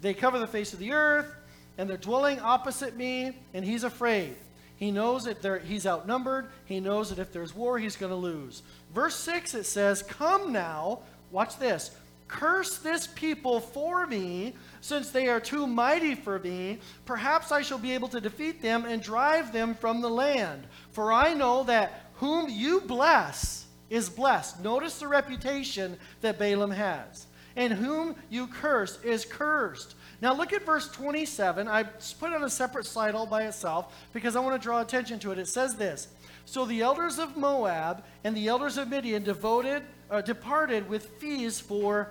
They 0.00 0.14
cover 0.14 0.38
the 0.38 0.46
face 0.46 0.72
of 0.72 0.78
the 0.78 0.92
earth, 0.92 1.32
and 1.78 1.88
they're 1.88 1.96
dwelling 1.96 2.40
opposite 2.40 2.96
me, 2.96 3.36
and 3.52 3.64
he's 3.64 3.84
afraid. 3.84 4.34
He 4.76 4.90
knows 4.90 5.24
that 5.24 5.62
he's 5.64 5.86
outnumbered. 5.86 6.48
He 6.64 6.80
knows 6.80 7.10
that 7.10 7.18
if 7.18 7.32
there's 7.32 7.54
war, 7.54 7.78
he's 7.78 7.96
going 7.96 8.10
to 8.10 8.16
lose. 8.16 8.62
Verse 8.92 9.14
6, 9.14 9.54
it 9.54 9.64
says, 9.64 10.02
Come 10.02 10.52
now, 10.52 11.00
watch 11.30 11.58
this 11.58 11.90
Curse 12.34 12.78
this 12.78 13.06
people 13.06 13.60
for 13.60 14.08
me, 14.08 14.56
since 14.80 15.10
they 15.10 15.28
are 15.28 15.38
too 15.38 15.68
mighty 15.68 16.16
for 16.16 16.40
me. 16.40 16.80
Perhaps 17.04 17.52
I 17.52 17.62
shall 17.62 17.78
be 17.78 17.92
able 17.92 18.08
to 18.08 18.20
defeat 18.20 18.60
them 18.60 18.84
and 18.84 19.00
drive 19.00 19.52
them 19.52 19.76
from 19.76 20.00
the 20.00 20.10
land. 20.10 20.66
For 20.90 21.12
I 21.12 21.32
know 21.32 21.62
that 21.62 22.10
whom 22.14 22.48
you 22.48 22.80
bless 22.80 23.66
is 23.88 24.10
blessed. 24.10 24.64
Notice 24.64 24.98
the 24.98 25.06
reputation 25.06 25.96
that 26.22 26.36
Balaam 26.36 26.72
has. 26.72 27.26
And 27.54 27.72
whom 27.72 28.16
you 28.30 28.48
curse 28.48 28.98
is 29.04 29.24
cursed. 29.24 29.94
Now 30.20 30.34
look 30.34 30.52
at 30.52 30.66
verse 30.66 30.88
27. 30.88 31.68
I 31.68 31.84
put 31.84 32.32
it 32.32 32.34
on 32.34 32.42
a 32.42 32.50
separate 32.50 32.86
slide 32.86 33.14
all 33.14 33.26
by 33.26 33.44
itself 33.44 33.94
because 34.12 34.34
I 34.34 34.40
want 34.40 34.60
to 34.60 34.64
draw 34.64 34.80
attention 34.80 35.20
to 35.20 35.30
it. 35.30 35.38
It 35.38 35.46
says 35.46 35.76
this 35.76 36.08
So 36.46 36.64
the 36.64 36.82
elders 36.82 37.20
of 37.20 37.36
Moab 37.36 38.02
and 38.24 38.36
the 38.36 38.48
elders 38.48 38.76
of 38.76 38.88
Midian 38.88 39.22
devoted 39.22 39.84
uh, 40.10 40.20
departed 40.20 40.88
with 40.88 41.06
fees 41.20 41.60
for 41.60 42.10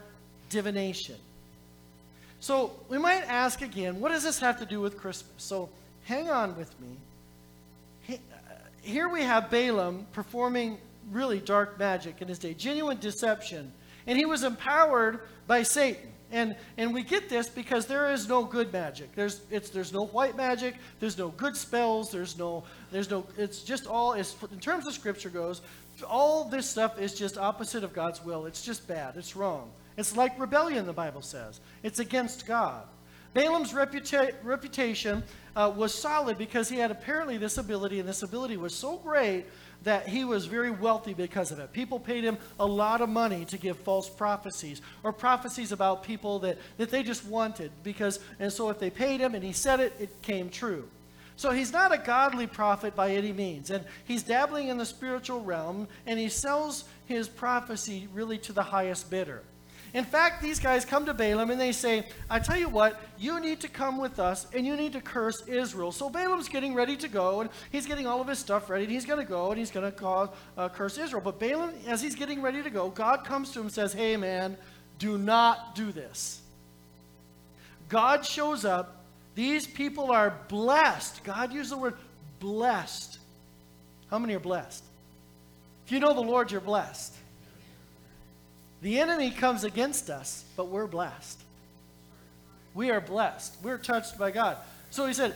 divination. 0.53 1.15
So 2.39 2.71
we 2.89 2.97
might 2.97 3.23
ask 3.27 3.61
again, 3.61 3.99
what 3.99 4.09
does 4.09 4.23
this 4.23 4.39
have 4.39 4.59
to 4.59 4.65
do 4.65 4.79
with 4.79 4.97
Christmas? 4.97 5.31
So 5.37 5.69
hang 6.05 6.29
on 6.29 6.55
with 6.57 6.73
me. 6.79 6.89
Uh, 8.09 8.15
here 8.81 9.09
we 9.09 9.23
have 9.23 9.49
Balaam 9.49 10.05
performing 10.13 10.77
really 11.11 11.39
dark 11.39 11.79
magic 11.79 12.21
in 12.21 12.27
his 12.27 12.39
day, 12.39 12.53
genuine 12.53 12.99
deception. 12.99 13.71
And 14.07 14.17
he 14.17 14.25
was 14.25 14.43
empowered 14.43 15.21
by 15.47 15.63
Satan. 15.63 16.09
And, 16.31 16.55
and 16.77 16.93
we 16.93 17.03
get 17.03 17.29
this 17.29 17.47
because 17.47 17.85
there 17.85 18.11
is 18.11 18.27
no 18.27 18.43
good 18.43 18.73
magic. 18.73 19.13
There's, 19.15 19.41
it's, 19.51 19.69
there's 19.69 19.93
no 19.93 20.07
white 20.07 20.35
magic. 20.35 20.75
There's 20.99 21.17
no 21.17 21.29
good 21.29 21.55
spells. 21.55 22.11
There's 22.11 22.37
no, 22.37 22.63
there's 22.91 23.09
no, 23.09 23.25
it's 23.37 23.61
just 23.61 23.85
all, 23.85 24.13
is, 24.13 24.35
in 24.51 24.59
terms 24.59 24.87
of 24.87 24.93
scripture 24.93 25.29
goes, 25.29 25.61
all 26.09 26.45
this 26.45 26.69
stuff 26.69 26.99
is 26.99 27.13
just 27.13 27.37
opposite 27.37 27.83
of 27.83 27.93
God's 27.93 28.25
will. 28.25 28.47
It's 28.47 28.63
just 28.63 28.87
bad. 28.87 29.15
It's 29.15 29.35
wrong. 29.35 29.69
It's 29.97 30.15
like 30.15 30.39
rebellion, 30.39 30.86
the 30.86 30.93
Bible 30.93 31.21
says. 31.21 31.60
It's 31.84 31.99
against 31.99 32.45
God. 32.45 32.84
Balaam's 33.34 33.73
reputa- 33.73 34.36
reputation 34.43 35.23
uh, 35.56 35.71
was 35.75 35.93
solid 35.93 36.38
because 36.38 36.69
he 36.69 36.77
had 36.77 36.91
apparently 36.91 37.38
this 37.38 37.58
ability, 37.58 37.99
and 37.99 38.08
this 38.08 38.21
ability 38.23 38.58
was 38.58 38.75
so 38.75 38.97
great 38.97 39.45
that 39.84 40.08
he 40.08 40.23
was 40.23 40.45
very 40.45 40.71
wealthy 40.71 41.13
because 41.13 41.51
of 41.51 41.60
it. 41.60 41.73
People 41.73 41.99
paid 41.99 42.23
him 42.23 42.38
a 42.60 42.65
lot 42.65 43.01
of 43.01 43.10
money 43.10 43.43
to 43.45 43.58
give 43.58 43.77
false 43.77 44.10
prophecies 44.10 44.82
or 45.03 45.12
prophecies 45.12 45.71
about 45.71 46.03
people 46.03 46.39
that, 46.39 46.58
that 46.77 46.89
they 46.89 47.03
just 47.03 47.25
wanted 47.25 47.71
because 47.84 48.19
and 48.39 48.51
so 48.51 48.69
if 48.69 48.79
they 48.79 48.89
paid 48.89 49.19
him 49.19 49.36
and 49.36 49.43
he 49.43 49.51
said 49.51 49.79
it, 49.79 49.93
it 49.99 50.21
came 50.21 50.49
true. 50.49 50.88
So 51.36 51.51
he's 51.51 51.73
not 51.73 51.93
a 51.93 51.97
godly 51.97 52.47
prophet 52.47 52.95
by 52.95 53.12
any 53.12 53.34
means. 53.34 53.71
And 53.71 53.84
he's 54.06 54.23
dabbling 54.23 54.67
in 54.67 54.77
the 54.77 54.86
spiritual 54.86 55.41
realm, 55.41 55.88
and 56.06 56.19
he 56.19 56.29
sells 56.29 56.86
his 57.06 57.27
prophecy 57.27 58.08
really 58.13 58.38
to 58.39 58.53
the 58.53 58.63
highest 58.63 59.10
bidder. 59.10 59.41
In 59.93 60.03
fact, 60.03 60.41
these 60.41 60.60
guys 60.60 60.86
come 60.86 61.06
to 61.06 61.13
Balaam 61.13 61.51
and 61.51 61.62
they 61.62 61.71
say, 61.71 62.08
I 62.27 62.39
tell 62.39 62.58
you 62.58 62.67
what, 62.67 62.99
you 63.19 63.39
need 63.39 63.60
to 63.60 63.67
come 63.67 63.99
with 63.99 64.17
us 64.17 64.47
and 64.51 64.65
you 64.65 64.75
need 64.75 64.93
to 64.93 65.01
curse 65.01 65.43
Israel. 65.47 65.91
So 65.91 66.10
Balaam's 66.10 66.49
getting 66.49 66.73
ready 66.73 66.97
to 66.97 67.08
go 67.08 67.41
and 67.41 67.49
he's 67.71 67.86
getting 67.86 68.08
all 68.08 68.19
of 68.19 68.27
his 68.27 68.39
stuff 68.39 68.71
ready 68.71 68.86
and 68.86 68.91
he's 68.91 69.06
going 69.06 69.19
to 69.19 69.25
go 69.25 69.51
and 69.51 69.60
he's 69.60 69.69
going 69.69 69.91
to 69.91 70.29
uh, 70.58 70.69
curse 70.69 70.97
Israel. 70.97 71.21
But 71.23 71.39
Balaam, 71.39 71.73
as 71.88 72.01
he's 72.01 72.15
getting 72.15 72.41
ready 72.41 72.63
to 72.63 72.71
go, 72.71 72.89
God 72.89 73.23
comes 73.23 73.51
to 73.51 73.60
him 73.60 73.65
and 73.65 73.73
says, 73.73 73.93
Hey 73.93 74.17
man, 74.17 74.58
do 74.97 75.19
not 75.19 75.75
do 75.75 75.91
this. 75.91 76.41
God 77.88 78.25
shows 78.25 78.65
up 78.65 79.03
these 79.36 79.67
people 79.67 80.12
are 80.12 80.39
blessed. 80.47 81.23
God 81.23 81.53
used 81.53 81.71
the 81.71 81.77
word 81.77 81.95
blessed. 82.39 83.19
How 84.10 84.17
many 84.17 84.34
are 84.34 84.39
blessed? 84.39 84.84
If 85.86 85.91
you 85.91 85.99
know 85.99 86.13
the 86.13 86.21
Lord, 86.21 86.51
you're 86.51 86.62
blessed. 86.62 87.13
The 88.83 88.99
enemy 88.99 89.31
comes 89.31 89.63
against 89.63 90.09
us, 90.09 90.43
but 90.57 90.67
we're 90.67 90.87
blessed. 90.87 91.41
We 92.73 92.91
are 92.91 92.99
blessed. 92.99 93.55
We're 93.63 93.77
touched 93.77 94.17
by 94.17 94.31
God. 94.31 94.57
So 94.91 95.05
he 95.05 95.13
said, 95.13 95.35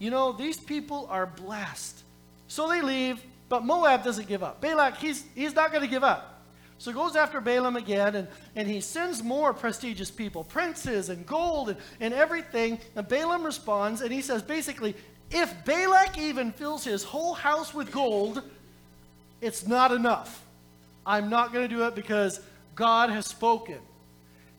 You 0.00 0.10
know, 0.10 0.32
these 0.32 0.56
people 0.58 1.06
are 1.08 1.24
blessed. 1.24 2.02
So 2.48 2.68
they 2.68 2.82
leave, 2.82 3.22
but 3.48 3.64
Moab 3.64 4.02
doesn't 4.02 4.26
give 4.26 4.42
up. 4.42 4.60
Balak, 4.60 4.96
he's, 4.96 5.24
he's 5.36 5.54
not 5.54 5.70
going 5.70 5.84
to 5.84 5.88
give 5.88 6.02
up. 6.02 6.42
So 6.78 6.90
he 6.90 6.94
goes 6.96 7.14
after 7.14 7.40
Balaam 7.40 7.76
again, 7.76 8.16
and, 8.16 8.28
and 8.56 8.66
he 8.66 8.80
sends 8.80 9.22
more 9.22 9.54
prestigious 9.54 10.10
people, 10.10 10.42
princes 10.42 11.08
and 11.08 11.24
gold 11.24 11.68
and, 11.68 11.78
and 12.00 12.12
everything. 12.12 12.80
And 12.96 13.06
Balaam 13.06 13.44
responds, 13.44 14.00
and 14.00 14.12
he 14.12 14.22
says 14.22 14.42
basically, 14.42 14.96
if 15.30 15.54
Balak 15.64 16.18
even 16.18 16.50
fills 16.50 16.82
his 16.82 17.04
whole 17.04 17.34
house 17.34 17.72
with 17.72 17.92
gold, 17.92 18.42
it's 19.40 19.68
not 19.68 19.92
enough. 19.92 20.44
I'm 21.06 21.30
not 21.30 21.52
going 21.52 21.68
to 21.68 21.74
do 21.74 21.84
it 21.84 21.94
because 21.94 22.40
God 22.78 23.10
has 23.10 23.26
spoken. 23.26 23.80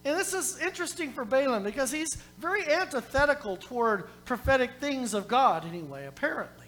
And 0.04 0.20
this 0.20 0.34
is 0.34 0.60
interesting 0.60 1.14
for 1.14 1.24
Balaam 1.24 1.64
because 1.64 1.90
he's 1.90 2.18
very 2.38 2.68
antithetical 2.70 3.56
toward 3.56 4.10
prophetic 4.26 4.72
things 4.82 5.14
of 5.14 5.30
God, 5.30 5.66
anyway, 5.66 6.06
apparently. 6.06 6.66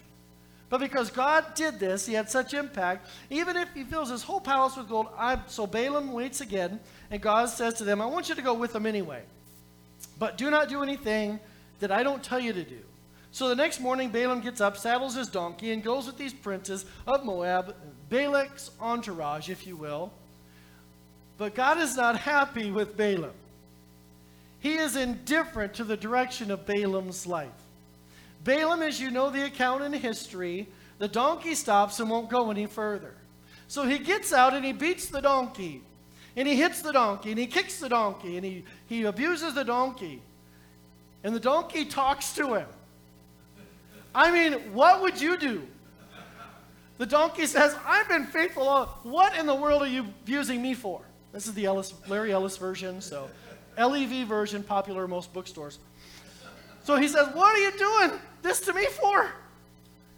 But 0.70 0.80
because 0.80 1.10
God 1.10 1.54
did 1.54 1.78
this, 1.78 2.06
he 2.06 2.14
had 2.14 2.30
such 2.30 2.54
impact, 2.54 3.06
even 3.28 3.58
if 3.58 3.68
he 3.74 3.84
fills 3.84 4.08
his 4.08 4.22
whole 4.22 4.40
palace 4.40 4.78
with 4.78 4.88
gold. 4.88 5.08
I, 5.18 5.38
so 5.46 5.66
Balaam 5.66 6.12
waits 6.12 6.40
again, 6.40 6.80
and 7.10 7.20
God 7.20 7.50
says 7.50 7.74
to 7.74 7.84
them, 7.84 8.00
I 8.00 8.06
want 8.06 8.30
you 8.30 8.34
to 8.34 8.42
go 8.42 8.54
with 8.54 8.72
them 8.72 8.86
anyway. 8.86 9.22
But 10.18 10.38
do 10.38 10.48
not 10.48 10.70
do 10.70 10.82
anything 10.82 11.38
that 11.80 11.92
I 11.92 12.02
don't 12.02 12.22
tell 12.22 12.40
you 12.40 12.54
to 12.54 12.64
do. 12.64 12.80
So 13.30 13.50
the 13.50 13.56
next 13.56 13.78
morning, 13.78 14.08
Balaam 14.08 14.40
gets 14.40 14.62
up, 14.62 14.78
saddles 14.78 15.14
his 15.14 15.28
donkey, 15.28 15.72
and 15.72 15.84
goes 15.84 16.06
with 16.06 16.16
these 16.16 16.32
princes 16.32 16.86
of 17.06 17.26
Moab, 17.26 17.76
Balak's 18.08 18.70
entourage, 18.80 19.50
if 19.50 19.66
you 19.66 19.76
will. 19.76 20.14
But 21.42 21.56
God 21.56 21.80
is 21.80 21.96
not 21.96 22.20
happy 22.20 22.70
with 22.70 22.96
Balaam. 22.96 23.32
He 24.60 24.74
is 24.74 24.94
indifferent 24.94 25.74
to 25.74 25.82
the 25.82 25.96
direction 25.96 26.52
of 26.52 26.64
Balaam's 26.66 27.26
life. 27.26 27.48
Balaam, 28.44 28.80
as 28.80 29.00
you 29.00 29.10
know 29.10 29.28
the 29.28 29.46
account 29.46 29.82
in 29.82 29.92
history, 29.92 30.68
the 31.00 31.08
donkey 31.08 31.56
stops 31.56 31.98
and 31.98 32.08
won't 32.08 32.30
go 32.30 32.52
any 32.52 32.66
further. 32.66 33.14
So 33.66 33.84
he 33.84 33.98
gets 33.98 34.32
out 34.32 34.54
and 34.54 34.64
he 34.64 34.72
beats 34.72 35.06
the 35.06 35.20
donkey. 35.20 35.82
And 36.36 36.46
he 36.46 36.54
hits 36.54 36.80
the 36.80 36.92
donkey 36.92 37.30
and 37.30 37.40
he 37.40 37.48
kicks 37.48 37.80
the 37.80 37.88
donkey 37.88 38.36
and 38.36 38.46
he, 38.46 38.64
he 38.86 39.02
abuses 39.02 39.54
the 39.54 39.64
donkey. 39.64 40.22
And 41.24 41.34
the 41.34 41.40
donkey 41.40 41.86
talks 41.86 42.34
to 42.34 42.54
him. 42.54 42.68
I 44.14 44.30
mean, 44.30 44.72
what 44.74 45.02
would 45.02 45.20
you 45.20 45.36
do? 45.36 45.66
The 46.98 47.06
donkey 47.06 47.46
says, 47.46 47.74
I've 47.84 48.08
been 48.08 48.26
faithful. 48.26 48.68
all. 48.68 49.00
What 49.02 49.36
in 49.36 49.46
the 49.46 49.56
world 49.56 49.82
are 49.82 49.88
you 49.88 50.02
abusing 50.22 50.62
me 50.62 50.74
for? 50.74 51.02
This 51.32 51.46
is 51.46 51.54
the 51.54 51.64
Ellis, 51.64 51.94
Larry 52.08 52.32
Ellis 52.32 52.58
version, 52.58 53.00
so 53.00 53.30
LEV 53.78 54.26
version, 54.26 54.62
popular 54.62 55.04
in 55.04 55.10
most 55.10 55.32
bookstores. 55.32 55.78
So 56.84 56.96
he 56.96 57.08
says, 57.08 57.28
What 57.34 57.54
are 57.54 57.58
you 57.58 57.72
doing 57.78 58.20
this 58.42 58.60
to 58.60 58.72
me 58.72 58.86
for? 58.86 59.30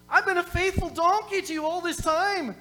I've 0.09 0.27
been 0.27 0.38
a 0.38 0.42
faithful 0.42 0.90
donkey 0.90 1.40
to 1.42 1.53
you 1.53 1.64
all 1.64 1.81
this 1.81 1.96
time. 1.96 2.57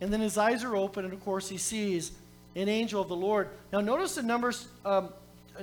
And 0.00 0.12
then 0.12 0.20
his 0.20 0.36
eyes 0.36 0.64
are 0.64 0.76
open, 0.76 1.04
and 1.04 1.14
of 1.14 1.24
course, 1.24 1.48
he 1.48 1.56
sees 1.56 2.12
an 2.56 2.68
angel 2.68 3.00
of 3.00 3.08
the 3.08 3.16
Lord. 3.16 3.48
Now, 3.72 3.80
notice 3.80 4.18
in 4.18 4.26
Numbers 4.26 4.66
um, 4.84 5.10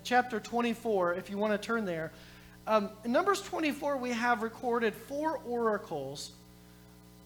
chapter 0.04 0.40
24, 0.40 1.16
if 1.16 1.30
you 1.30 1.38
want 1.38 1.52
to 1.54 1.58
turn 1.58 1.86
there, 1.86 2.12
um, 2.66 2.90
in 3.04 3.12
Numbers 3.12 3.42
24, 3.42 3.98
we 3.98 4.12
have 4.12 4.42
recorded 4.42 4.94
four 4.94 5.40
oracles 5.46 6.32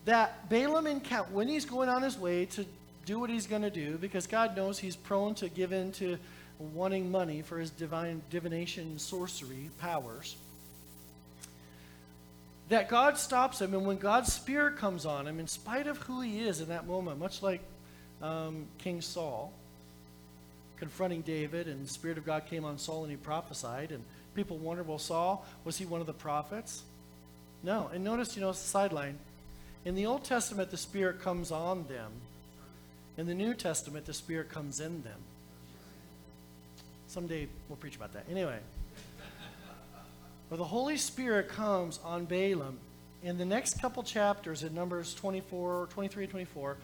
that 0.05 0.49
Balaam 0.49 0.87
encountered 0.87 1.33
when 1.33 1.47
he's 1.47 1.65
going 1.65 1.87
on 1.87 2.01
his 2.01 2.17
way 2.17 2.45
to 2.45 2.65
do 3.05 3.19
what 3.19 3.29
he's 3.29 3.47
going 3.47 3.61
to 3.63 3.69
do, 3.69 3.97
because 3.97 4.27
God 4.27 4.55
knows 4.55 4.79
he's 4.79 4.95
prone 4.95 5.35
to 5.35 5.49
give 5.49 5.73
in 5.73 5.91
to 5.93 6.17
wanting 6.59 7.11
money 7.11 7.41
for 7.41 7.59
his 7.59 7.69
divine 7.69 8.21
divination 8.29 8.99
sorcery 8.99 9.69
powers. 9.79 10.35
That 12.69 12.89
God 12.89 13.17
stops 13.17 13.61
him, 13.61 13.73
and 13.73 13.85
when 13.85 13.97
God's 13.97 14.31
spirit 14.31 14.77
comes 14.77 15.05
on 15.05 15.27
him, 15.27 15.39
in 15.39 15.47
spite 15.47 15.87
of 15.87 15.97
who 15.97 16.21
he 16.21 16.39
is 16.39 16.61
in 16.61 16.69
that 16.69 16.87
moment, 16.87 17.19
much 17.19 17.41
like 17.41 17.61
um, 18.21 18.65
King 18.77 19.01
Saul 19.01 19.51
confronting 20.77 21.21
David, 21.21 21.67
and 21.67 21.85
the 21.85 21.89
Spirit 21.89 22.17
of 22.17 22.25
God 22.25 22.45
came 22.45 22.65
on 22.65 22.77
Saul 22.77 23.03
and 23.03 23.11
he 23.11 23.15
prophesied, 23.15 23.91
and 23.91 24.03
people 24.35 24.57
wondered, 24.57 24.85
well, 24.85 24.99
Saul, 24.99 25.45
was 25.63 25.77
he 25.77 25.85
one 25.85 26.01
of 26.01 26.07
the 26.07 26.13
prophets? 26.13 26.83
No. 27.63 27.89
And 27.93 28.03
notice, 28.03 28.35
you 28.35 28.41
know, 28.41 28.49
it's 28.49 28.61
a 28.61 28.67
sideline. 28.67 29.17
In 29.85 29.95
the 29.95 30.05
Old 30.07 30.25
Testament, 30.25 30.71
the 30.71 30.77
Spirit 30.77 31.21
comes 31.21 31.51
on 31.51 31.87
them. 31.87 32.11
In 33.17 33.27
the 33.27 33.33
New 33.33 33.53
Testament, 33.53 34.05
the 34.05 34.13
Spirit 34.13 34.49
comes 34.49 34.79
in 34.79 35.03
them. 35.03 35.19
Someday 37.07 37.47
we'll 37.69 37.77
preach 37.77 37.95
about 37.95 38.13
that. 38.13 38.25
Anyway, 38.29 38.57
where 40.49 40.57
the 40.57 40.63
Holy 40.63 40.97
Spirit 40.97 41.47
comes 41.47 41.99
on 42.03 42.25
Balaam, 42.25 42.79
in 43.21 43.37
the 43.37 43.45
next 43.45 43.79
couple 43.79 44.03
chapters 44.03 44.63
in 44.63 44.73
Numbers 44.73 45.13
24, 45.13 45.87
23, 45.91 46.27
24, 46.27 46.77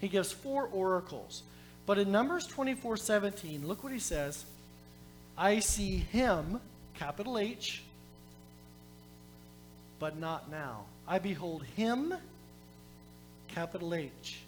he 0.00 0.08
gives 0.08 0.32
four 0.32 0.68
oracles. 0.72 1.42
But 1.86 1.98
in 1.98 2.10
Numbers 2.10 2.46
24, 2.46 2.96
17, 2.96 3.66
look 3.66 3.82
what 3.82 3.92
he 3.92 3.98
says. 3.98 4.44
I 5.38 5.60
see 5.60 5.98
him, 5.98 6.60
capital 6.94 7.38
H, 7.38 7.82
but 9.98 10.18
not 10.18 10.50
now. 10.50 10.84
I 11.06 11.18
behold 11.18 11.62
him, 11.76 12.12
capital 13.48 13.94
H, 13.94 14.40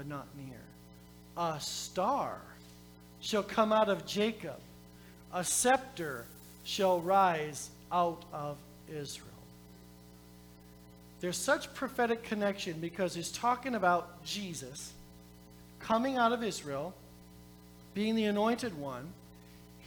but 0.00 0.08
not 0.08 0.26
near. 0.34 0.56
A 1.36 1.60
star 1.60 2.38
shall 3.20 3.42
come 3.42 3.70
out 3.70 3.90
of 3.90 4.06
Jacob, 4.06 4.58
a 5.30 5.44
scepter 5.44 6.24
shall 6.64 7.02
rise 7.02 7.68
out 7.92 8.22
of 8.32 8.56
Israel. 8.90 9.28
There's 11.20 11.36
such 11.36 11.74
prophetic 11.74 12.22
connection 12.22 12.80
because 12.80 13.14
he's 13.14 13.30
talking 13.30 13.74
about 13.74 14.24
Jesus 14.24 14.90
coming 15.80 16.16
out 16.16 16.32
of 16.32 16.42
Israel, 16.42 16.94
being 17.92 18.14
the 18.14 18.24
anointed 18.24 18.78
one. 18.78 19.06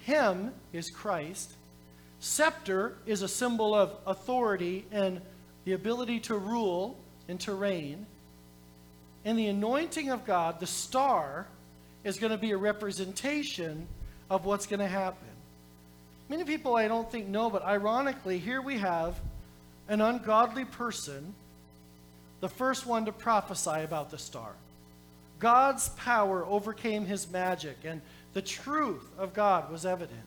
Him 0.04 0.54
is 0.74 0.92
Christ. 0.92 1.52
Scepter 2.20 2.94
is 3.08 3.24
a 3.24 3.28
symbol 3.28 3.74
of 3.74 3.96
authority 4.06 4.86
and 4.92 5.22
the 5.66 5.74
ability 5.74 6.20
to 6.20 6.38
rule 6.38 7.00
and 7.28 7.40
to 7.40 7.54
reign. 7.56 8.06
And 9.26 9.38
the 9.38 9.48
anointing 9.48 10.10
of 10.10 10.26
God, 10.26 10.60
the 10.60 10.68
star, 10.68 11.48
is 12.04 12.18
going 12.18 12.32
to 12.32 12.38
be 12.38 12.52
a 12.52 12.58
representation 12.58 13.88
of 14.30 14.46
what's 14.46 14.68
going 14.68 14.80
to 14.80 14.88
happen. 14.88 15.28
Many 16.30 16.44
people 16.44 16.76
I 16.76 16.88
don't 16.88 17.10
think 17.10 17.28
know, 17.28 17.50
but 17.50 17.64
ironically, 17.64 18.40
here 18.40 18.62
we 18.62 18.78
have 18.78 19.20
an 19.88 20.02
ungodly 20.02 20.66
person, 20.66 21.34
the 22.40 22.50
first 22.50 22.86
one 22.86 23.06
to 23.06 23.12
prophesy 23.12 23.82
about 23.84 24.10
the 24.10 24.18
star. 24.18 24.52
God's 25.40 25.90
power 25.90 26.46
overcame 26.46 27.06
his 27.06 27.30
magic, 27.30 27.78
and 27.84 28.02
the 28.34 28.42
truth 28.42 29.08
of 29.18 29.34
God 29.34 29.72
was 29.72 29.86
evident. 29.86 30.20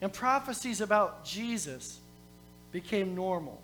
And 0.00 0.12
prophecies 0.12 0.80
about 0.80 1.24
Jesus 1.24 1.98
became 2.72 3.14
normal. 3.14 3.60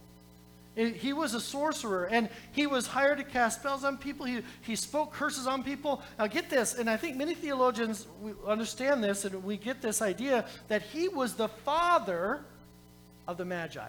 He 0.74 1.12
was 1.12 1.34
a 1.34 1.40
sorcerer 1.40 2.06
and 2.10 2.28
he 2.50 2.66
was 2.66 2.86
hired 2.86 3.18
to 3.18 3.24
cast 3.24 3.60
spells 3.60 3.84
on 3.84 3.96
people. 3.96 4.26
He, 4.26 4.42
he 4.62 4.74
spoke 4.74 5.12
curses 5.12 5.46
on 5.46 5.62
people. 5.62 6.02
Now, 6.18 6.26
get 6.26 6.50
this, 6.50 6.74
and 6.74 6.90
I 6.90 6.96
think 6.96 7.16
many 7.16 7.34
theologians 7.34 8.06
understand 8.46 9.02
this 9.04 9.24
and 9.24 9.44
we 9.44 9.56
get 9.56 9.80
this 9.80 10.02
idea 10.02 10.46
that 10.68 10.82
he 10.82 11.08
was 11.08 11.34
the 11.34 11.48
father 11.48 12.44
of 13.28 13.36
the 13.36 13.44
Magi. 13.44 13.88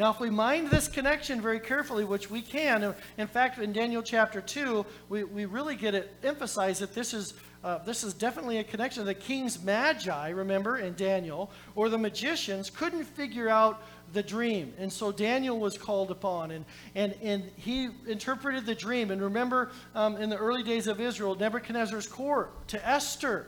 Now, 0.00 0.10
if 0.10 0.18
we 0.18 0.30
mind 0.30 0.70
this 0.70 0.88
connection 0.88 1.42
very 1.42 1.60
carefully, 1.60 2.04
which 2.04 2.30
we 2.30 2.40
can, 2.40 2.94
in 3.18 3.26
fact, 3.26 3.58
in 3.58 3.72
Daniel 3.72 4.02
chapter 4.02 4.40
2, 4.40 4.86
we, 5.10 5.24
we 5.24 5.44
really 5.44 5.76
get 5.76 5.94
it 5.94 6.14
emphasized 6.24 6.80
that 6.80 6.94
this 6.94 7.12
is, 7.12 7.34
uh, 7.62 7.78
this 7.84 8.02
is 8.02 8.14
definitely 8.14 8.56
a 8.58 8.64
connection. 8.64 9.04
The 9.04 9.12
king's 9.12 9.62
magi, 9.62 10.30
remember, 10.30 10.78
in 10.78 10.94
Daniel, 10.94 11.50
or 11.74 11.90
the 11.90 11.98
magicians, 11.98 12.70
couldn't 12.70 13.04
figure 13.04 13.50
out 13.50 13.82
the 14.12 14.22
dream. 14.22 14.72
And 14.78 14.92
so 14.92 15.12
Daniel 15.12 15.58
was 15.58 15.78
called 15.78 16.10
upon, 16.10 16.50
and, 16.50 16.64
and, 16.94 17.14
and 17.22 17.50
he 17.56 17.88
interpreted 18.06 18.66
the 18.66 18.74
dream. 18.74 19.10
And 19.10 19.22
remember, 19.22 19.70
um, 19.94 20.16
in 20.16 20.30
the 20.30 20.36
early 20.36 20.62
days 20.62 20.86
of 20.86 21.00
Israel, 21.00 21.34
Nebuchadnezzar's 21.34 22.06
court 22.06 22.68
to 22.68 22.88
Esther, 22.88 23.46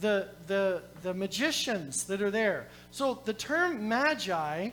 the, 0.00 0.28
the, 0.46 0.82
the 1.02 1.14
magicians 1.14 2.04
that 2.04 2.20
are 2.20 2.30
there. 2.30 2.68
So 2.90 3.22
the 3.24 3.32
term 3.32 3.88
magi 3.88 4.70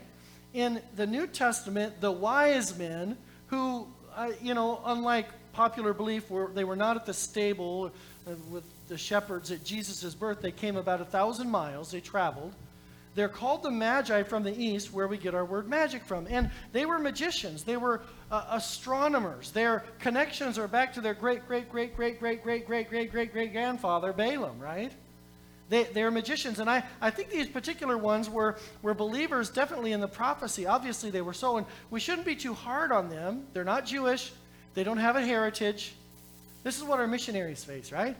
in 0.53 0.81
the 0.95 1.07
New 1.07 1.27
Testament, 1.27 2.01
the 2.01 2.12
wise 2.12 2.77
men 2.77 3.17
who, 3.47 3.88
uh, 4.15 4.31
you 4.41 4.53
know, 4.53 4.81
unlike 4.86 5.27
popular 5.53 5.93
belief, 5.93 6.29
were, 6.29 6.51
they 6.53 6.63
were 6.63 6.75
not 6.75 6.97
at 6.97 7.05
the 7.05 7.13
stable 7.13 7.91
uh, 8.27 8.31
with 8.51 8.63
the 8.88 8.97
shepherds 8.97 9.51
at 9.51 9.63
Jesus' 9.63 10.13
birth. 10.13 10.41
They 10.41 10.51
came 10.51 10.75
about 10.75 10.99
a 11.01 11.05
thousand 11.05 11.49
miles, 11.49 11.91
they 11.91 12.01
traveled. 12.01 12.53
They're 13.15 13.30
called 13.30 13.62
the 13.62 13.71
Magi 13.71 14.23
from 14.23 14.43
the 14.43 14.58
east, 14.60 14.91
where 14.91 15.08
we 15.08 15.17
get 15.17 15.36
our 15.36 15.45
word 15.45 15.67
magic 15.67 16.04
from. 16.04 16.26
And 16.30 16.49
they 16.71 16.86
were 16.86 16.97
magicians, 16.97 17.63
they 17.63 17.78
were 17.78 18.02
uh, 18.32 18.45
astronomers. 18.49 19.52
Their 19.52 19.84
connections 19.99 20.58
are 20.58 20.67
back 20.67 20.93
to 20.93 21.02
their 21.02 21.13
great, 21.13 21.47
great, 21.47 21.69
great, 21.69 21.95
great, 21.95 22.19
great, 22.19 22.43
great, 22.43 22.65
great, 22.65 22.89
great, 22.89 23.12
great, 23.12 23.32
great 23.32 23.52
grandfather, 23.52 24.13
Balaam, 24.13 24.60
right? 24.60 24.91
They, 25.69 25.84
they're 25.84 26.12
magicians. 26.12 26.60
And 26.60 26.69
I, 26.69 26.84
I 27.02 27.10
think 27.10 27.30
these 27.30 27.47
particular 27.47 27.97
ones 27.97 28.30
were, 28.30 28.58
were 28.82 28.93
believers 28.93 29.49
definitely 29.49 29.91
in 29.91 30.02
the 30.02 30.08
prophecy. 30.08 30.65
Obviously, 30.65 31.10
they 31.10 31.21
were 31.21 31.34
so. 31.34 31.58
And 31.58 31.67
we 31.89 31.99
shouldn't 31.99 32.26
be 32.26 32.36
too 32.36 32.54
hard 32.54 32.91
on 32.91 33.10
them. 33.10 33.45
They're 33.54 33.63
not 33.63 33.86
Jewish, 33.86 34.32
they 34.73 34.84
don't 34.84 34.97
have 34.97 35.15
a 35.15 35.21
heritage. 35.21 35.93
This 36.63 36.78
is 36.78 36.84
what 36.84 36.99
our 36.99 37.08
missionaries 37.08 37.63
face, 37.63 37.91
right? 37.91 38.15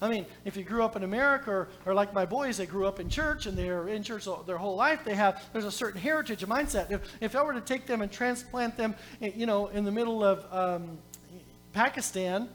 I 0.00 0.08
mean, 0.08 0.26
if 0.44 0.56
you 0.56 0.62
grew 0.62 0.84
up 0.84 0.94
in 0.94 1.02
America, 1.02 1.50
or, 1.50 1.68
or 1.84 1.94
like 1.94 2.14
my 2.14 2.24
boys, 2.24 2.56
they 2.56 2.66
grew 2.66 2.86
up 2.86 3.00
in 3.00 3.08
church 3.08 3.46
and 3.46 3.58
they're 3.58 3.88
in 3.88 4.02
church 4.02 4.28
their 4.46 4.58
whole 4.58 4.76
life, 4.76 5.04
they 5.04 5.14
have, 5.14 5.44
there's 5.52 5.64
a 5.64 5.72
certain 5.72 6.00
heritage, 6.00 6.42
a 6.42 6.46
mindset. 6.46 6.90
If, 6.90 7.00
if 7.20 7.34
I 7.34 7.42
were 7.42 7.54
to 7.54 7.60
take 7.60 7.86
them 7.86 8.00
and 8.00 8.10
transplant 8.10 8.76
them, 8.76 8.94
you 9.20 9.46
know, 9.46 9.66
in 9.68 9.84
the 9.84 9.90
middle 9.90 10.22
of 10.22 10.44
um, 10.52 10.98
Pakistan, 11.72 12.48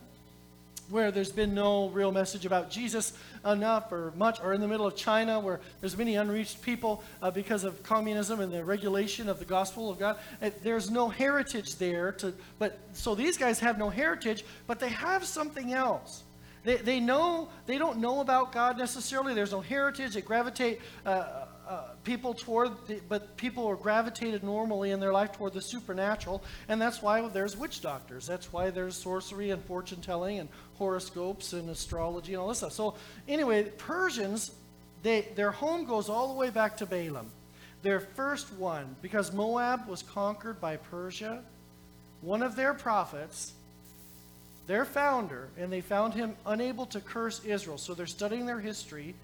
where 0.90 1.12
there's 1.12 1.32
been 1.32 1.54
no 1.54 1.90
real 1.90 2.12
message 2.12 2.46
about 2.46 2.70
Jesus 2.70 3.14
enough 3.46 3.92
or 3.92 4.14
much, 4.16 4.40
or 4.42 4.54
in 4.54 4.62
the 4.62 4.68
middle 4.68 4.86
of 4.86 4.96
China 4.96 5.40
where 5.40 5.60
there's 5.80 5.98
many 5.98 6.16
unreached 6.16 6.62
people 6.62 7.04
uh, 7.22 7.32
because 7.32 7.64
of 7.64 7.82
communism 7.84 8.40
and 8.40 8.54
the 8.54 8.64
regulation 8.64 9.28
of 9.28 9.40
the 9.40 9.46
gospel 9.46 9.90
of 9.90 9.98
God. 9.98 10.18
Uh, 10.42 10.50
there's 10.62 10.92
no 10.92 11.10
heritage 11.10 11.76
there 11.78 12.12
to, 12.14 12.34
but 12.60 12.80
so 12.94 13.16
these 13.16 13.38
guys 13.38 13.60
have 13.60 13.78
no 13.78 13.90
heritage, 13.90 14.46
but 14.68 14.80
they 14.80 14.90
have 14.90 15.26
something 15.26 15.74
else. 15.74 16.24
They, 16.64 16.78
they 16.78 17.00
know, 17.00 17.50
they 17.66 17.78
don't 17.78 18.00
know 18.00 18.22
about 18.22 18.52
God 18.52 18.78
necessarily. 18.78 19.34
There's 19.34 19.52
no 19.52 19.62
heritage. 19.62 20.14
They 20.14 20.22
gravitate, 20.22 20.80
uh, 21.06 21.46
uh, 21.68 21.84
people 22.04 22.34
toward, 22.34 22.72
the, 22.88 23.00
but 23.08 23.38
people 23.38 23.66
are 23.68 23.76
gravitated 23.76 24.44
normally 24.44 24.92
in 24.92 25.00
their 25.00 25.14
life 25.14 25.32
toward 25.32 25.54
the 25.54 25.62
supernatural, 25.62 26.44
and 26.68 26.82
that's 26.82 27.02
why 27.02 27.26
there's 27.30 27.56
witch 27.56 27.82
doctors. 27.82 28.28
That's 28.28 28.52
why 28.52 28.70
there's 28.70 28.96
sorcery 28.96 29.52
and 29.52 29.64
fortune 29.64 30.02
telling 30.02 30.40
and 30.40 30.50
horoscopes 30.76 31.54
and 31.54 31.70
astrology 31.70 32.34
and 32.34 32.42
all 32.42 32.50
this 32.50 32.60
stuff. 32.60 32.74
So 32.74 32.96
anyway, 33.28 33.64
Persians, 33.78 34.52
they, 35.04 35.30
their 35.36 35.52
home 35.52 35.86
goes 35.86 36.10
all 36.10 36.28
the 36.28 36.40
way 36.40 36.50
back 36.50 36.78
to 36.78 36.86
Balaam. 36.86 37.32
Their 37.82 38.00
first 38.00 38.52
one, 38.54 38.96
because 39.02 39.34
Moab 39.34 39.88
was 39.88 40.04
conquered 40.04 40.60
by 40.60 40.78
Persia, 40.78 41.44
one 42.22 42.42
of 42.42 42.56
their 42.56 42.74
prophets, 42.74 43.54
their 44.68 44.86
founder, 44.86 45.50
and 45.58 45.72
they 45.72 45.82
found 45.82 46.14
him 46.14 46.36
unable 46.46 46.86
to 46.88 47.02
curse 47.02 47.44
Israel. 47.44 47.78
So 47.78 47.94
they're 47.94 48.06
studying 48.06 48.46
their 48.46 48.60
history 48.60 49.16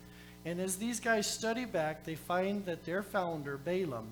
and 0.46 0.60
as 0.60 0.78
these 0.78 1.00
guys 1.00 1.28
study 1.28 1.66
back, 1.66 2.06
they 2.06 2.16
find 2.16 2.66
that 2.66 2.86
their 2.86 3.04
founder, 3.04 3.58
Balaam, 3.58 4.08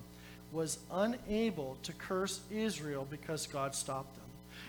was 0.52 0.78
unable 0.90 1.76
to 1.82 1.92
curse 1.92 2.40
Israel 2.50 3.06
because 3.08 3.46
God 3.46 3.74
stopped 3.74 4.14
them. 4.14 4.24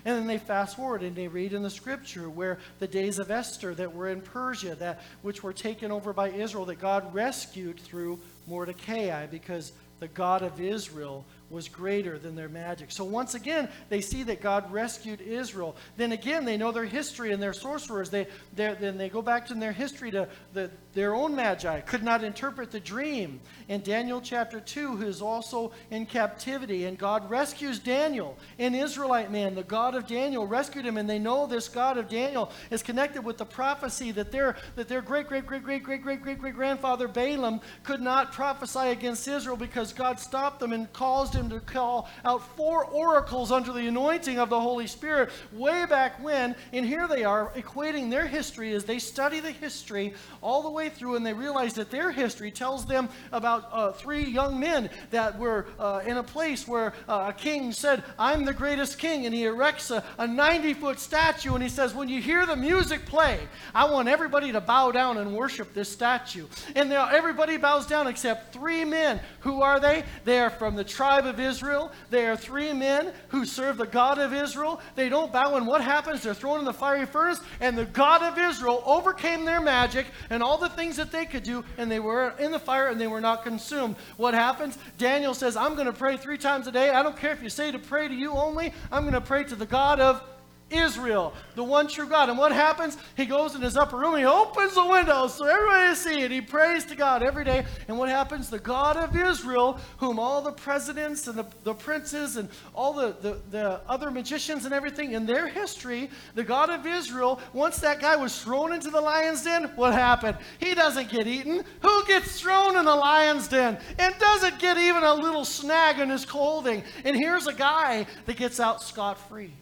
And 0.06 0.18
then 0.18 0.28
they 0.28 0.38
fast 0.38 0.78
forward 0.78 1.04
and 1.04 1.16
they 1.16 1.28
read 1.28 1.52
in 1.52 1.64
the 1.64 1.70
scripture 1.70 2.30
where 2.30 2.60
the 2.80 2.88
days 2.88 3.20
of 3.20 3.32
Esther 3.32 3.74
that 3.76 3.94
were 3.94 4.10
in 4.10 4.22
Persia, 4.22 4.76
that 4.76 5.02
which 5.22 5.44
were 5.44 5.54
taken 5.54 5.92
over 5.92 6.14
by 6.14 6.30
Israel, 6.30 6.66
that 6.66 6.80
God 6.80 7.14
rescued 7.14 7.80
through 7.80 8.20
Mordecai 8.48 9.26
because 9.26 9.74
the 10.00 10.08
God 10.08 10.42
of 10.42 10.62
Israel 10.62 11.26
was 11.50 11.68
greater 11.68 12.20
than 12.20 12.36
their 12.36 12.50
magic. 12.50 12.92
So 12.92 13.04
once 13.04 13.34
again, 13.34 13.70
they 13.90 14.02
see 14.02 14.24
that 14.24 14.42
God 14.42 14.72
rescued 14.72 15.22
Israel. 15.22 15.76
Then 15.98 16.12
again, 16.12 16.46
they 16.46 16.58
know 16.58 16.72
their 16.72 16.86
history 16.86 17.32
and 17.32 17.42
their 17.42 17.54
sorcerers. 17.54 18.10
They, 18.10 18.28
then 18.56 18.98
they 18.98 19.10
go 19.10 19.22
back 19.22 19.48
to 19.48 19.54
their 19.56 19.72
history 19.72 20.12
to 20.12 20.28
the, 20.54 20.70
their 20.94 21.14
own 21.14 21.36
magi, 21.36 21.82
could 21.82 22.04
not 22.04 22.24
interpret 22.24 22.72
the 22.72 22.80
dream. 22.80 23.40
In 23.68 23.82
Daniel 23.82 24.20
chapter 24.20 24.60
2, 24.60 24.96
who 24.98 25.06
is 25.06 25.22
also 25.22 25.72
in 25.92 26.08
captivity, 26.08 26.86
and 26.86 26.98
God 26.98 27.30
rescues 27.30 27.78
Daniel, 27.78 28.38
an 28.58 28.74
Israelite 28.74 29.32
man. 29.32 29.54
The 29.54 29.64
God 29.64 29.94
of 29.94 30.08
Daniel 30.08 30.48
rescued 30.48 30.86
him, 30.86 30.98
and 30.98 31.08
they 31.08 31.20
know 31.20 31.46
this 31.46 31.70
God 31.70 31.98
of 31.98 32.10
Daniel 32.10 32.52
is 32.72 32.82
connected 32.82 33.24
with 33.24 33.38
the 33.38 33.46
prophecy 33.46 34.12
that 34.12 34.32
their, 34.32 34.56
that 34.76 34.88
their 34.88 35.02
great, 35.02 35.28
great, 35.28 35.46
great, 35.46 35.64
great, 35.64 35.84
great, 35.84 36.02
great, 36.02 36.22
great, 36.22 36.40
great 36.40 36.56
grandfather 36.56 37.08
Balaam 37.08 37.62
could 37.84 38.02
not 38.02 38.32
prophesy 38.32 38.90
against 38.90 39.28
Israel 39.28 39.58
because 39.58 39.94
God 39.94 40.20
stopped 40.20 40.60
them 40.60 40.74
and 40.74 40.92
caused 40.92 41.36
him 41.36 41.50
to 41.50 41.60
call 41.60 42.10
out 42.26 42.56
four 42.58 42.86
oracles 42.86 43.52
under 43.52 43.72
the 43.74 43.88
anointing 43.88 44.40
of 44.40 44.50
the 44.50 44.60
Holy 44.60 44.88
Spirit 44.88 45.30
way 45.54 45.86
back 45.86 46.24
when. 46.24 46.56
And 46.74 46.86
here 46.86 47.08
they 47.08 47.24
are 47.24 47.52
equating 47.52 48.10
their 48.10 48.26
history 48.26 48.74
as 48.74 48.86
they 48.86 48.98
study 48.98 49.40
the 49.40 49.52
history 49.52 50.14
all 50.42 50.64
the 50.64 50.70
way 50.70 50.79
through 50.88 51.16
and 51.16 51.26
they 51.26 51.34
realize 51.34 51.74
that 51.74 51.92
their 51.92 52.12
history 52.12 52.52
tells 52.52 52.86
them 52.86 53.10
about 53.34 53.68
uh, 53.74 53.92
three 53.92 54.24
young 54.24 54.58
men 54.58 54.90
that 55.12 55.38
were 55.38 55.66
uh, 55.78 56.02
in 56.06 56.16
a 56.16 56.24
place 56.24 56.66
where 56.66 56.94
uh, 57.10 57.26
a 57.30 57.34
king 57.34 57.74
said, 57.74 58.04
I'm 58.18 58.46
the 58.46 58.54
greatest 58.54 58.98
king. 58.98 59.26
And 59.26 59.36
he 59.36 59.44
erects 59.44 59.92
a 59.92 60.28
90 60.28 60.76
foot 60.76 61.00
statue 61.00 61.54
and 61.56 61.64
he 61.64 61.70
says, 61.70 61.94
When 61.94 62.08
you 62.08 62.22
hear 62.22 62.46
the 62.46 62.56
music 62.56 63.06
play, 63.06 63.40
I 63.76 63.92
want 63.92 64.08
everybody 64.08 64.54
to 64.54 64.62
bow 64.62 64.92
down 64.92 65.18
and 65.18 65.36
worship 65.36 65.74
this 65.74 65.92
statue. 65.92 66.46
And 66.76 66.90
now 66.90 67.10
everybody 67.10 67.58
bows 67.58 67.86
down 67.86 68.08
except 68.08 68.54
three 68.54 68.86
men. 68.86 69.20
Who 69.42 69.62
are 69.62 69.80
they? 69.80 70.04
They 70.24 70.40
are 70.40 70.50
from 70.50 70.76
the 70.76 70.84
tribe 70.84 71.26
of 71.26 71.40
Israel. 71.40 71.92
They 72.10 72.28
are 72.28 72.38
three 72.38 72.72
men 72.72 73.12
who 73.30 73.46
serve 73.46 73.78
the 73.78 73.88
God 73.88 74.20
of 74.20 74.34
Israel. 74.34 74.80
They 74.96 75.10
don't 75.10 75.34
bow, 75.34 75.56
and 75.56 75.66
what 75.66 75.82
happens? 75.82 76.22
They're 76.22 76.34
thrown 76.34 76.60
in 76.60 76.66
the 76.66 76.74
fiery 76.74 77.06
furnace, 77.06 77.42
and 77.60 77.78
the 77.78 77.86
God 77.86 78.22
of 78.22 78.38
Israel 78.38 78.84
overcame 78.86 79.46
their 79.46 79.62
magic 79.62 80.06
and 80.30 80.44
all 80.44 80.58
the 80.58 80.69
things 80.76 80.98
that 80.98 81.12
they 81.12 81.26
could 81.26 81.44
do, 81.44 81.64
and 81.78 81.92
they 81.92 82.00
were 82.00 82.34
in 82.40 82.52
the 82.52 82.60
fire 82.60 82.90
and 82.90 83.00
they 83.00 83.08
were 83.08 83.22
not 83.22 83.44
consumed. 83.44 83.96
What 84.18 84.34
happens? 84.34 84.78
Daniel 84.98 85.34
says, 85.34 85.56
I'm 85.56 85.76
going 85.76 85.88
to 85.88 85.94
pray 85.94 86.18
three 86.18 86.38
times 86.38 86.68
a 86.68 86.72
day. 86.72 86.90
I 86.90 87.04
don't 87.04 87.18
care 87.18 87.32
if 87.32 87.44
you 87.44 87.50
say 87.50 87.72
to 87.72 87.80
pray 87.80 88.08
to 88.08 88.14
you 88.14 88.32
only, 88.34 88.74
I'm 88.92 89.04
going 89.04 89.14
to 89.14 89.22
pray 89.22 89.44
to 89.46 89.56
the 89.56 89.66
God 89.66 90.00
of 90.00 90.24
Israel, 90.70 91.34
the 91.56 91.64
one 91.64 91.88
true 91.88 92.08
God. 92.08 92.30
And 92.30 92.38
what 92.38 92.52
happens? 92.52 92.98
He 93.16 93.26
goes 93.26 93.56
in 93.56 93.62
his 93.62 93.78
upper 93.78 93.98
room, 93.98 94.18
he 94.18 94.26
opens 94.26 94.76
the 94.76 94.86
windows 94.86 95.34
so 95.34 95.46
everybody 95.46 95.90
to 95.90 95.96
see 95.96 96.22
it. 96.22 96.32
He 96.32 96.42
prays 96.42 96.86
to 96.86 96.96
God 96.96 97.24
every 97.24 97.44
day. 97.44 97.66
And 97.88 97.98
what 97.98 98.10
happens? 98.10 98.50
The 98.50 98.60
God 98.60 98.98
of 98.98 99.16
Israel, 99.16 99.80
whom 99.98 100.20
all 100.20 100.42
the 100.42 100.52
presidents 100.52 101.28
and 101.28 101.38
the, 101.38 101.46
the 101.64 101.74
princes 101.74 102.38
and 102.38 102.50
all 102.74 102.94
the, 102.94 103.16
the, 103.22 103.40
the 103.52 103.82
other 103.88 104.12
magicians 104.12 104.66
and 104.66 104.74
everything 104.74 105.14
in 105.14 105.26
their 105.26 105.48
history, 105.48 106.10
the 106.36 106.44
God 106.44 106.70
of 106.70 106.86
Israel, 106.86 107.40
once 107.54 107.80
that 107.80 108.00
guy 108.00 108.16
was 108.16 108.42
thrown 108.42 108.74
into 108.74 108.90
the 108.90 109.02
lion's 109.02 109.44
den, 109.44 109.66
what 109.76 109.94
happened? 109.94 110.38
He 110.60 110.76
doesn't 110.76 111.10
get 111.10 111.28
eaten. 111.28 111.64
Who 111.82 112.06
gets 112.06 112.40
thrown 112.40 112.78
in 112.78 112.86
the 112.86 112.96
lion's 112.96 113.48
den 113.48 113.78
and 113.98 114.16
doesn't 114.20 114.60
get 114.60 114.78
even 114.78 115.04
a 115.04 115.14
little 115.14 115.46
snag 115.46 116.00
in 116.00 116.10
his 116.10 116.26
clothing? 116.26 116.84
And 117.04 117.16
here's 117.16 117.48
a 117.48 117.54
guy 117.54 118.06
that 118.26 118.38
gets 118.38 118.60
out 118.60 118.82
scot 118.82 119.18
free. 119.30 119.54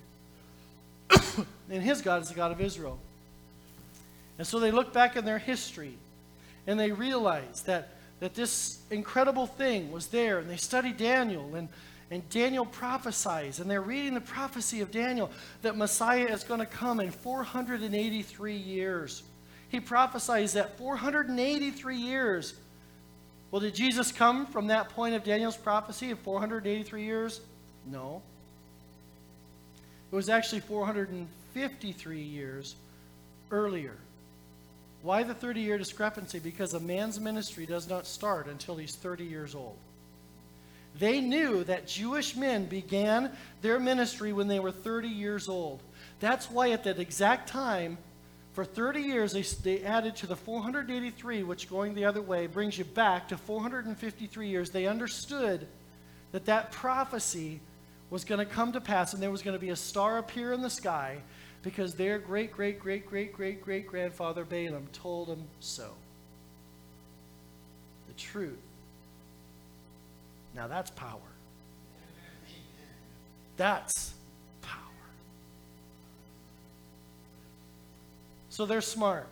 and 1.70 1.84
his 1.84 2.02
God 2.02 2.22
is 2.22 2.30
the 2.30 2.36
God 2.36 2.52
of 2.52 2.62
Israel. 2.62 3.00
And 4.38 4.46
so 4.46 4.60
they 4.60 4.72
look 4.72 4.93
back 4.93 5.15
in 5.15 5.26
their 5.26 5.39
history 5.39 5.96
and 6.67 6.80
they 6.80 6.91
realize 6.91 7.62
that, 7.63 7.89
that 8.20 8.36
this 8.36 8.80
incredible 8.91 9.48
thing 9.48 9.91
was 9.91 10.08
there. 10.08 10.39
And 10.39 10.50
they 10.50 10.58
study 10.58 10.91
Daniel 10.91 11.56
and, 11.56 11.70
and 12.12 12.28
Daniel 12.30 12.65
prophesies. 12.65 13.60
And 13.60 13.72
they're 13.72 13.82
reading 13.82 14.13
the 14.13 14.22
prophecy 14.22 14.82
of 14.82 14.91
Daniel 14.91 15.32
that 15.62 15.78
Messiah 15.78 16.26
is 16.26 16.43
going 16.43 16.60
to 16.60 16.65
come 16.65 17.00
in 17.00 17.12
483 17.12 18.56
years. 18.56 19.24
He 19.70 19.80
prophesies 19.80 20.54
that 20.54 20.78
483 20.78 21.98
years. 21.98 22.54
Well, 23.50 23.62
did 23.62 23.76
Jesus 23.76 24.12
come 24.12 24.46
from 24.46 24.67
that 24.67 24.89
point 24.89 25.15
of 25.15 25.24
Daniel's 25.24 25.58
prophecy 25.58 26.12
of 26.12 26.20
483 26.20 27.04
years? 27.04 27.41
No. 27.86 28.22
It 30.12 30.15
was 30.15 30.30
actually 30.30 30.62
453 30.62 32.22
years 32.22 32.76
earlier. 33.52 33.96
Why 35.02 35.24
the 35.24 35.34
30 35.34 35.62
year 35.62 35.78
discrepancy? 35.78 36.39
Because 36.39 36.74
a 36.74 36.80
man's 36.80 37.20
ministry 37.20 37.65
does 37.65 37.89
not 37.89 38.08
start 38.08 38.48
until 38.48 38.78
he's 38.78 38.96
30 38.96 39.26
years 39.26 39.54
old. 39.56 39.78
They 40.98 41.22
knew 41.22 41.63
that 41.65 41.88
Jewish 41.88 42.36
men 42.36 42.65
began 42.65 43.32
their 43.62 43.80
ministry 43.80 44.34
when 44.34 44.48
they 44.48 44.60
were 44.60 44.72
30 44.72 45.08
years 45.08 45.48
old. 45.48 45.82
That's 46.20 46.50
why 46.50 46.72
at 46.72 46.86
that 46.86 47.00
exact 47.00 47.50
time, 47.50 47.98
for 48.54 48.65
30 48.65 49.02
years, 49.02 49.34
they, 49.34 49.43
they 49.78 49.84
added 49.86 50.15
to 50.17 50.28
the 50.28 50.36
483, 50.36 51.43
which 51.43 51.70
going 51.70 51.93
the 51.93 52.06
other 52.06 52.24
way 52.24 52.48
brings 52.48 52.76
you 52.76 52.86
back 52.86 53.28
to 53.28 53.38
453 53.38 54.48
years. 54.48 54.72
They 54.72 54.88
understood 54.88 55.67
that 56.32 56.46
that 56.46 56.72
prophecy 56.72 57.60
was 58.10 58.24
going 58.24 58.39
to 58.39 58.46
come 58.46 58.72
to 58.72 58.82
pass 58.82 59.13
and 59.13 59.22
there 59.22 59.32
was 59.32 59.41
going 59.41 59.56
to 59.56 59.60
be 59.60 59.70
a 59.70 59.76
star 59.76 60.17
appear 60.17 60.54
in 60.54 60.62
the 60.62 60.70
sky 60.70 61.17
because 61.62 61.96
their 61.96 62.17
great, 62.20 62.52
great, 62.52 62.80
great, 62.80 63.06
great, 63.06 63.34
great, 63.34 63.62
great 63.62 63.88
grandfather 63.88 64.46
Balaam 64.46 64.88
told 64.93 65.28
them 65.28 65.43
so. 65.60 65.89
The 68.08 68.13
truth. 68.13 68.58
Now 70.56 70.67
that's 70.67 70.89
power. 70.91 71.20
That's 73.58 74.13
power. 74.62 74.82
So 78.50 78.65
they're 78.65 78.82
smart. 78.82 79.28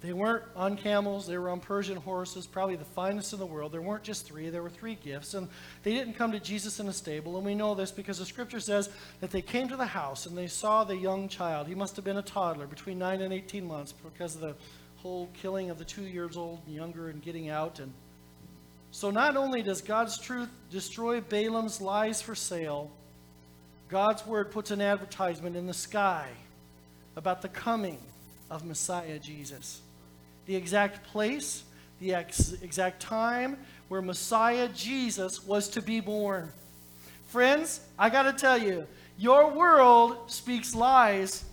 They 0.00 0.14
weren't 0.14 0.44
on 0.56 0.78
camels, 0.78 1.26
they 1.26 1.36
were 1.36 1.50
on 1.50 1.60
Persian 1.60 1.98
horses, 1.98 2.46
probably 2.46 2.76
the 2.76 2.86
finest 2.86 3.34
in 3.34 3.38
the 3.38 3.44
world. 3.44 3.72
There 3.72 3.82
weren't 3.82 4.02
just 4.02 4.26
three, 4.26 4.48
there 4.48 4.62
were 4.62 4.70
three 4.70 4.94
gifts. 4.94 5.34
And 5.34 5.46
they 5.82 5.92
didn't 5.92 6.14
come 6.14 6.32
to 6.32 6.40
Jesus 6.40 6.80
in 6.80 6.88
a 6.88 6.92
stable. 6.92 7.36
And 7.36 7.44
we 7.44 7.54
know 7.54 7.74
this 7.74 7.90
because 7.90 8.18
the 8.18 8.24
scripture 8.24 8.60
says 8.60 8.88
that 9.20 9.30
they 9.30 9.42
came 9.42 9.68
to 9.68 9.76
the 9.76 9.84
house 9.84 10.24
and 10.24 10.36
they 10.36 10.46
saw 10.46 10.84
the 10.84 10.96
young 10.96 11.28
child. 11.28 11.66
He 11.66 11.74
must 11.74 11.96
have 11.96 12.04
been 12.04 12.16
a 12.16 12.22
toddler, 12.22 12.66
between 12.66 12.98
9 12.98 13.20
and 13.20 13.32
18 13.32 13.66
months, 13.66 13.92
because 13.92 14.34
of 14.36 14.40
the 14.40 14.54
whole 14.96 15.28
killing 15.34 15.68
of 15.68 15.78
the 15.78 15.84
two 15.84 16.04
years 16.04 16.34
old 16.34 16.60
and 16.66 16.74
younger 16.74 17.10
and 17.10 17.20
getting 17.20 17.50
out. 17.50 17.78
And 17.78 17.92
so 18.92 19.10
not 19.10 19.36
only 19.36 19.62
does 19.62 19.82
God's 19.82 20.18
truth 20.18 20.48
destroy 20.70 21.20
Balaam's 21.20 21.78
lies 21.78 22.22
for 22.22 22.34
sale, 22.34 22.90
God's 23.90 24.26
word 24.26 24.50
puts 24.50 24.70
an 24.70 24.80
advertisement 24.80 25.56
in 25.56 25.66
the 25.66 25.74
sky 25.74 26.28
about 27.16 27.42
the 27.42 27.48
coming 27.48 27.98
of 28.50 28.64
Messiah 28.64 29.18
Jesus 29.18 29.82
the 30.46 30.56
exact 30.56 31.04
place, 31.04 31.64
the 32.00 32.14
ex- 32.14 32.54
exact 32.62 33.00
time 33.00 33.58
where 33.88 34.02
Messiah 34.02 34.68
Jesus 34.68 35.44
was 35.44 35.68
to 35.70 35.82
be 35.82 36.00
born. 36.00 36.50
Friends, 37.28 37.80
I 37.98 38.10
got 38.10 38.22
to 38.22 38.32
tell 38.32 38.58
you, 38.58 38.86
your 39.18 39.52
world 39.52 40.30
speaks 40.30 40.74
lies. 40.74 41.44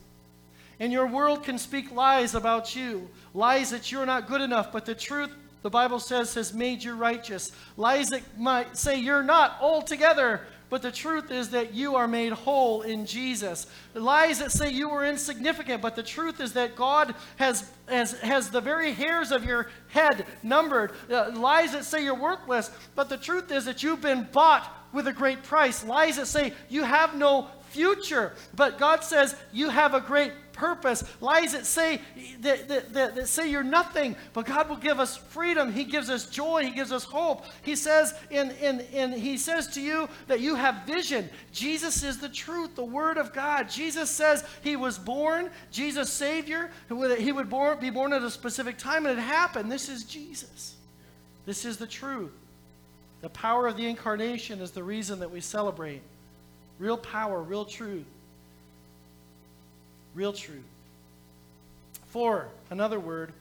And 0.79 0.93
your 0.93 1.07
world 1.07 1.43
can 1.43 1.57
speak 1.57 1.91
lies 1.91 2.35
about 2.35 2.75
you, 2.75 3.09
lies 3.33 3.71
that 3.71 3.91
you're 3.91 4.05
not 4.05 4.27
good 4.27 4.41
enough, 4.41 4.71
but 4.71 4.85
the 4.85 4.93
truth, 4.93 5.31
the 5.63 5.71
Bible 5.71 5.99
says, 5.99 6.35
has 6.35 6.53
made 6.53 6.83
you 6.83 6.93
righteous. 6.93 7.51
Lies 7.77 8.09
that 8.09 8.21
might 8.37 8.77
say 8.77 8.99
you're 8.99 9.23
not 9.23 9.57
altogether 9.59 10.41
but 10.69 10.81
the 10.81 10.91
truth 10.91 11.31
is 11.31 11.49
that 11.51 11.73
you 11.73 11.95
are 11.95 12.07
made 12.07 12.33
whole 12.33 12.81
in 12.81 13.05
Jesus. 13.05 13.67
The 13.93 13.99
lies 13.99 14.39
that 14.39 14.51
say 14.51 14.69
you 14.69 14.89
are 14.89 15.05
insignificant, 15.05 15.81
but 15.81 15.95
the 15.95 16.03
truth 16.03 16.41
is 16.41 16.53
that 16.53 16.75
God 16.75 17.15
has, 17.37 17.69
has, 17.87 18.19
has 18.19 18.49
the 18.49 18.61
very 18.61 18.91
hairs 18.91 19.31
of 19.31 19.45
your 19.45 19.69
head 19.89 20.25
numbered. 20.43 20.91
Uh, 21.09 21.31
lies 21.33 21.71
that 21.71 21.85
say 21.85 22.03
you're 22.03 22.15
worthless, 22.15 22.69
but 22.95 23.07
the 23.07 23.17
truth 23.17 23.51
is 23.51 23.65
that 23.65 23.81
you've 23.81 24.01
been 24.01 24.27
bought 24.31 24.67
with 24.91 25.07
a 25.07 25.13
great 25.13 25.43
price. 25.43 25.85
Lies 25.85 26.17
that 26.17 26.27
say 26.27 26.53
you 26.69 26.83
have 26.83 27.15
no 27.15 27.47
future, 27.69 28.33
but 28.55 28.77
God 28.77 29.03
says 29.03 29.35
you 29.53 29.69
have 29.69 29.93
a 29.93 30.01
great 30.01 30.31
purpose, 30.57 31.03
lies 31.21 31.53
that 31.53 31.65
say 31.65 32.01
that, 32.41 32.67
that, 32.67 32.93
that, 32.93 33.15
that, 33.15 33.27
say 33.27 33.49
you're 33.49 33.63
nothing, 33.63 34.15
but 34.33 34.45
God 34.45 34.67
will 34.67 34.77
give 34.77 34.99
us 34.99 35.15
freedom. 35.15 35.71
He 35.71 35.83
gives 35.83 36.09
us 36.09 36.29
joy. 36.29 36.63
He 36.63 36.71
gives 36.71 36.91
us 36.91 37.03
hope. 37.03 37.45
He 37.61 37.75
says 37.75 38.13
in, 38.29 38.51
in, 38.51 38.81
in 38.91 39.13
He 39.13 39.37
says 39.37 39.67
to 39.69 39.81
you 39.81 40.09
that 40.27 40.41
you 40.41 40.55
have 40.55 40.85
vision. 40.85 41.29
Jesus 41.51 42.03
is 42.03 42.17
the 42.17 42.29
truth, 42.29 42.75
the 42.75 42.83
Word 42.83 43.17
of 43.17 43.33
God. 43.33 43.69
Jesus 43.69 44.09
says 44.09 44.43
He 44.61 44.75
was 44.75 44.97
born, 44.97 45.49
Jesus 45.71 46.11
Savior, 46.11 46.71
He 46.89 47.31
would 47.31 47.49
born, 47.49 47.79
be 47.79 47.89
born 47.89 48.11
at 48.11 48.23
a 48.23 48.31
specific 48.31 48.77
time, 48.77 49.05
and 49.05 49.17
it 49.17 49.21
happened. 49.21 49.71
This 49.71 49.87
is 49.87 50.03
Jesus. 50.03 50.75
This 51.45 51.63
is 51.63 51.77
the 51.77 51.87
truth. 51.87 52.31
The 53.21 53.29
power 53.29 53.67
of 53.67 53.77
the 53.77 53.87
incarnation 53.87 54.59
is 54.59 54.71
the 54.71 54.83
reason 54.83 55.19
that 55.19 55.31
we 55.31 55.41
celebrate. 55.41 56.01
Real 56.79 56.97
power, 56.97 57.41
real 57.41 57.65
truth 57.65 58.05
real 60.17 60.33
truth. 60.33 60.65
Four, 62.07 62.47
another 62.71 62.99
word, 62.99 63.31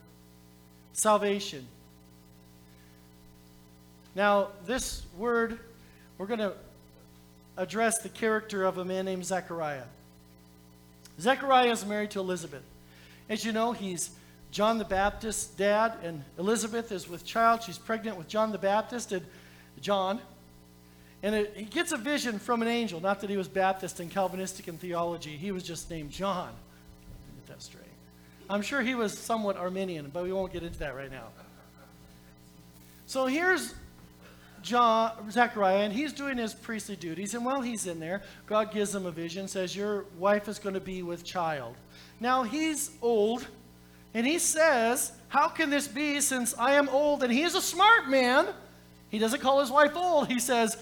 salvation. 0.93 1.67
Now, 4.15 4.49
this 4.67 5.03
word, 5.17 5.59
we're 6.19 6.27
going 6.27 6.41
to 6.41 6.53
address 7.57 8.01
the 8.01 8.11
character 8.11 8.65
of 8.65 8.77
a 8.77 8.85
man 8.85 9.07
named 9.07 9.25
Zechariah. 9.25 9.85
Zechariah 11.19 11.71
is 11.71 11.87
married 11.87 12.11
to 12.11 12.21
Elizabeth. 12.21 12.63
As 13.31 13.43
you 13.43 13.53
know, 13.53 13.73
he's 13.73 14.11
John 14.51 14.77
the 14.77 14.85
Baptist's 14.85 15.47
dad, 15.47 15.95
and 16.03 16.23
Elizabeth 16.39 16.93
is 16.93 17.09
with 17.09 17.25
child. 17.25 17.63
She's 17.63 17.79
pregnant 17.79 18.19
with 18.19 18.29
John 18.29 18.53
the 18.53 18.59
Baptist, 18.59 19.13
and 19.13 19.25
John, 19.81 20.21
and 21.23 21.35
it, 21.35 21.55
he 21.57 21.65
gets 21.65 21.93
a 21.93 21.97
vision 21.97 22.39
from 22.39 22.61
an 22.61 22.69
angel. 22.69 23.01
Not 23.01 23.23
that 23.23 23.31
he 23.31 23.39
was 23.39 23.49
Baptist 23.49 23.99
and 23.99 24.11
Calvinistic 24.11 24.69
in 24.69 24.77
theology, 24.77 25.39
he 25.39 25.53
was 25.53 25.63
just 25.63 25.91
named 25.91 26.11
John. 26.11 26.53
That 27.47 27.63
straight. 27.63 27.85
I'm 28.49 28.63
sure 28.63 28.83
he 28.83 28.95
was 28.95 29.17
somewhat 29.17 29.57
Arminian, 29.57 30.11
but 30.13 30.23
we 30.23 30.33
won't 30.33 30.53
get 30.53 30.63
into 30.63 30.79
that 30.81 30.95
right 30.95 31.11
now. 31.11 31.29
So 33.07 33.27
here's 33.27 33.75
John, 34.63 35.31
Zechariah, 35.31 35.85
and 35.85 35.93
he's 35.93 36.13
doing 36.13 36.39
his 36.39 36.55
priestly 36.55 36.97
duties. 36.97 37.35
And 37.35 37.45
while 37.45 37.61
he's 37.61 37.87
in 37.87 38.01
there, 38.01 38.23
God 38.47 38.73
gives 38.73 38.95
him 38.95 39.07
a 39.07 39.11
vision, 39.11 39.47
says, 39.49 39.77
Your 39.77 40.05
wife 40.19 40.49
is 40.49 40.59
going 40.59 40.75
to 40.75 40.81
be 40.81 41.03
with 41.03 41.25
child. 41.25 41.77
Now 42.21 42.43
he's 42.43 42.91
old, 43.01 43.47
and 44.15 44.27
he 44.27 44.39
says, 44.39 45.13
How 45.29 45.49
can 45.49 45.71
this 45.71 45.87
be 45.87 46.21
since 46.21 46.55
I 46.59 46.73
am 46.73 46.89
old? 46.89 47.23
And 47.23 47.33
he 47.33 47.43
is 47.43 47.55
a 47.55 47.63
smart 47.63 48.09
man. 48.09 48.47
He 49.09 49.19
doesn't 49.19 49.41
call 49.41 49.61
his 49.61 49.71
wife 49.71 49.95
old. 49.95 50.29
He 50.29 50.41
says, 50.41 50.77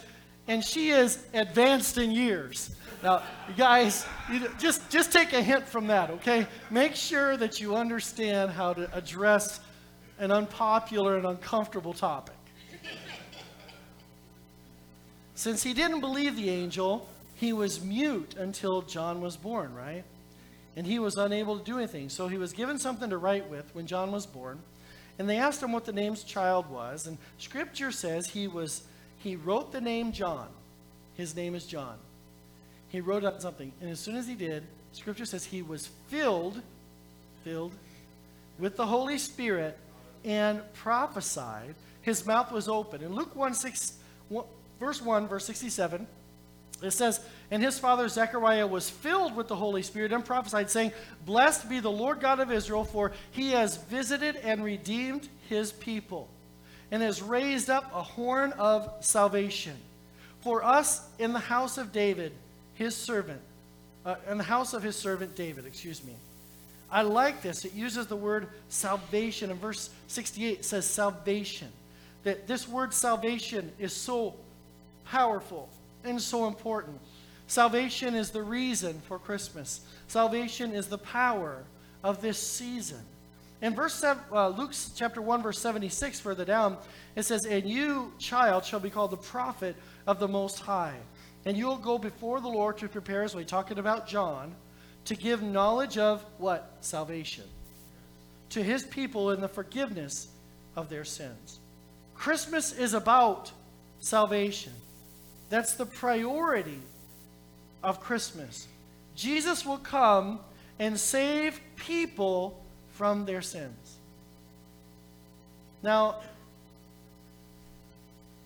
and 0.47 0.63
she 0.63 0.91
is 0.91 1.25
advanced 1.33 1.99
in 1.99 2.11
years. 2.11 2.71
Now, 3.05 3.23
you 3.47 3.55
guys, 3.55 4.07
you 4.33 4.49
just, 4.59 4.89
just 4.89 5.13
take 5.13 5.35
a 5.35 5.43
hint 5.43 5.69
from 5.69 5.89
that, 5.89 6.09
okay? 6.09 6.47
Make 6.71 6.95
sure 6.95 7.37
that 7.37 7.61
you 7.61 7.77
understand 7.77 8.51
how 8.51 8.73
to 8.73 8.97
address 8.97 9.61
an 10.19 10.31
unpopular 10.31 11.19
and 11.19 11.27
uncomfortable 11.27 11.93
topic. 11.93 12.35
Since 15.35 15.63
he 15.63 15.75
didn't 15.75 16.01
believe 16.01 16.35
the 16.35 16.49
angel, 16.49 17.07
he 17.35 17.53
was 17.53 17.85
mute 17.85 18.37
until 18.39 18.81
John 18.81 19.21
was 19.21 19.37
born, 19.37 19.75
right? 19.75 20.05
And 20.75 20.87
he 20.87 20.99
was 20.99 21.17
unable 21.17 21.59
to 21.59 21.65
do 21.65 21.77
anything. 21.77 22.09
So 22.09 22.27
he 22.27 22.39
was 22.39 22.55
given 22.55 22.79
something 22.79 23.11
to 23.11 23.19
write 23.19 23.51
with 23.51 23.69
when 23.75 23.87
John 23.87 24.13
was 24.13 24.25
born. 24.25 24.61
And 25.19 25.29
they 25.29 25.37
asked 25.37 25.63
him 25.63 25.73
what 25.73 25.85
the 25.85 25.93
name's 25.93 26.25
child 26.25 26.71
was. 26.71 27.07
And 27.07 27.19
scripture 27.37 27.93
says 27.93 28.29
he 28.29 28.49
was 28.49 28.85
he 29.19 29.37
wrote 29.37 29.73
the 29.73 29.81
name 29.81 30.11
John. 30.13 30.49
His 31.17 31.37
name 31.37 31.55
is 31.55 31.67
John. 31.67 31.99
He 32.95 33.01
wrote 33.01 33.25
up 33.25 33.41
something. 33.43 33.73
And 33.81 33.91
as 33.91 33.99
soon 33.99 34.15
as 34.15 34.29
he 34.29 34.37
did, 34.37 34.63
scripture 34.93 35.25
says 35.25 35.45
he 35.45 35.63
was 35.63 35.89
filled, 36.07 36.63
filled 37.43 37.73
with 38.57 38.77
the 38.77 38.87
Holy 38.87 39.19
Spirit 39.19 39.77
and 40.25 40.63
prophesied. 40.75 41.75
His 42.03 42.25
mouth 42.25 42.53
was 42.53 42.69
open. 42.69 43.03
In 43.03 43.13
Luke 43.13 43.35
1, 43.35 43.55
6, 43.55 43.95
1 44.29 44.45
verse 44.79 45.03
1, 45.03 45.27
verse 45.27 45.45
67, 45.45 46.07
it 46.85 46.93
says, 46.93 47.19
And 47.51 47.61
his 47.61 47.81
father 47.81 48.07
Zechariah 48.07 48.69
was 48.69 48.89
filled 48.89 49.35
with 49.35 49.49
the 49.49 49.57
Holy 49.57 49.83
Spirit 49.83 50.13
and 50.13 50.25
prophesied, 50.25 50.71
saying, 50.71 50.93
Blessed 51.27 51.69
be 51.69 51.81
the 51.81 51.91
Lord 51.91 52.21
God 52.21 52.39
of 52.39 52.53
Israel, 52.53 52.85
for 52.85 53.11
he 53.33 53.51
has 53.51 53.77
visited 53.77 54.37
and 54.37 54.63
redeemed 54.63 55.29
his 55.49 55.73
people 55.73 56.29
and 56.93 57.03
has 57.03 57.21
raised 57.21 57.71
up 57.71 57.91
a 57.93 58.05
horn 58.05 58.53
of 58.53 58.89
salvation 59.01 59.75
for 60.43 60.63
us 60.63 61.01
in 61.19 61.33
the 61.33 61.41
house 61.41 61.79
of 61.79 61.91
David, 61.91 62.33
his 62.75 62.97
servant, 62.97 63.41
uh, 64.05 64.17
in 64.31 64.39
the 64.39 64.45
house 64.45 64.75
of 64.75 64.83
his 64.83 64.97
servant 64.97 65.35
David, 65.37 65.67
excuse 65.67 66.05
me. 66.05 66.15
I 66.91 67.03
like 67.03 67.43
this. 67.43 67.65
It 67.65 67.75
uses 67.75 68.07
the 68.07 68.17
word 68.17 68.49
salvation. 68.69 69.51
In 69.51 69.59
verse 69.59 69.91
68, 70.09 70.61
it 70.61 70.65
says 70.65 70.87
salvation. 70.87 71.69
That 72.23 72.47
this 72.47 72.69
word 72.69 72.95
salvation 72.95 73.73
is 73.79 73.93
so 73.93 74.35
powerful 75.07 75.69
and 76.05 76.21
so 76.21 76.47
important. 76.47 77.01
Salvation 77.47 78.15
is 78.15 78.31
the 78.31 78.43
reason 78.43 79.01
for 79.09 79.19
Christmas. 79.19 79.81
Salvation 80.09 80.73
is 80.73 80.87
the 80.87 80.99
power 80.99 81.65
of 82.03 82.21
this 82.21 82.39
season. 82.39 83.01
In 83.61 83.75
verse 83.75 83.95
seven, 83.95 84.23
uh, 84.31 84.49
Luke 84.49 84.73
chapter 84.95 85.23
1, 85.23 85.43
verse 85.43 85.59
76, 85.59 86.21
further 86.21 86.45
down, 86.45 86.77
it 87.17 87.23
says, 87.25 87.47
And 87.47 87.69
you, 87.69 88.13
child, 88.19 88.65
shall 88.65 88.81
be 88.81 88.91
called 88.91 89.11
the 89.11 89.17
prophet 89.17 89.77
of 90.07 90.19
the 90.19 90.29
Most 90.29 90.61
High. 90.61 90.97
And 91.47 91.57
you 91.57 91.67
will 91.67 91.77
go 91.77 91.99
before 91.99 92.41
the 92.41 92.49
Lord 92.49 92.79
to 92.79 92.89
prepare, 92.89 93.23
as 93.23 93.35
we're 93.35 93.45
talking 93.45 93.79
about 93.79 94.07
John, 94.07 94.55
to 95.07 95.15
give 95.15 95.43
knowledge 95.43 95.99
of 95.99 96.25
what? 96.39 96.79
Salvation. 96.81 97.45
To 98.51 98.63
his 98.63 98.85
people 98.85 99.31
in 99.31 99.41
the 99.41 99.49
forgiveness 99.49 100.29
of 100.77 100.89
their 100.89 101.05
sins. 101.05 101.59
Christmas 102.15 102.73
is 102.73 102.95
about 102.95 103.51
salvation. 104.01 104.73
That's 105.51 105.75
the 105.75 105.87
priority 105.87 106.81
of 107.83 108.01
Christmas. 108.01 108.67
Jesus 109.15 109.67
will 109.67 109.79
come 109.79 110.41
and 110.79 110.99
save 110.99 111.61
people 111.77 112.65
from 112.95 113.27
their 113.27 113.43
sins. 113.43 113.99
Now, 115.83 116.23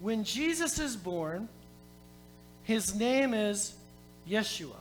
when 0.01 0.25
Jesus 0.25 0.79
is 0.79 0.97
born, 0.97 1.49
his 2.69 2.95
name 2.95 3.33
is 3.33 3.73
Yeshua. 4.29 4.77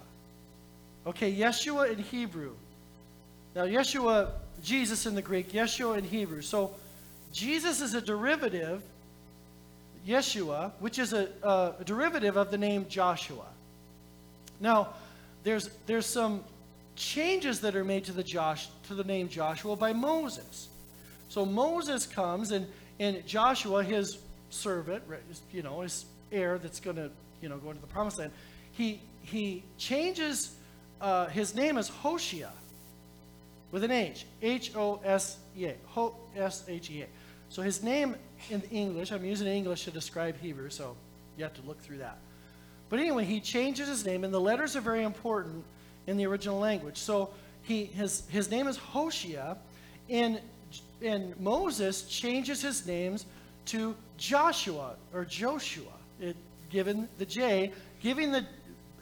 Okay, 1.06 1.34
Yeshua 1.34 1.90
in 1.90 2.00
Hebrew. 2.00 2.52
Now, 3.56 3.64
Yeshua, 3.64 4.32
Jesus 4.62 5.06
in 5.06 5.16
the 5.16 5.22
Greek, 5.22 5.54
Yeshua 5.54 5.98
in 5.98 6.04
Hebrew. 6.04 6.42
So, 6.42 6.76
Jesus 7.32 7.80
is 7.80 7.94
a 7.94 8.02
derivative, 8.02 8.82
Yeshua, 10.06 10.72
which 10.82 11.00
is 11.00 11.14
a, 11.14 11.30
a 11.42 11.84
derivative 11.86 12.36
of 12.36 12.52
the 12.52 12.58
name 12.58 12.86
Joshua. 12.90 13.46
Now, 14.60 14.90
there's, 15.46 15.70
there's 15.86 16.06
some 16.06 16.44
changes 16.98 17.62
that 17.62 17.74
are 17.74 17.86
made 17.86 18.04
to 18.04 18.12
the, 18.12 18.24
Josh, 18.24 18.68
to 18.90 18.96
the 18.96 19.04
name 19.06 19.30
Joshua 19.30 19.78
by 19.78 19.94
Moses. 19.94 20.68
So 21.30 21.46
Moses 21.46 22.06
comes, 22.06 22.52
and, 22.52 22.68
and 23.00 23.26
Joshua, 23.26 23.82
his 23.82 24.18
servant, 24.50 25.04
you 25.54 25.64
know, 25.64 25.80
his 25.80 26.04
heir 26.34 26.58
that's 26.58 26.82
going 26.82 26.98
to, 26.98 27.10
you 27.42 27.50
know, 27.50 27.58
going 27.58 27.76
to 27.76 27.82
the 27.82 27.88
promised 27.88 28.20
land, 28.20 28.32
he, 28.72 29.02
he 29.22 29.64
changes, 29.78 30.56
uh, 31.02 31.28
his 31.28 31.56
name 31.56 31.78
is 31.78 31.90
Hoshea 31.90 32.50
with 33.72 33.84
an 33.84 33.92
H, 33.92 34.26
H 34.42 34.76
O 34.76 35.00
S 35.04 35.38
E 35.58 35.66
A, 35.66 35.76
Ho 35.88 36.16
S 36.36 36.64
H 36.68 36.90
E 36.92 37.02
A. 37.04 37.08
So 37.50 37.62
his 37.62 37.84
name 37.84 38.16
in 38.50 38.62
English, 38.72 39.12
I'm 39.12 39.26
using 39.26 39.48
English 39.48 39.86
to 39.86 39.92
describe 39.92 40.40
Hebrew, 40.40 40.70
so 40.70 40.96
you 41.38 41.44
have 41.44 41.54
to 41.56 41.62
look 41.62 41.82
through 41.82 41.98
that. 42.00 42.18
But 42.90 43.00
anyway, 43.00 43.26
he 43.26 43.40
changes 43.40 43.88
his 43.88 44.06
name, 44.06 44.24
and 44.24 44.34
the 44.34 44.40
letters 44.40 44.76
are 44.76 44.82
very 44.82 45.04
important 45.04 45.64
in 46.08 46.18
the 46.18 46.26
original 46.26 46.60
language. 46.60 46.98
So 46.98 47.30
he, 47.64 47.86
his, 47.86 48.24
his 48.30 48.50
name 48.50 48.68
is 48.68 48.78
Hoshea, 48.78 49.58
and, 50.10 50.40
and 51.02 51.38
Moses 51.40 52.04
changes 52.04 52.62
his 52.62 52.86
names 52.88 53.26
to 53.66 53.96
Joshua 54.18 54.96
or 55.14 55.26
Joshua, 55.26 55.92
it, 56.22 56.36
given 56.70 57.08
the 57.18 57.26
J, 57.26 57.72
giving 58.02 58.32
the, 58.32 58.46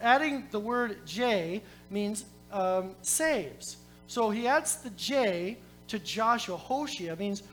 adding 0.01 0.47
the 0.51 0.59
word 0.59 1.05
J 1.05 1.61
means 1.89 2.25
um, 2.51 2.95
saves. 3.01 3.77
So 4.07 4.29
he 4.29 4.47
adds 4.47 4.77
the 4.77 4.91
J 4.91 5.57
to 5.87 5.99
Joshua. 5.99 6.57
Hoshea 6.57 7.15
means 7.15 7.43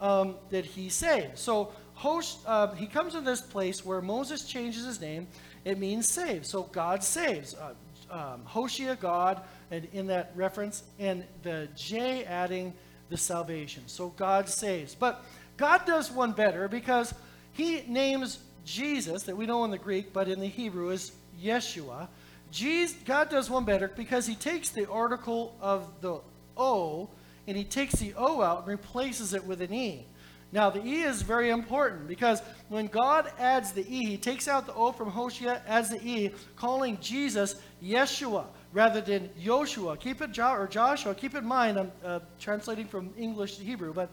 um, 0.00 0.36
that 0.50 0.64
he 0.64 0.88
saved. 0.88 1.38
So 1.38 1.72
Hosh, 1.94 2.34
uh, 2.46 2.72
he 2.74 2.86
comes 2.86 3.12
to 3.12 3.20
this 3.20 3.40
place 3.40 3.84
where 3.84 4.00
Moses 4.00 4.44
changes 4.44 4.84
his 4.84 5.00
name. 5.00 5.26
It 5.64 5.78
means 5.78 6.08
save. 6.08 6.44
So 6.44 6.64
God 6.64 7.02
saves. 7.04 7.54
Uh, 7.54 7.74
um, 8.10 8.44
Hoshea, 8.44 8.96
God, 8.96 9.40
and 9.70 9.88
in 9.92 10.06
that 10.08 10.32
reference, 10.34 10.82
and 10.98 11.24
the 11.42 11.68
J 11.74 12.24
adding 12.24 12.74
the 13.08 13.16
salvation. 13.16 13.84
So 13.86 14.08
God 14.10 14.48
saves. 14.48 14.94
But 14.94 15.24
God 15.56 15.86
does 15.86 16.10
one 16.10 16.32
better 16.32 16.68
because 16.68 17.14
he 17.52 17.82
names 17.88 18.38
Jesus, 18.64 19.24
that 19.24 19.36
we 19.36 19.46
know 19.46 19.64
in 19.64 19.70
the 19.70 19.78
Greek, 19.78 20.12
but 20.12 20.28
in 20.28 20.40
the 20.40 20.46
Hebrew 20.46 20.90
is 20.90 21.12
Yeshua. 21.42 22.08
Jesus, 22.50 22.96
God 23.04 23.30
does 23.30 23.48
one 23.48 23.64
better 23.64 23.88
because 23.88 24.26
he 24.26 24.34
takes 24.34 24.70
the 24.70 24.88
article 24.88 25.56
of 25.60 25.88
the 26.00 26.20
O 26.56 27.08
and 27.46 27.56
he 27.56 27.64
takes 27.64 27.94
the 27.94 28.14
O 28.16 28.42
out 28.42 28.60
and 28.60 28.68
replaces 28.68 29.34
it 29.34 29.44
with 29.44 29.60
an 29.62 29.72
E. 29.72 30.06
Now, 30.52 30.68
the 30.68 30.84
E 30.84 31.00
is 31.02 31.22
very 31.22 31.48
important 31.48 32.06
because 32.06 32.42
when 32.68 32.86
God 32.86 33.32
adds 33.38 33.72
the 33.72 33.86
E, 33.88 34.06
he 34.06 34.18
takes 34.18 34.48
out 34.48 34.66
the 34.66 34.74
O 34.74 34.92
from 34.92 35.10
Hoshea, 35.10 35.62
adds 35.66 35.88
the 35.88 36.06
E, 36.06 36.30
calling 36.56 36.98
Jesus 37.00 37.56
Yeshua 37.82 38.44
rather 38.72 39.00
than 39.00 39.30
Yoshua. 39.40 39.98
Keep 39.98 40.20
it, 40.20 40.32
jo- 40.32 40.52
or 40.52 40.66
Joshua, 40.66 41.14
keep 41.14 41.34
in 41.34 41.44
mind, 41.44 41.78
I'm 41.78 41.92
uh, 42.04 42.20
translating 42.38 42.86
from 42.86 43.10
English 43.16 43.56
to 43.56 43.64
Hebrew, 43.64 43.94
but 43.94 44.10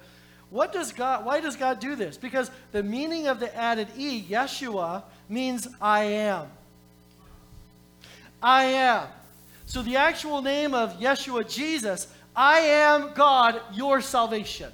what 0.49 0.73
does 0.73 0.91
God, 0.91 1.25
why 1.25 1.41
does 1.41 1.55
God 1.55 1.79
do 1.79 1.95
this? 1.95 2.17
Because 2.17 2.49
the 2.71 2.81
meaning 2.81 3.27
of 3.27 3.39
the 3.39 3.55
added 3.55 3.87
E, 3.97 4.23
Yeshua, 4.23 5.03
means 5.27 5.67
I 5.79 6.03
am. 6.03 6.47
I 8.41 8.63
am. 8.65 9.07
So 9.65 9.83
the 9.83 9.97
actual 9.97 10.41
name 10.41 10.73
of 10.73 10.99
Yeshua, 10.99 11.47
Jesus, 11.47 12.07
I 12.35 12.59
am 12.59 13.11
God, 13.13 13.61
your 13.73 14.01
salvation. 14.01 14.71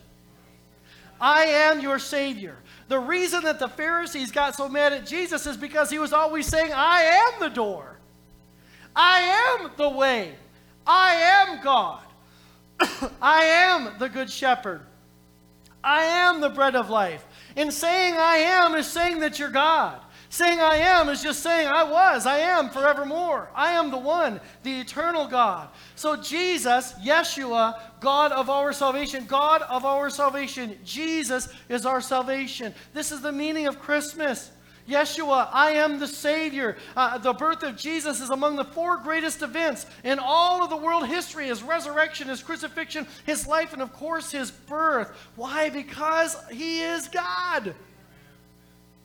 I 1.20 1.44
am 1.46 1.82
your 1.82 2.00
Savior. 2.00 2.58
The 2.88 3.00
reason 3.00 3.44
that 3.44 3.60
the 3.60 3.68
Pharisees 3.68 4.32
got 4.32 4.56
so 4.56 4.70
mad 4.70 4.94
at 4.94 5.06
Jesus 5.06 5.46
is 5.46 5.58
because 5.58 5.90
he 5.90 6.00
was 6.00 6.14
always 6.14 6.46
saying, 6.46 6.72
I 6.74 7.02
am 7.02 7.40
the 7.40 7.50
door. 7.50 7.98
I 8.96 9.60
am 9.60 9.72
the 9.76 9.90
way. 9.90 10.36
I 10.86 11.16
am 11.16 11.64
God. 11.64 12.04
I 13.22 13.44
am 13.44 13.98
the 13.98 14.08
Good 14.08 14.30
Shepherd. 14.30 14.82
I 15.86 16.04
am 16.04 16.42
the 16.42 16.50
bread 16.50 16.76
of 16.76 16.90
life. 16.90 17.24
In 17.56 17.72
saying 17.72 18.16
I 18.16 18.38
am 18.38 18.76
is 18.76 18.88
saying 18.88 19.20
that 19.20 19.38
you're 19.40 19.50
God. 19.50 20.02
Saying 20.30 20.60
I 20.60 20.78
am 20.78 21.08
is 21.08 21.22
just 21.22 21.44
saying 21.44 21.68
I 21.68 21.84
was, 21.84 22.26
I 22.26 22.40
am 22.40 22.70
forevermore. 22.70 23.50
I 23.56 23.74
am 23.74 23.92
the 23.92 23.98
one, 23.98 24.42
the 24.64 24.82
eternal 24.82 25.28
God. 25.28 25.70
So 25.96 26.18
Jesus, 26.18 26.94
Yeshua, 26.94 27.80
God 28.02 28.32
of 28.32 28.50
our 28.50 28.74
salvation, 28.74 29.26
God 29.28 29.62
of 29.62 29.86
our 29.86 30.10
salvation, 30.10 30.78
Jesus 30.84 31.48
is 31.70 31.86
our 31.86 32.02
salvation. 32.02 32.74
This 32.94 33.12
is 33.12 33.22
the 33.22 33.32
meaning 33.32 33.68
of 33.68 33.80
Christmas. 33.80 34.52
Yeshua, 34.88 35.50
I 35.52 35.72
am 35.72 36.00
the 36.00 36.08
Savior. 36.08 36.78
Uh, 36.96 37.18
the 37.18 37.34
birth 37.34 37.64
of 37.64 37.76
Jesus 37.76 38.22
is 38.22 38.30
among 38.30 38.56
the 38.56 38.66
four 38.66 38.98
greatest 38.98 39.42
events 39.42 39.86
in 40.04 40.20
all 40.20 40.64
of 40.64 40.70
the 40.70 40.78
world 40.78 41.08
history 41.08 41.48
his 41.48 41.64
resurrection, 41.64 42.28
his 42.28 42.44
crucifixion, 42.44 43.08
his 43.26 43.48
life, 43.48 43.74
and 43.74 43.82
of 43.82 43.92
course 43.94 44.32
his 44.32 44.52
birth. 44.52 45.12
Why? 45.36 45.70
Because 45.70 46.38
he 46.52 46.82
is 46.82 47.08
God 47.08 47.74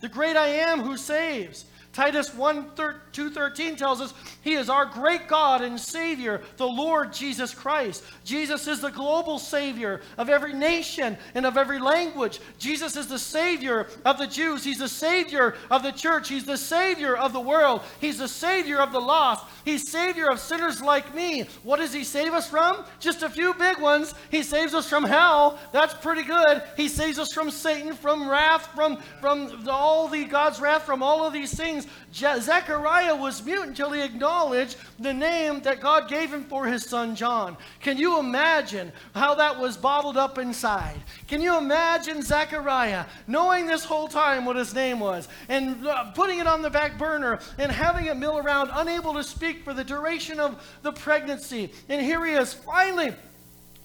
the 0.01 0.09
great 0.09 0.37
I 0.37 0.47
am 0.49 0.81
who 0.81 0.97
saves. 0.97 1.67
Titus 1.93 2.35
1 2.35 2.71
2.13 3.13 3.77
tells 3.77 4.01
us 4.01 4.15
he 4.43 4.55
is 4.55 4.69
our 4.69 4.87
great 4.87 5.29
God 5.29 5.63
and 5.63 5.79
Savior, 5.79 6.43
the 6.57 6.67
Lord 6.67 7.13
Jesus 7.13 7.55
Christ. 7.55 8.05
Jesus 8.25 8.67
is 8.67 8.81
the 8.81 8.91
global 8.91 9.39
Savior 9.39 10.01
of 10.17 10.29
every 10.29 10.53
nation 10.53 11.17
and 11.35 11.45
of 11.45 11.57
every 11.57 11.79
language. 11.79 12.41
Jesus 12.59 12.97
is 12.97 13.07
the 13.07 13.19
Savior 13.19 13.89
of 14.05 14.19
the 14.19 14.27
Jews. 14.27 14.65
He's 14.65 14.79
the 14.79 14.89
Savior 14.89 15.55
of 15.71 15.83
the 15.83 15.93
church. 15.93 16.29
He's 16.29 16.45
the 16.45 16.57
Savior 16.57 17.17
of 17.17 17.33
the 17.33 17.41
world. 17.41 17.83
He's 18.01 18.19
the 18.19 18.29
Savior 18.29 18.81
of 18.81 18.93
the 18.93 19.01
lost. 19.01 19.47
He's 19.65 19.91
Savior 19.91 20.31
of 20.31 20.39
sinners 20.39 20.81
like 20.81 21.15
me. 21.15 21.47
What 21.63 21.79
does 21.79 21.93
He 21.93 22.05
save 22.05 22.33
us 22.33 22.49
from? 22.49 22.85
Just 22.99 23.23
a 23.23 23.31
few 23.31 23.55
big 23.55 23.79
ones. 23.81 24.15
He 24.31 24.43
saves 24.43 24.75
us 24.75 24.89
from 24.89 25.05
hell. 25.05 25.59
That's 25.73 25.95
pretty 25.95 26.23
good. 26.23 26.63
He 26.77 26.89
saves 26.89 27.19
us 27.19 27.33
from 27.33 27.51
Satan, 27.51 27.95
from 27.95 28.29
wrath, 28.29 28.69
from, 28.75 28.99
from 29.21 29.69
all 29.69 30.09
the 30.09 30.25
God's 30.25 30.61
wrath, 30.61 30.85
from 30.85 31.03
all 31.03 31.27
of 31.27 31.33
these 31.33 31.55
things. 31.55 31.87
Zechariah 32.13 33.00
was 33.19 33.45
mute 33.45 33.67
until 33.67 33.93
he 33.93 34.03
acknowledged 34.03 34.77
the 34.99 35.13
name 35.13 35.61
that 35.63 35.81
God 35.81 36.09
gave 36.09 36.33
him 36.33 36.45
for 36.45 36.67
his 36.67 36.85
son 36.85 37.15
John. 37.15 37.57
Can 37.81 37.97
you 37.97 38.19
imagine 38.19 38.93
how 39.15 39.35
that 39.37 39.59
was 39.59 39.77
bottled 39.77 40.17
up 40.17 40.39
inside? 40.39 41.01
Can 41.27 41.41
you 41.41 41.57
imagine 41.57 42.23
Zechariah 42.23 43.07
knowing 43.27 43.67
this 43.67 43.85
whole 43.85 44.09
time 44.09 44.45
what 44.45 44.57
his 44.57 44.75
name 44.75 45.01
was 45.01 45.29
and 45.49 45.87
uh, 45.87 46.11
putting 46.13 46.39
it 46.39 46.47
on 46.47 46.63
the 46.63 46.71
back 46.71 46.99
burner 46.99 47.41
and 47.59 47.73
having 47.73 48.07
it 48.07 48.17
mill 48.17 48.39
around, 48.39 48.71
unable 48.75 49.15
to 49.15 49.25
speak 49.25 49.65
for 49.65 49.73
the 49.73 49.85
duration 49.85 50.39
of 50.39 50.65
the 50.83 50.93
pregnancy? 50.93 51.73
And 51.89 52.01
here 52.01 52.25
he 52.25 52.33
is 52.33 52.53
finally 52.53 53.15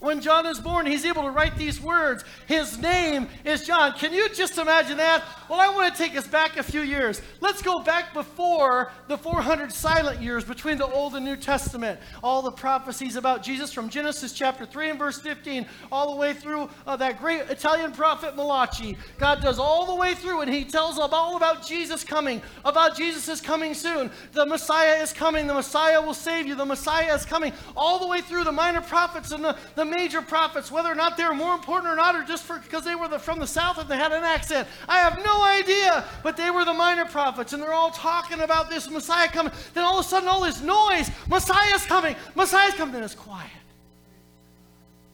when 0.06 0.20
John 0.20 0.46
is 0.46 0.60
born, 0.60 0.86
he's 0.86 1.04
able 1.04 1.24
to 1.24 1.30
write 1.30 1.56
these 1.56 1.80
words. 1.80 2.24
His 2.46 2.78
name 2.78 3.28
is 3.44 3.66
John. 3.66 3.92
Can 3.92 4.14
you 4.14 4.28
just 4.28 4.56
imagine 4.56 4.96
that? 4.98 5.24
Well, 5.50 5.60
I 5.60 5.68
want 5.68 5.94
to 5.94 6.02
take 6.02 6.16
us 6.16 6.26
back 6.26 6.56
a 6.56 6.62
few 6.62 6.82
years. 6.82 7.20
Let's 7.40 7.60
go 7.60 7.80
back 7.80 8.14
before 8.14 8.92
the 9.08 9.18
400 9.18 9.72
silent 9.72 10.22
years 10.22 10.44
between 10.44 10.78
the 10.78 10.86
Old 10.86 11.16
and 11.16 11.24
New 11.24 11.36
Testament. 11.36 12.00
All 12.22 12.40
the 12.40 12.52
prophecies 12.52 13.16
about 13.16 13.42
Jesus 13.42 13.72
from 13.72 13.88
Genesis 13.88 14.32
chapter 14.32 14.64
3 14.64 14.90
and 14.90 14.98
verse 14.98 15.20
15, 15.20 15.66
all 15.90 16.12
the 16.12 16.16
way 16.16 16.32
through 16.32 16.70
uh, 16.86 16.96
that 16.96 17.18
great 17.18 17.42
Italian 17.50 17.92
prophet 17.92 18.36
Malachi. 18.36 18.96
God 19.18 19.42
does 19.42 19.58
all 19.58 19.86
the 19.86 19.94
way 19.94 20.14
through, 20.14 20.40
and 20.40 20.52
he 20.52 20.64
tells 20.64 20.98
all 20.98 21.36
about 21.36 21.66
Jesus 21.66 22.04
coming, 22.04 22.40
about 22.64 22.96
Jesus 22.96 23.28
is 23.28 23.40
coming 23.40 23.74
soon. 23.74 24.10
The 24.32 24.46
Messiah 24.46 25.02
is 25.02 25.12
coming. 25.12 25.46
The 25.46 25.54
Messiah 25.54 26.00
will 26.00 26.14
save 26.14 26.46
you. 26.46 26.54
The 26.54 26.64
Messiah 26.64 27.14
is 27.14 27.24
coming. 27.24 27.52
All 27.76 27.98
the 27.98 28.06
way 28.06 28.20
through 28.20 28.44
the 28.44 28.52
minor 28.52 28.80
prophets 28.80 29.32
and 29.32 29.44
the, 29.44 29.56
the 29.74 29.84
major 29.96 30.20
prophets, 30.20 30.70
whether 30.70 30.90
or 30.90 30.94
not 30.94 31.16
they 31.16 31.24
were 31.24 31.34
more 31.34 31.54
important 31.54 31.92
or 31.92 31.96
not, 31.96 32.14
or 32.14 32.22
just 32.22 32.46
because 32.48 32.84
they 32.84 32.94
were 32.94 33.08
the, 33.08 33.18
from 33.18 33.38
the 33.38 33.46
south 33.46 33.78
and 33.78 33.88
they 33.88 33.96
had 33.96 34.12
an 34.12 34.24
accent. 34.24 34.68
I 34.88 34.98
have 34.98 35.24
no 35.24 35.42
idea, 35.42 36.04
but 36.22 36.36
they 36.36 36.50
were 36.50 36.64
the 36.64 36.74
minor 36.74 37.06
prophets, 37.06 37.52
and 37.52 37.62
they're 37.62 37.72
all 37.72 37.90
talking 37.90 38.40
about 38.40 38.68
this 38.68 38.90
Messiah 38.90 39.28
coming. 39.28 39.52
Then 39.74 39.84
all 39.84 39.98
of 39.98 40.04
a 40.04 40.08
sudden, 40.08 40.28
all 40.28 40.42
this 40.42 40.60
noise 40.60 41.10
Messiah's 41.28 41.84
coming, 41.86 42.14
Messiah's 42.34 42.74
coming, 42.74 42.94
then 42.94 43.02
it's 43.02 43.14
quiet. 43.14 43.50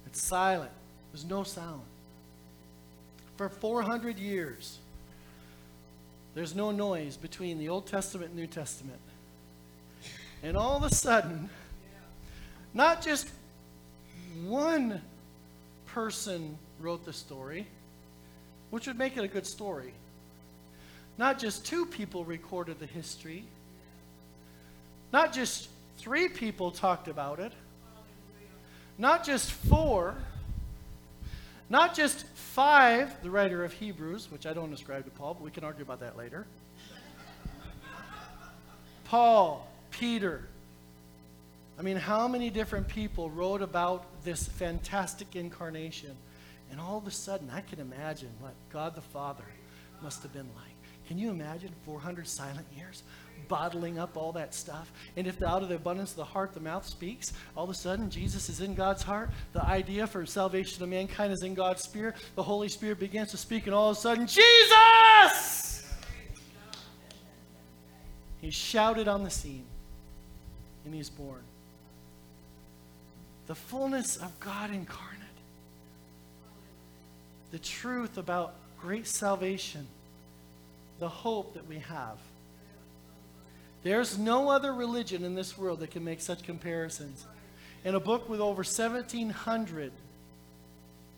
It's 0.06 0.22
silent. 0.22 0.72
There's 1.12 1.24
no 1.24 1.42
sound. 1.42 1.82
For 3.36 3.48
400 3.48 4.18
years, 4.18 4.78
there's 6.34 6.54
no 6.54 6.70
noise 6.70 7.16
between 7.16 7.58
the 7.58 7.68
Old 7.68 7.86
Testament 7.86 8.30
and 8.30 8.38
New 8.38 8.46
Testament. 8.46 8.98
And 10.42 10.56
all 10.56 10.76
of 10.76 10.82
a 10.82 10.94
sudden, 10.94 11.48
not 12.74 13.02
just 13.02 13.28
one 14.46 15.00
person 15.86 16.56
wrote 16.80 17.04
the 17.04 17.12
story, 17.12 17.66
which 18.70 18.86
would 18.86 18.98
make 18.98 19.16
it 19.16 19.24
a 19.24 19.28
good 19.28 19.46
story. 19.46 19.92
Not 21.18 21.38
just 21.38 21.66
two 21.66 21.86
people 21.86 22.24
recorded 22.24 22.78
the 22.78 22.86
history. 22.86 23.44
Not 25.12 25.32
just 25.32 25.68
three 25.98 26.28
people 26.28 26.70
talked 26.70 27.08
about 27.08 27.38
it. 27.38 27.52
Not 28.98 29.24
just 29.24 29.50
four. 29.50 30.14
Not 31.68 31.94
just 31.94 32.26
five, 32.34 33.22
the 33.22 33.30
writer 33.30 33.64
of 33.64 33.72
Hebrews, 33.72 34.30
which 34.30 34.46
I 34.46 34.52
don't 34.52 34.72
ascribe 34.72 35.04
to 35.04 35.10
Paul, 35.10 35.34
but 35.34 35.42
we 35.42 35.50
can 35.50 35.64
argue 35.64 35.82
about 35.82 36.00
that 36.00 36.16
later. 36.16 36.46
Paul, 39.04 39.68
Peter, 39.90 40.42
I 41.78 41.82
mean, 41.82 41.96
how 41.96 42.28
many 42.28 42.50
different 42.50 42.86
people 42.86 43.30
wrote 43.30 43.62
about 43.62 44.22
this 44.24 44.46
fantastic 44.46 45.36
incarnation? 45.36 46.16
And 46.70 46.80
all 46.80 46.98
of 46.98 47.06
a 47.06 47.10
sudden, 47.10 47.50
I 47.50 47.60
can 47.60 47.80
imagine 47.80 48.30
what 48.40 48.54
God 48.70 48.94
the 48.94 49.00
Father 49.00 49.44
must 50.02 50.22
have 50.22 50.32
been 50.32 50.48
like. 50.56 50.72
Can 51.06 51.18
you 51.18 51.30
imagine 51.30 51.70
400 51.84 52.26
silent 52.26 52.66
years 52.76 53.02
bottling 53.48 53.98
up 53.98 54.16
all 54.16 54.32
that 54.32 54.54
stuff? 54.54 54.92
And 55.16 55.26
if 55.26 55.42
out 55.42 55.62
of 55.62 55.68
the 55.68 55.74
abundance 55.74 56.10
of 56.10 56.16
the 56.16 56.24
heart 56.24 56.54
the 56.54 56.60
mouth 56.60 56.86
speaks, 56.86 57.32
all 57.56 57.64
of 57.64 57.70
a 57.70 57.74
sudden 57.74 58.08
Jesus 58.08 58.48
is 58.48 58.60
in 58.60 58.74
God's 58.74 59.02
heart. 59.02 59.30
The 59.52 59.64
idea 59.64 60.06
for 60.06 60.24
salvation 60.24 60.82
of 60.82 60.88
mankind 60.88 61.32
is 61.32 61.42
in 61.42 61.54
God's 61.54 61.82
spirit. 61.82 62.16
The 62.36 62.42
Holy 62.42 62.68
Spirit 62.68 63.00
begins 63.00 63.30
to 63.32 63.36
speak, 63.36 63.66
and 63.66 63.74
all 63.74 63.90
of 63.90 63.96
a 63.96 64.00
sudden, 64.00 64.26
Jesus! 64.26 65.92
He 68.40 68.50
shouted 68.50 69.08
on 69.08 69.22
the 69.22 69.30
scene, 69.30 69.66
and 70.84 70.94
he's 70.94 71.10
born 71.10 71.42
the 73.52 73.56
fullness 73.56 74.16
of 74.16 74.40
God 74.40 74.70
incarnate. 74.70 75.20
The 77.50 77.58
truth 77.58 78.16
about 78.16 78.54
great 78.80 79.06
salvation, 79.06 79.86
the 81.00 81.08
hope 81.10 81.52
that 81.52 81.68
we 81.68 81.80
have. 81.80 82.16
There's 83.82 84.18
no 84.18 84.48
other 84.48 84.72
religion 84.72 85.22
in 85.22 85.34
this 85.34 85.58
world 85.58 85.80
that 85.80 85.90
can 85.90 86.02
make 86.02 86.22
such 86.22 86.44
comparisons. 86.44 87.26
in 87.84 87.94
a 87.94 88.00
book 88.00 88.26
with 88.26 88.40
over 88.40 88.62
1,700 88.62 89.92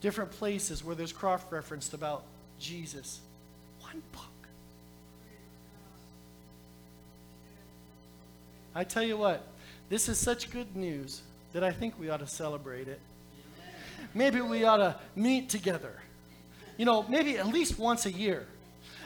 different 0.01 0.33
places 0.33 0.83
where 0.83 0.97
there's 0.97 1.13
cross 1.13 1.41
referenced 1.51 1.95
about 1.95 2.25
Jesus. 2.59 3.21
One 3.81 4.03
book. 4.11 4.49
I 8.75 8.83
tell 8.83 9.05
you 9.05 9.17
what, 9.17 9.47
this 9.89 10.09
is 10.09 10.19
such 10.19 10.51
good 10.51 10.75
news 10.75 11.23
that 11.55 11.63
I 11.63 11.71
think 11.71 11.99
we 11.99 12.11
ought 12.11 12.19
to 12.19 12.27
celebrate 12.27 12.89
it. 12.89 13.01
Maybe 14.13 14.41
we 14.41 14.65
ought 14.65 14.79
to 14.79 14.97
meet 15.15 15.49
together. 15.49 16.03
You 16.77 16.85
know, 16.85 17.05
maybe 17.05 17.39
at 17.39 17.47
least 17.47 17.79
once 17.79 18.07
a 18.07 18.13
year. 18.13 18.47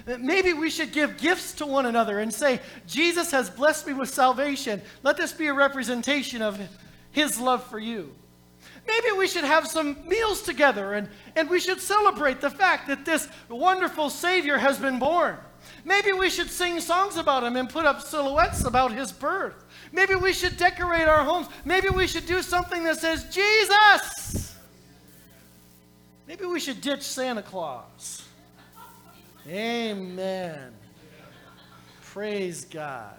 Maybe 0.06 0.54
we 0.54 0.70
should 0.70 0.92
give 0.92 1.18
gifts 1.18 1.52
to 1.54 1.66
one 1.66 1.84
another 1.84 2.20
and 2.20 2.32
say, 2.32 2.60
Jesus 2.86 3.30
has 3.32 3.50
blessed 3.50 3.86
me 3.86 3.92
with 3.92 4.08
salvation. 4.08 4.80
Let 5.02 5.18
this 5.18 5.32
be 5.32 5.48
a 5.48 5.52
representation 5.52 6.40
of 6.40 6.58
his 7.12 7.38
love 7.38 7.62
for 7.64 7.78
you. 7.78 8.14
Maybe 8.86 9.18
we 9.18 9.28
should 9.28 9.44
have 9.44 9.66
some 9.66 9.98
meals 10.08 10.40
together 10.40 10.94
and, 10.94 11.10
and 11.36 11.50
we 11.50 11.60
should 11.60 11.80
celebrate 11.80 12.40
the 12.40 12.48
fact 12.48 12.88
that 12.88 13.04
this 13.04 13.28
wonderful 13.50 14.08
Savior 14.08 14.56
has 14.56 14.78
been 14.78 14.98
born. 14.98 15.36
Maybe 15.84 16.12
we 16.12 16.30
should 16.30 16.48
sing 16.48 16.80
songs 16.80 17.16
about 17.18 17.44
him 17.44 17.56
and 17.56 17.68
put 17.68 17.84
up 17.84 18.00
silhouettes 18.00 18.64
about 18.64 18.92
his 18.92 19.12
birth. 19.12 19.64
Maybe 19.92 20.14
we 20.14 20.32
should 20.32 20.56
decorate 20.56 21.08
our 21.08 21.24
homes. 21.24 21.48
Maybe 21.64 21.88
we 21.88 22.06
should 22.06 22.26
do 22.26 22.42
something 22.42 22.84
that 22.84 22.98
says, 22.98 23.24
Jesus! 23.34 24.56
Maybe 26.26 26.44
we 26.44 26.60
should 26.60 26.80
ditch 26.80 27.02
Santa 27.02 27.42
Claus. 27.42 28.22
Amen. 29.48 30.72
Praise 32.02 32.64
God. 32.66 33.16